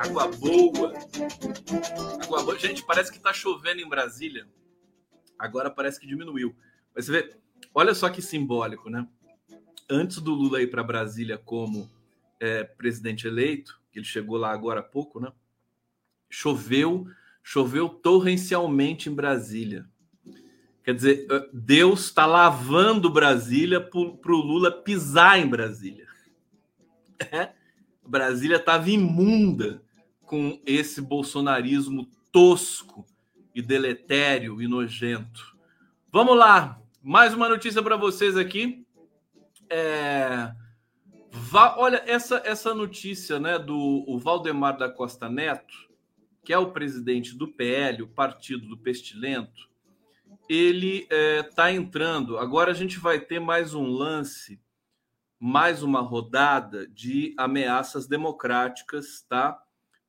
Água 0.00 0.26
boa. 0.28 0.92
Água 2.24 2.42
boa. 2.42 2.58
Gente, 2.58 2.84
parece 2.84 3.12
que 3.12 3.20
tá 3.20 3.32
chovendo 3.32 3.80
em 3.80 3.88
Brasília. 3.88 4.48
Agora 5.38 5.70
parece 5.70 6.00
que 6.00 6.08
diminuiu. 6.08 6.56
Mas 6.92 7.06
você 7.06 7.12
vê, 7.12 7.36
olha 7.72 7.94
só 7.94 8.10
que 8.10 8.20
simbólico, 8.20 8.90
né? 8.90 9.06
Antes 9.88 10.18
do 10.18 10.34
Lula 10.34 10.60
ir 10.60 10.68
para 10.68 10.82
Brasília 10.82 11.38
como 11.38 11.88
é, 12.40 12.64
presidente 12.64 13.28
eleito, 13.28 13.80
que 13.92 14.00
ele 14.00 14.06
chegou 14.06 14.38
lá 14.38 14.50
agora 14.50 14.80
há 14.80 14.82
pouco, 14.84 15.20
né? 15.20 15.32
Choveu, 16.28 17.06
choveu 17.44 17.88
torrencialmente 17.88 19.08
em 19.08 19.14
Brasília. 19.14 19.88
Quer 20.84 20.94
dizer, 20.94 21.26
eh, 21.30 21.48
Deus 21.52 22.06
está 22.06 22.26
lavando 22.26 23.08
Brasília 23.08 23.80
para 23.80 24.00
o 24.00 24.36
Lula 24.36 24.70
pisar 24.70 25.38
em 25.38 25.46
Brasília. 25.46 26.06
É? 27.30 27.50
Brasília 28.04 28.56
estava 28.56 28.90
imunda 28.90 29.82
com 30.22 30.60
esse 30.66 31.00
bolsonarismo 31.00 32.10
tosco 32.32 33.06
e 33.54 33.62
deletério 33.62 34.60
e 34.60 34.66
nojento. 34.66 35.56
Vamos 36.10 36.36
lá, 36.36 36.80
mais 37.00 37.32
uma 37.32 37.48
notícia 37.48 37.82
para 37.82 37.96
vocês 37.96 38.36
aqui. 38.36 38.84
É... 39.70 40.52
Va... 41.30 41.78
Olha, 41.78 42.02
essa, 42.06 42.42
essa 42.44 42.74
notícia 42.74 43.38
né, 43.38 43.58
do 43.58 44.04
o 44.06 44.18
Valdemar 44.18 44.76
da 44.76 44.88
Costa 44.88 45.28
Neto, 45.28 45.74
que 46.44 46.52
é 46.52 46.58
o 46.58 46.72
presidente 46.72 47.36
do 47.36 47.46
PL, 47.46 48.02
o 48.02 48.08
partido 48.08 48.66
do 48.66 48.76
Pestilento, 48.76 49.71
ele 50.48 51.02
está 51.02 51.14
é, 51.14 51.42
tá 51.42 51.72
entrando. 51.72 52.38
Agora 52.38 52.70
a 52.70 52.74
gente 52.74 52.98
vai 52.98 53.20
ter 53.20 53.40
mais 53.40 53.74
um 53.74 53.86
lance, 53.86 54.60
mais 55.38 55.82
uma 55.82 56.00
rodada 56.00 56.86
de 56.88 57.34
ameaças 57.36 58.06
democráticas, 58.06 59.24
tá? 59.28 59.60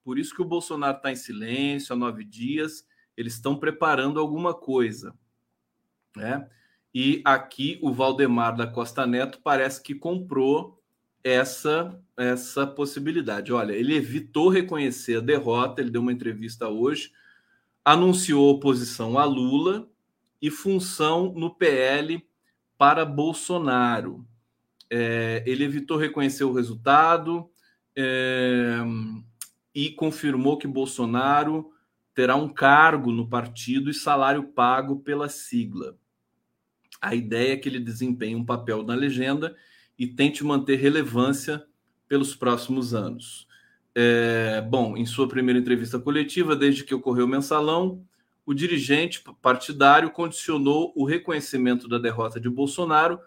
Por 0.03 0.19
isso 0.19 0.35
que 0.35 0.41
o 0.41 0.45
Bolsonaro 0.45 0.97
está 0.97 1.11
em 1.11 1.15
silêncio 1.15 1.93
há 1.93 1.95
nove 1.95 2.23
dias. 2.23 2.85
Eles 3.15 3.33
estão 3.33 3.55
preparando 3.55 4.19
alguma 4.19 4.53
coisa, 4.53 5.13
né? 6.15 6.49
E 6.93 7.21
aqui 7.25 7.79
o 7.81 7.91
Valdemar 7.91 8.55
da 8.55 8.67
Costa 8.67 9.07
Neto 9.07 9.39
parece 9.43 9.81
que 9.81 9.95
comprou 9.95 10.79
essa 11.23 11.99
essa 12.15 12.67
possibilidade. 12.67 13.51
Olha, 13.51 13.73
ele 13.73 13.95
evitou 13.95 14.49
reconhecer 14.49 15.17
a 15.17 15.21
derrota, 15.21 15.81
ele 15.81 15.89
deu 15.89 16.01
uma 16.01 16.13
entrevista 16.13 16.69
hoje, 16.69 17.11
anunciou 17.83 18.51
oposição 18.51 19.17
a 19.17 19.23
Lula 19.25 19.89
e 20.43 20.51
função 20.51 21.31
no 21.33 21.55
PL 21.55 22.21
para 22.77 23.05
Bolsonaro. 23.05 24.27
É, 24.89 25.41
ele 25.47 25.63
evitou 25.63 25.95
reconhecer 25.95 26.43
o 26.43 26.51
resultado 26.51 27.49
é, 27.95 28.79
e 29.73 29.91
confirmou 29.91 30.57
que 30.57 30.67
Bolsonaro 30.67 31.71
terá 32.13 32.35
um 32.35 32.49
cargo 32.49 33.09
no 33.09 33.25
partido 33.25 33.89
e 33.89 33.93
salário 33.93 34.43
pago 34.43 34.99
pela 34.99 35.29
sigla. 35.29 35.97
A 37.01 37.15
ideia 37.15 37.53
é 37.53 37.57
que 37.57 37.69
ele 37.69 37.79
desempenhe 37.79 38.35
um 38.35 38.45
papel 38.45 38.83
na 38.83 38.95
legenda 38.95 39.55
e 39.97 40.05
tente 40.05 40.43
manter 40.43 40.75
relevância 40.75 41.65
pelos 42.05 42.35
próximos 42.35 42.93
anos. 42.93 43.47
É, 43.95 44.59
bom, 44.59 44.97
em 44.97 45.05
sua 45.05 45.25
primeira 45.25 45.57
entrevista 45.57 45.97
coletiva, 45.97 46.53
desde 46.53 46.83
que 46.83 46.93
ocorreu 46.93 47.25
o 47.25 47.29
mensalão, 47.29 48.05
o 48.45 48.53
dirigente 48.53 49.23
partidário 49.41 50.09
condicionou 50.11 50.91
o 50.95 51.05
reconhecimento 51.05 51.87
da 51.87 51.97
derrota 51.97 52.39
de 52.39 52.49
Bolsonaro 52.49 53.19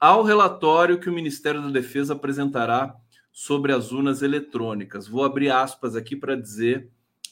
ao 0.00 0.22
relatório 0.22 0.98
que 0.98 1.08
o 1.08 1.12
Ministério 1.12 1.62
da 1.62 1.70
Defesa 1.70 2.14
apresentará 2.14 2.94
sobre 3.32 3.72
as 3.72 3.92
urnas 3.92 4.22
eletrônicas. 4.22 5.08
Vou 5.08 5.24
abrir 5.24 5.50
aspas 5.50 5.96
aqui 5.96 6.14
para 6.14 6.36
dizer, 6.36 6.88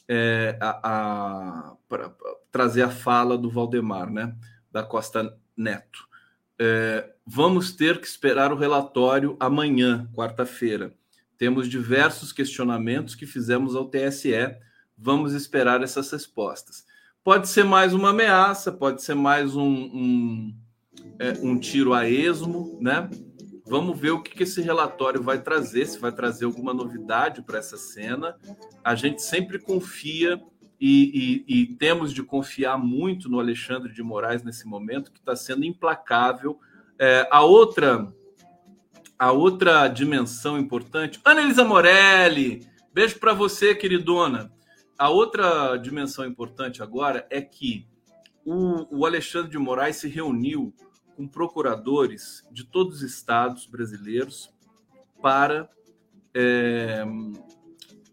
é, 0.07 0.57
a, 0.59 0.79
a 0.83 1.75
trazer 2.51 2.81
a 2.81 2.89
fala 2.89 3.37
do 3.37 3.49
Valdemar, 3.49 4.11
né, 4.11 4.35
da 4.71 4.83
Costa 4.83 5.37
Neto. 5.55 6.07
É, 6.59 7.13
vamos 7.25 7.71
ter 7.71 7.99
que 7.99 8.07
esperar 8.07 8.51
o 8.51 8.57
relatório 8.57 9.35
amanhã, 9.39 10.09
quarta-feira. 10.13 10.93
Temos 11.37 11.67
diversos 11.67 12.31
questionamentos 12.31 13.15
que 13.15 13.25
fizemos 13.25 13.75
ao 13.75 13.89
TSE. 13.89 14.33
Vamos 14.97 15.33
esperar 15.33 15.83
essas 15.83 16.11
respostas. 16.11 16.85
Pode 17.23 17.47
ser 17.47 17.63
mais 17.63 17.93
uma 17.93 18.09
ameaça, 18.09 18.69
pode 18.69 19.01
ser 19.01 19.15
mais 19.15 19.55
um, 19.55 19.63
um, 19.63 20.55
é, 21.17 21.31
um 21.41 21.57
tiro 21.57 21.93
a 21.93 22.09
esmo, 22.09 22.77
né? 22.81 23.09
Vamos 23.65 23.97
ver 23.97 24.11
o 24.11 24.21
que, 24.21 24.43
esse 24.43 24.61
relatório 24.61 25.23
vai 25.23 25.41
trazer, 25.41 25.85
se 25.85 25.97
vai 25.97 26.11
trazer 26.11 26.43
alguma 26.43 26.73
novidade 26.73 27.41
para 27.41 27.59
essa 27.59 27.77
cena. 27.77 28.35
A 28.83 28.93
gente 28.93 29.21
sempre 29.21 29.57
confia 29.57 30.41
e, 30.77 31.45
e, 31.47 31.61
e, 31.61 31.65
temos 31.77 32.13
de 32.13 32.21
confiar 32.21 32.77
muito 32.77 33.29
no 33.29 33.39
Alexandre 33.39 33.93
de 33.93 34.03
Moraes 34.03 34.43
nesse 34.43 34.67
momento, 34.67 35.09
que 35.09 35.19
está 35.19 35.33
sendo 35.33 35.63
implacável. 35.63 36.59
É, 36.99 37.25
a 37.31 37.41
outra 37.41 38.13
a 39.17 39.31
outra 39.31 39.87
dimensão 39.87 40.59
importante. 40.59 41.21
Ana 41.23 41.41
Elisa 41.41 41.63
Morelli, 41.63 42.67
beijo 42.93 43.17
para 43.17 43.33
você, 43.33 43.73
queridona. 43.73 44.51
A 44.97 45.09
outra 45.09 45.75
dimensão 45.77 46.25
importante 46.25 46.83
agora 46.83 47.27
é 47.29 47.41
que 47.41 47.87
o, 48.45 48.99
o 48.99 49.05
Alexandre 49.05 49.51
de 49.51 49.57
Moraes 49.57 49.97
se 49.97 50.07
reuniu 50.07 50.73
com 51.15 51.27
procuradores 51.27 52.43
de 52.51 52.63
todos 52.63 52.97
os 52.97 53.03
estados 53.03 53.65
brasileiros 53.65 54.51
para 55.21 55.69
é, 56.33 57.03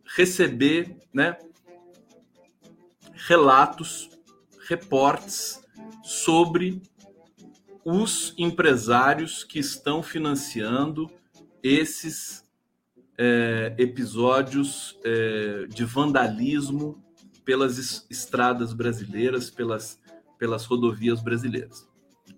receber 0.04 0.96
né, 1.12 1.36
relatos, 3.14 4.10
reportes 4.68 5.60
sobre 6.02 6.82
os 7.84 8.34
empresários 8.36 9.42
que 9.42 9.58
estão 9.58 10.02
financiando 10.02 11.10
esses 11.62 12.44
é, 13.22 13.74
episódios 13.76 14.98
é, 15.04 15.66
de 15.68 15.84
vandalismo 15.84 17.04
pelas 17.44 18.06
estradas 18.08 18.72
brasileiras, 18.72 19.50
pelas, 19.50 20.00
pelas 20.38 20.64
rodovias 20.64 21.22
brasileiras. 21.22 21.86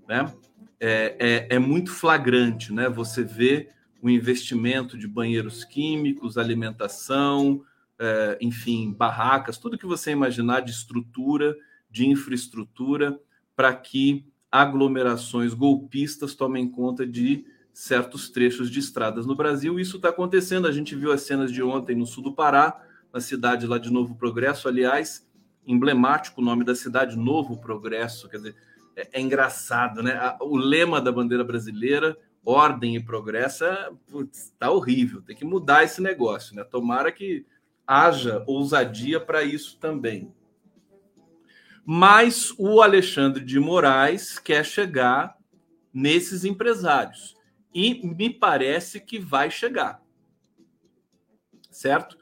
Né? 0.09 0.35
É, 0.81 1.17
é, 1.21 1.55
é, 1.55 1.59
muito 1.61 1.93
flagrante, 1.93 2.73
né? 2.73 2.89
Você 2.89 3.23
vê 3.23 3.69
o 4.03 4.11
investimento 4.11 4.99
de 4.99 5.07
banheiros 5.07 5.65
químicos, 5.65 6.37
alimentação, 6.37 7.63
é, 7.97 8.39
enfim, 8.41 8.93
barracas, 8.93 9.59
tudo 9.59 9.79
que 9.79 9.87
você 9.87 10.11
imaginar 10.11 10.63
de 10.63 10.73
estrutura, 10.73 11.57
de 11.89 12.09
infraestrutura, 12.09 13.17
para 13.55 13.73
que 13.73 14.27
aglomerações 14.51 15.55
golpistas 15.55 16.35
tomem 16.35 16.69
conta 16.69 17.07
de 17.07 17.45
certos 17.73 18.29
trechos 18.29 18.71
de 18.71 18.79
estradas 18.79 19.27
no 19.27 19.35
Brasil. 19.35 19.81
Isso 19.81 19.97
está 19.97 20.11
acontecendo. 20.11 20.67
A 20.67 20.73
gente 20.73 20.95
viu 20.95 21.13
as 21.13 21.23
cenas 21.23 21.51
de 21.51 21.63
ontem 21.63 21.97
no 21.97 22.07
sul 22.07 22.23
do 22.23 22.33
Pará, 22.33 22.85
na 23.13 23.21
cidade 23.21 23.67
lá 23.67 23.79
de 23.79 23.91
Novo 23.91 24.15
Progresso, 24.15 24.69
aliás, 24.69 25.27
emblemático 25.67 26.41
o 26.41 26.45
nome 26.45 26.65
da 26.65 26.75
cidade, 26.75 27.17
Novo 27.17 27.59
Progresso. 27.59 28.29
Quer 28.29 28.37
dizer, 28.39 28.57
é, 28.97 29.09
é 29.13 29.21
engraçado, 29.21 30.03
né? 30.03 30.37
O 30.41 30.57
lema 30.57 31.01
da 31.01 31.13
bandeira 31.13 31.45
brasileira, 31.45 32.17
ordem 32.45 32.97
e 32.97 33.05
progresso, 33.05 33.65
é, 33.65 33.91
putz, 34.11 34.53
tá 34.59 34.71
horrível. 34.71 35.23
Tem 35.23 35.37
que 35.37 35.45
mudar 35.45 35.85
esse 35.85 36.01
negócio, 36.01 36.55
né? 36.55 36.65
Tomara 36.65 37.11
que 37.13 37.47
haja 37.87 38.43
ousadia 38.47 39.21
para 39.21 39.43
isso 39.43 39.79
também. 39.79 40.33
Mas 41.85 42.55
o 42.59 42.81
Alexandre 42.81 43.45
de 43.45 43.59
Moraes 43.59 44.39
quer 44.39 44.65
chegar 44.65 45.37
nesses 45.93 46.45
empresários. 46.45 47.35
E 47.75 48.07
me 48.07 48.31
parece 48.31 49.01
que 49.01 49.19
vai 49.19 49.51
chegar. 49.51 50.03
Certo? 51.71 52.19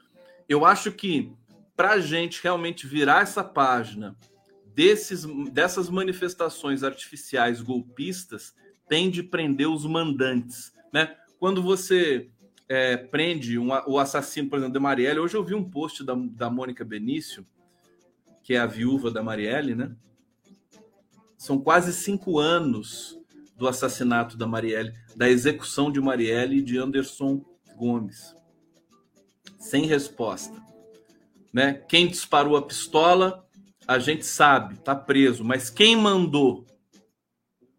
Eu 0.47 0.65
acho 0.65 0.91
que 0.91 1.33
para 1.75 1.91
a 1.91 1.99
gente 1.99 2.41
realmente 2.43 2.87
virar 2.87 3.23
essa 3.23 3.43
página 3.43 4.15
desses, 4.73 5.25
dessas 5.51 5.89
manifestações 5.89 6.83
artificiais 6.83 7.61
golpistas, 7.61 8.55
tem 8.87 9.09
de 9.09 9.23
prender 9.23 9.69
os 9.69 9.85
mandantes. 9.85 10.73
Né? 10.93 11.15
Quando 11.39 11.61
você 11.61 12.29
é, 12.67 12.95
prende 12.95 13.57
um, 13.57 13.69
o 13.87 13.99
assassino, 13.99 14.49
por 14.49 14.57
exemplo, 14.57 14.73
de 14.73 14.79
Marielle, 14.79 15.19
hoje 15.19 15.35
eu 15.35 15.43
vi 15.43 15.53
um 15.53 15.69
post 15.69 16.03
da, 16.03 16.13
da 16.15 16.49
Mônica 16.49 16.85
Benício 16.85 17.45
que 18.43 18.55
é 18.55 18.59
a 18.59 18.65
viúva 18.65 19.11
da 19.11 19.21
Marielle, 19.21 19.75
né? 19.75 19.95
São 21.37 21.59
quase 21.59 21.93
cinco 21.93 22.39
anos 22.39 23.20
do 23.61 23.67
assassinato 23.67 24.35
da 24.35 24.47
Marielle, 24.47 24.91
da 25.15 25.29
execução 25.29 25.91
de 25.91 26.01
Marielle 26.01 26.57
e 26.57 26.61
de 26.63 26.79
Anderson 26.79 27.45
Gomes. 27.75 28.35
Sem 29.59 29.85
resposta. 29.85 30.59
Né? 31.53 31.73
Quem 31.87 32.07
disparou 32.07 32.57
a 32.57 32.63
pistola, 32.63 33.47
a 33.87 33.99
gente 33.99 34.25
sabe, 34.25 34.79
tá 34.79 34.95
preso. 34.95 35.43
Mas 35.43 35.69
quem 35.69 35.95
mandou? 35.95 36.65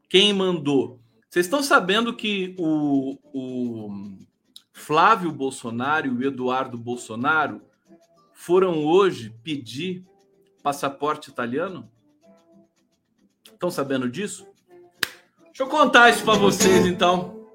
Quem 0.08 0.32
mandou? 0.32 1.00
Vocês 1.28 1.46
estão 1.46 1.64
sabendo 1.64 2.14
que 2.14 2.54
o, 2.56 3.18
o 3.34 4.18
Flávio 4.72 5.32
Bolsonaro 5.32 6.06
e 6.06 6.10
o 6.10 6.22
Eduardo 6.22 6.78
Bolsonaro 6.78 7.60
foram 8.32 8.84
hoje 8.84 9.34
pedir 9.42 10.04
passaporte 10.62 11.28
italiano? 11.28 11.90
Estão 13.52 13.68
sabendo 13.68 14.08
disso? 14.08 14.51
Deixa 15.52 15.64
eu 15.64 15.66
contar 15.66 16.08
isso 16.08 16.24
para 16.24 16.38
vocês 16.38 16.86
então. 16.86 17.46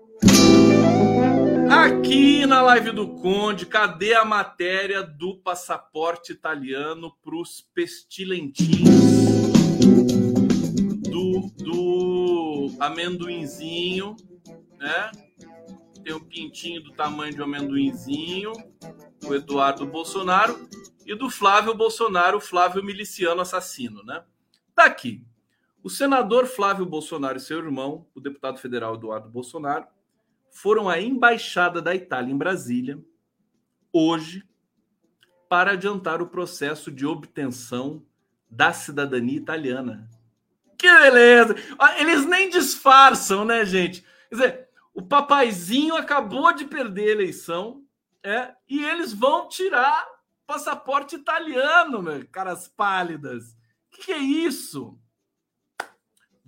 Aqui 1.68 2.46
na 2.46 2.62
live 2.62 2.92
do 2.92 3.08
Conde, 3.16 3.66
cadê 3.66 4.14
a 4.14 4.24
matéria 4.24 5.02
do 5.02 5.38
passaporte 5.38 6.32
italiano 6.32 7.12
para 7.24 7.36
os 7.36 7.68
pestilentinhos 7.74 8.88
do, 11.10 11.52
do 11.58 12.72
amendoinzinho, 12.80 14.16
né? 14.78 15.12
Tem 16.04 16.14
o 16.14 16.18
um 16.18 16.24
pintinho 16.24 16.84
do 16.84 16.92
tamanho 16.92 17.34
de 17.34 17.42
um 17.42 17.46
amendoinzinho, 17.46 18.52
o 19.26 19.34
Eduardo 19.34 19.88
Bolsonaro 19.88 20.70
e 21.04 21.16
do 21.16 21.32
Flávio 21.32 21.74
Bolsonaro, 21.74 22.40
Flávio 22.40 22.84
miliciano 22.84 23.42
assassino, 23.42 24.04
né? 24.04 24.24
Tá 24.76 24.86
aqui. 24.86 25.26
O 25.88 25.90
senador 25.90 26.48
Flávio 26.48 26.86
Bolsonaro 26.86 27.38
e 27.38 27.40
seu 27.40 27.60
irmão, 27.60 28.06
o 28.14 28.20
deputado 28.20 28.60
federal 28.60 28.96
Eduardo 28.96 29.30
Bolsonaro, 29.30 29.88
foram 30.52 30.90
à 30.90 31.00
embaixada 31.00 31.82
da 31.82 31.96
Itália 31.96 32.30
em 32.30 32.38
Brasília 32.38 33.02
hoje 33.94 34.44
para 35.48 35.72
adiantar 35.72 36.22
o 36.22 36.28
processo 36.28 36.92
de 36.92 37.06
obtenção 37.06 38.06
da 38.52 38.74
cidadania 38.74 39.38
italiana. 39.38 40.10
Que 40.78 40.92
beleza! 40.92 41.56
Eles 41.98 42.26
nem 42.26 42.50
disfarçam, 42.50 43.46
né, 43.46 43.66
gente? 43.66 44.02
Quer 44.28 44.36
dizer, 44.36 44.70
o 44.94 45.02
papaizinho 45.02 45.96
acabou 45.96 46.52
de 46.52 46.66
perder 46.66 47.08
a 47.08 47.12
eleição, 47.14 47.82
é, 48.22 48.54
e 48.68 48.84
eles 48.84 49.14
vão 49.14 49.48
tirar 49.48 50.06
passaporte 50.46 51.16
italiano, 51.16 52.02
meu, 52.02 52.28
caras 52.28 52.68
pálidas. 52.68 53.56
que 53.90 54.12
é 54.12 54.18
isso? 54.18 55.00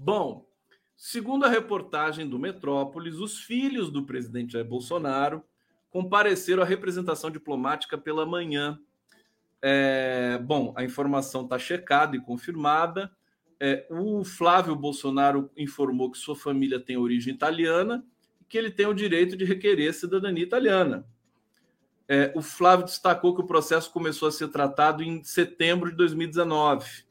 Bom, 0.01 0.47
segundo 0.95 1.43
a 1.43 1.49
reportagem 1.49 2.25
do 2.25 2.39
Metrópolis, 2.39 3.15
os 3.15 3.41
filhos 3.41 3.91
do 3.91 4.05
presidente 4.05 4.53
Jair 4.53 4.65
Bolsonaro 4.65 5.43
compareceram 5.89 6.63
à 6.63 6.65
representação 6.65 7.29
diplomática 7.29 7.97
pela 7.97 8.25
manhã. 8.25 8.79
É, 9.61 10.37
bom, 10.37 10.73
a 10.77 10.85
informação 10.85 11.43
está 11.43 11.59
checada 11.59 12.15
e 12.15 12.21
confirmada. 12.21 13.11
É, 13.59 13.85
o 13.89 14.23
Flávio 14.23 14.73
Bolsonaro 14.73 15.51
informou 15.57 16.09
que 16.09 16.17
sua 16.17 16.35
família 16.35 16.79
tem 16.79 16.95
origem 16.95 17.33
italiana 17.33 18.01
e 18.39 18.45
que 18.45 18.57
ele 18.57 18.71
tem 18.71 18.85
o 18.85 18.93
direito 18.93 19.35
de 19.35 19.43
requerer 19.43 19.93
cidadania 19.93 20.45
italiana. 20.45 21.05
É, 22.07 22.31
o 22.33 22.41
Flávio 22.41 22.85
destacou 22.85 23.35
que 23.35 23.41
o 23.41 23.47
processo 23.47 23.91
começou 23.91 24.29
a 24.29 24.31
ser 24.31 24.47
tratado 24.47 25.03
em 25.03 25.21
setembro 25.25 25.89
de 25.89 25.97
2019. 25.97 27.08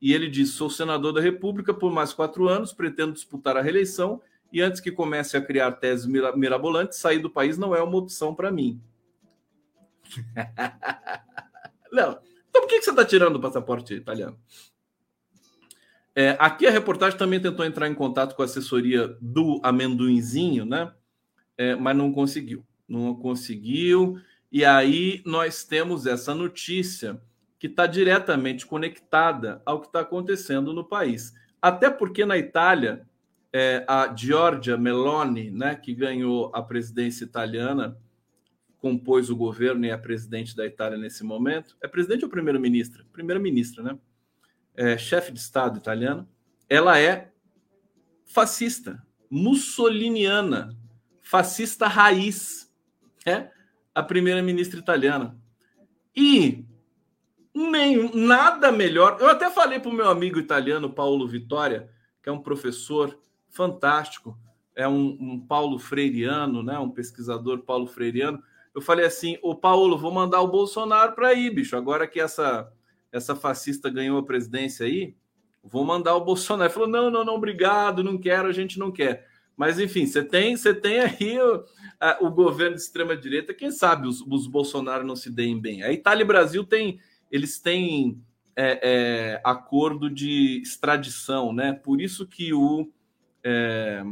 E 0.00 0.12
ele 0.14 0.28
disse: 0.28 0.52
Sou 0.52 0.70
senador 0.70 1.12
da 1.12 1.20
República 1.20 1.74
por 1.74 1.92
mais 1.92 2.12
quatro 2.12 2.48
anos, 2.48 2.72
pretendo 2.72 3.12
disputar 3.12 3.56
a 3.56 3.62
reeleição 3.62 4.20
e 4.52 4.60
antes 4.60 4.80
que 4.80 4.90
comece 4.90 5.36
a 5.36 5.40
criar 5.40 5.72
teses 5.72 6.06
mirabolantes, 6.06 6.98
sair 6.98 7.18
do 7.18 7.30
país 7.30 7.56
não 7.56 7.74
é 7.74 7.82
uma 7.82 7.96
opção 7.96 8.34
para 8.34 8.50
mim. 8.50 8.80
não. 11.92 12.18
Então 12.48 12.62
por 12.62 12.68
que 12.68 12.82
você 12.82 12.90
está 12.90 13.04
tirando 13.04 13.36
o 13.36 13.40
passaporte 13.40 13.94
italiano? 13.94 14.36
É, 16.14 16.36
aqui 16.40 16.66
a 16.66 16.70
reportagem 16.70 17.16
também 17.16 17.40
tentou 17.40 17.64
entrar 17.64 17.88
em 17.88 17.94
contato 17.94 18.34
com 18.34 18.42
a 18.42 18.44
assessoria 18.44 19.16
do 19.20 19.60
Amendoinzinho, 19.62 20.64
né? 20.64 20.92
É, 21.56 21.76
mas 21.76 21.96
não 21.96 22.12
conseguiu. 22.12 22.66
Não 22.88 23.14
conseguiu. 23.14 24.20
E 24.50 24.64
aí 24.64 25.22
nós 25.24 25.62
temos 25.62 26.06
essa 26.06 26.34
notícia 26.34 27.22
que 27.60 27.66
está 27.66 27.86
diretamente 27.86 28.64
conectada 28.64 29.60
ao 29.66 29.82
que 29.82 29.86
está 29.86 30.00
acontecendo 30.00 30.72
no 30.72 30.82
país. 30.82 31.34
Até 31.60 31.90
porque 31.90 32.24
na 32.24 32.38
Itália 32.38 33.06
é, 33.52 33.84
a 33.86 34.10
Giorgia 34.16 34.78
Meloni, 34.78 35.50
né, 35.50 35.74
que 35.74 35.94
ganhou 35.94 36.50
a 36.54 36.62
presidência 36.62 37.22
italiana, 37.22 37.98
compôs 38.78 39.28
o 39.28 39.36
governo 39.36 39.84
e 39.84 39.90
é 39.90 39.96
presidente 39.98 40.56
da 40.56 40.64
Itália 40.64 40.96
nesse 40.96 41.22
momento. 41.22 41.76
É 41.82 41.86
presidente 41.86 42.24
ou 42.24 42.30
primeiro-ministra? 42.30 43.04
Primeira-ministra, 43.12 43.82
né? 43.82 43.98
É, 44.74 44.96
chefe 44.96 45.30
de 45.30 45.38
Estado 45.38 45.76
italiano. 45.76 46.26
Ela 46.66 46.98
é 46.98 47.30
fascista, 48.24 49.06
mussoliniana, 49.28 50.74
fascista 51.20 51.86
raiz. 51.86 52.72
É 53.26 53.50
a 53.94 54.02
primeira-ministra 54.02 54.80
italiana. 54.80 55.38
E 56.16 56.64
nem, 57.54 58.10
nada 58.14 58.70
melhor. 58.70 59.16
Eu 59.20 59.28
até 59.28 59.50
falei 59.50 59.78
para 59.78 59.90
o 59.90 59.94
meu 59.94 60.08
amigo 60.08 60.38
italiano, 60.38 60.92
Paulo 60.92 61.26
Vitória, 61.26 61.90
que 62.22 62.28
é 62.28 62.32
um 62.32 62.42
professor 62.42 63.18
fantástico, 63.48 64.38
é 64.74 64.86
um, 64.86 65.16
um 65.20 65.40
Paulo 65.40 65.78
Freireano, 65.78 66.62
né? 66.62 66.78
Um 66.78 66.90
pesquisador 66.90 67.60
Paulo 67.62 67.86
Freireano. 67.86 68.42
Eu 68.74 68.80
falei 68.80 69.04
assim, 69.04 69.36
o 69.42 69.54
Paulo, 69.54 69.98
vou 69.98 70.12
mandar 70.12 70.40
o 70.40 70.48
Bolsonaro 70.48 71.12
para 71.12 71.28
aí, 71.28 71.50
bicho. 71.50 71.76
Agora 71.76 72.06
que 72.06 72.20
essa 72.20 72.72
essa 73.12 73.34
fascista 73.34 73.90
ganhou 73.90 74.18
a 74.18 74.24
presidência 74.24 74.86
aí, 74.86 75.14
vou 75.62 75.84
mandar 75.84 76.14
o 76.14 76.24
Bolsonaro. 76.24 76.68
Ele 76.68 76.74
falou: 76.74 76.88
não, 76.88 77.10
não, 77.10 77.24
não, 77.24 77.34
obrigado, 77.34 78.04
não 78.04 78.18
quero, 78.18 78.48
a 78.48 78.52
gente 78.52 78.78
não 78.78 78.90
quer. 78.90 79.28
Mas 79.56 79.78
enfim, 79.78 80.06
você 80.06 80.22
tem, 80.22 80.56
você 80.56 80.72
tem 80.72 81.00
aí 81.00 81.38
o, 81.38 81.64
a, 82.00 82.18
o 82.20 82.30
governo 82.30 82.76
de 82.76 82.82
extrema 82.82 83.16
direita. 83.16 83.52
Quem 83.52 83.70
sabe 83.70 84.06
os, 84.06 84.22
os 84.22 84.46
Bolsonaro 84.46 85.04
não 85.04 85.16
se 85.16 85.30
deem 85.30 85.60
bem? 85.60 85.82
A 85.82 85.92
Itália 85.92 86.22
e 86.22 86.26
Brasil 86.26 86.64
tem, 86.64 86.98
eles 87.30 87.60
têm 87.60 88.22
é, 88.56 88.80
é, 88.82 89.40
acordo 89.44 90.10
de 90.10 90.60
extradição, 90.60 91.52
né? 91.52 91.72
Por 91.72 92.00
isso 92.00 92.26
que 92.26 92.52
o 92.52 92.90
é, 93.42 94.02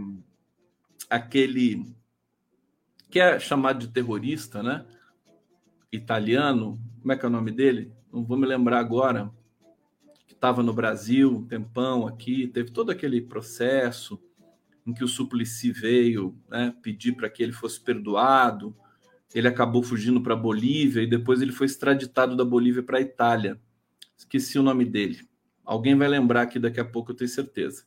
aquele 1.11 1.85
que 3.11 3.21
é 3.21 3.39
chamado 3.39 3.81
de 3.81 3.89
terrorista, 3.89 4.62
né? 4.62 4.85
Italiano, 5.91 6.79
como 7.01 7.12
é 7.12 7.16
que 7.16 7.25
é 7.25 7.29
o 7.29 7.33
nome 7.33 7.51
dele? 7.51 7.93
Não 8.12 8.25
vou 8.25 8.37
me 8.37 8.47
lembrar 8.47 8.79
agora. 8.79 9.31
Que 10.27 10.35
estava 10.35 10.62
no 10.62 10.75
Brasil 10.75 11.37
um 11.37 11.47
tempão 11.47 12.07
aqui, 12.07 12.47
teve 12.49 12.71
todo 12.71 12.91
aquele 12.91 13.21
processo 13.21 14.21
em 14.87 14.93
que 14.93 15.05
o 15.05 15.09
Suplicy 15.09 15.73
veio 15.73 16.35
né, 16.49 16.75
pedir 16.83 17.12
para 17.12 17.29
que 17.29 17.43
ele 17.43 17.53
fosse 17.53 17.81
perdoado. 17.81 18.77
Ele 19.35 19.49
acabou 19.49 19.83
fugindo 19.83 20.22
para 20.22 20.35
a 20.35 20.37
Bolívia 20.37 21.03
e 21.03 21.07
depois 21.07 21.43
ele 21.43 21.53
foi 21.53 21.66
extraditado 21.66 22.37
da 22.37 22.45
Bolívia 22.45 22.83
para 22.83 22.99
a 22.99 23.01
Itália. 23.01 23.61
Esqueci 24.16 24.59
o 24.59 24.62
nome 24.62 24.85
dele. 24.85 25.20
Alguém 25.64 25.95
vai 25.95 26.09
lembrar 26.09 26.43
aqui 26.43 26.59
daqui 26.59 26.81
a 26.81 26.85
pouco, 26.85 27.12
eu 27.12 27.16
tenho 27.16 27.29
certeza 27.29 27.85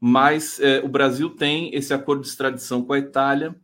mas 0.00 0.58
é, 0.58 0.80
o 0.80 0.88
Brasil 0.88 1.28
tem 1.28 1.74
esse 1.74 1.92
acordo 1.92 2.22
de 2.22 2.28
extradição 2.28 2.82
com 2.82 2.94
a 2.94 2.98
Itália 2.98 3.54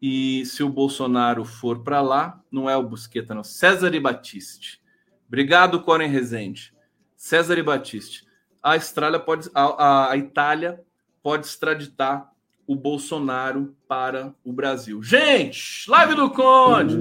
e 0.00 0.44
se 0.46 0.62
o 0.62 0.70
Bolsonaro 0.70 1.44
for 1.44 1.84
para 1.84 2.00
lá, 2.00 2.42
não 2.50 2.68
é 2.68 2.76
o 2.76 2.82
Busqueta, 2.82 3.34
não, 3.34 3.44
César 3.44 3.94
e 3.94 4.00
Batiste. 4.00 4.80
Obrigado, 5.28 5.82
Coren 5.82 6.08
Rezende. 6.08 6.72
César 7.14 7.58
e 7.58 7.62
Batiste. 7.62 8.24
A 8.62 8.78
pode, 9.20 9.50
a, 9.54 10.10
a 10.10 10.16
Itália 10.16 10.80
pode 11.22 11.46
extraditar 11.46 12.32
o 12.66 12.74
Bolsonaro 12.74 13.74
para 13.86 14.34
o 14.44 14.52
Brasil. 14.52 15.02
Gente, 15.02 15.88
live 15.88 16.14
do 16.14 16.30
Conde. 16.30 16.96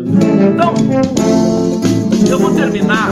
Então, 0.54 0.74
eu 2.30 2.40
vou 2.40 2.56
terminar 2.56 3.10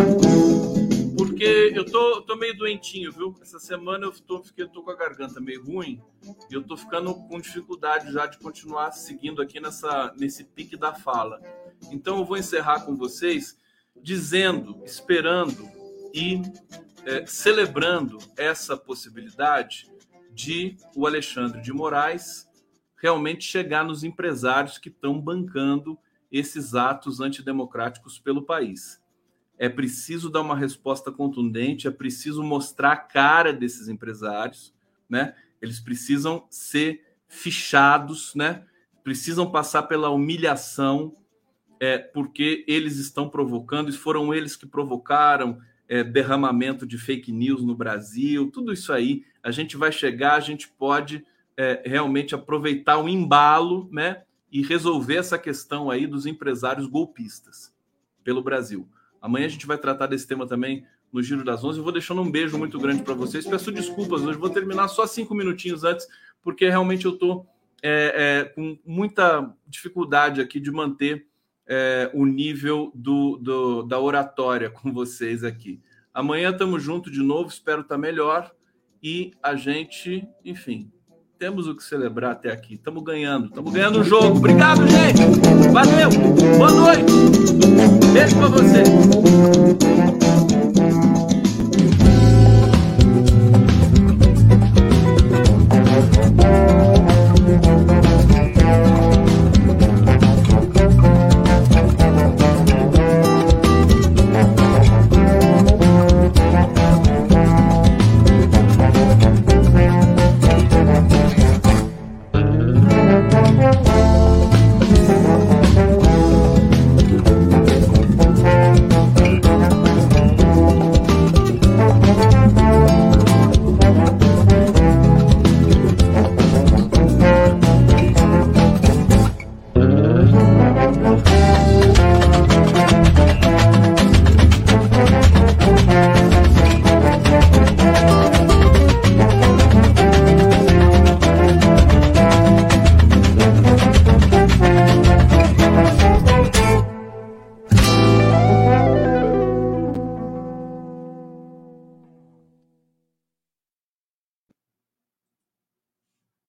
porque 1.43 1.74
eu 1.76 1.84
tô, 1.84 2.22
tô 2.22 2.36
meio 2.36 2.56
doentinho, 2.58 3.12
viu? 3.12 3.36
Essa 3.41 3.60
semana 3.60 4.06
eu 4.06 4.12
tô, 4.12 4.41
fiquei, 4.41 4.66
tô 4.68 4.82
com 4.82 4.91
a 4.91 4.95
garganta 4.95 5.41
meio 5.41 5.64
ruim 5.64 6.01
e 6.49 6.54
eu 6.54 6.64
tô 6.64 6.78
ficando 6.78 7.14
com 7.14 7.39
dificuldade 7.39 8.12
já 8.14 8.26
de 8.26 8.38
continuar 8.38 8.91
seguindo 8.91 9.41
aqui 9.41 9.60
nessa, 9.60 10.14
nesse 10.18 10.43
pique 10.43 10.78
da 10.78 10.93
fala. 10.93 11.41
Então 11.91 12.20
eu 12.20 12.26
vou 12.26 12.38
encerrar 12.38 12.82
com 12.82 12.95
vocês 12.95 13.58
dizendo, 14.01 14.82
esperando 14.86 15.68
e 16.14 16.41
é, 17.06 17.26
celebrando 17.26 18.18
essa 18.38 18.78
possibilidade 18.78 19.91
de 20.34 20.78
o 20.96 21.06
Alexandre 21.06 21.62
de 21.62 21.72
Moraes 21.72 22.48
realmente 23.02 23.44
chegar 23.44 23.84
nos 23.84 24.04
empresários 24.04 24.78
que 24.78 24.90
estão 24.90 25.20
bancando 25.20 25.98
esses 26.32 26.74
atos 26.74 27.20
antidemocráticos 27.20 28.18
pelo 28.18 28.44
país 28.44 29.04
é 29.58 29.70
preciso 29.70 30.30
dar 30.30 30.42
uma 30.42 30.58
resposta 30.58 31.12
contundente, 31.12 31.88
é 31.88 31.92
preciso 31.92 32.44
mostrar 32.44 32.92
a 32.92 32.98
cara 32.98 33.54
desses 33.54 33.88
empresários, 33.88 34.74
né? 35.10 35.36
Eles 35.62 35.80
precisam 35.80 36.46
ser 36.50 37.02
fichados, 37.28 38.34
né? 38.36 38.66
Precisam 39.04 39.50
passar 39.50 39.84
pela 39.84 40.10
humilhação, 40.10 41.14
é, 41.80 41.98
porque 41.98 42.66
eles 42.68 42.98
estão 42.98 43.30
provocando, 43.30 43.90
e 43.90 43.94
foram 43.94 44.34
eles 44.34 44.56
que 44.56 44.66
provocaram 44.66 45.60
é, 45.88 46.04
derramamento 46.04 46.86
de 46.86 46.98
fake 46.98 47.32
news 47.32 47.64
no 47.64 47.76
Brasil, 47.76 48.50
tudo 48.52 48.74
isso 48.74 48.92
aí. 48.92 49.24
A 49.44 49.52
gente 49.52 49.76
vai 49.78 49.91
chegar, 49.91 50.36
a 50.36 50.39
gente 50.39 50.68
pode 50.68 51.26
é, 51.58 51.84
realmente 51.86 52.34
aproveitar 52.34 52.98
o 52.98 53.10
embalo, 53.10 53.89
né? 53.91 54.24
E 54.52 54.62
resolver 54.62 55.16
essa 55.16 55.38
questão 55.38 55.89
aí 55.89 56.08
dos 56.08 56.26
empresários 56.26 56.88
golpistas 56.88 57.74
pelo 58.24 58.41
Brasil. 58.41 58.88
Amanhã 59.22 59.46
a 59.46 59.50
gente 59.50 59.66
vai 59.66 59.78
tratar 59.78 60.08
desse 60.08 60.28
tema 60.28 60.48
também 60.48 60.86
no 61.12 61.22
Giro 61.22 61.44
das 61.44 61.64
Onze. 61.64 61.80
Eu 61.80 61.84
vou 61.84 61.94
deixando 61.94 62.22
um 62.22 62.32
beijo 62.32 62.58
muito 62.58 62.80
grande 62.80 63.04
para 63.04 63.14
vocês. 63.14 63.46
Peço 63.46 63.72
desculpas 63.72 64.22
hoje, 64.22 64.38
vou 64.38 64.50
terminar 64.50 64.88
só 64.88 65.06
cinco 65.06 65.36
minutinhos 65.36 65.84
antes, 65.84 66.08
porque 66.41 66.68
realmente 66.68 67.06
eu 67.06 67.14
estou 67.14 67.48
é, 67.82 68.14
é, 68.16 68.46
com 68.46 68.78
muita 68.86 69.54
dificuldade 69.68 70.39
aqui 70.39 70.60
de 70.60 70.72
manter 70.72 71.28
é, 71.68 72.10
o 72.14 72.26
nível 72.26 72.91
do, 72.96 73.38
do, 73.38 73.84
da 73.84 74.00
oratória 74.00 74.70
com 74.70 74.91
vocês 74.91 75.44
aqui. 75.44 75.82
Amanhã 76.14 76.52
estamos 76.52 76.82
juntos 76.82 77.12
de 77.12 77.22
novo, 77.22 77.50
espero 77.50 77.82
estar 77.82 77.96
tá 77.96 78.02
melhor. 78.02 78.54
E 79.04 79.34
a 79.43 79.54
gente, 79.54 80.26
enfim, 80.45 80.89
temos 81.38 81.68
o 81.68 81.76
que 81.76 81.84
celebrar 81.84 82.32
até 82.32 82.49
aqui. 82.49 82.76
Estamos 82.76 83.04
ganhando, 83.04 83.47
estamos 83.47 83.74
ganhando 83.74 83.99
o 83.99 84.04
jogo. 84.04 84.38
Obrigado, 84.38 84.88
gente. 84.88 85.20
Valeu. 85.74 86.10
Boa 86.58 86.72
noite. 86.72 87.12
Beijo 88.14 88.38
para 88.38 88.47
você. 88.47 90.12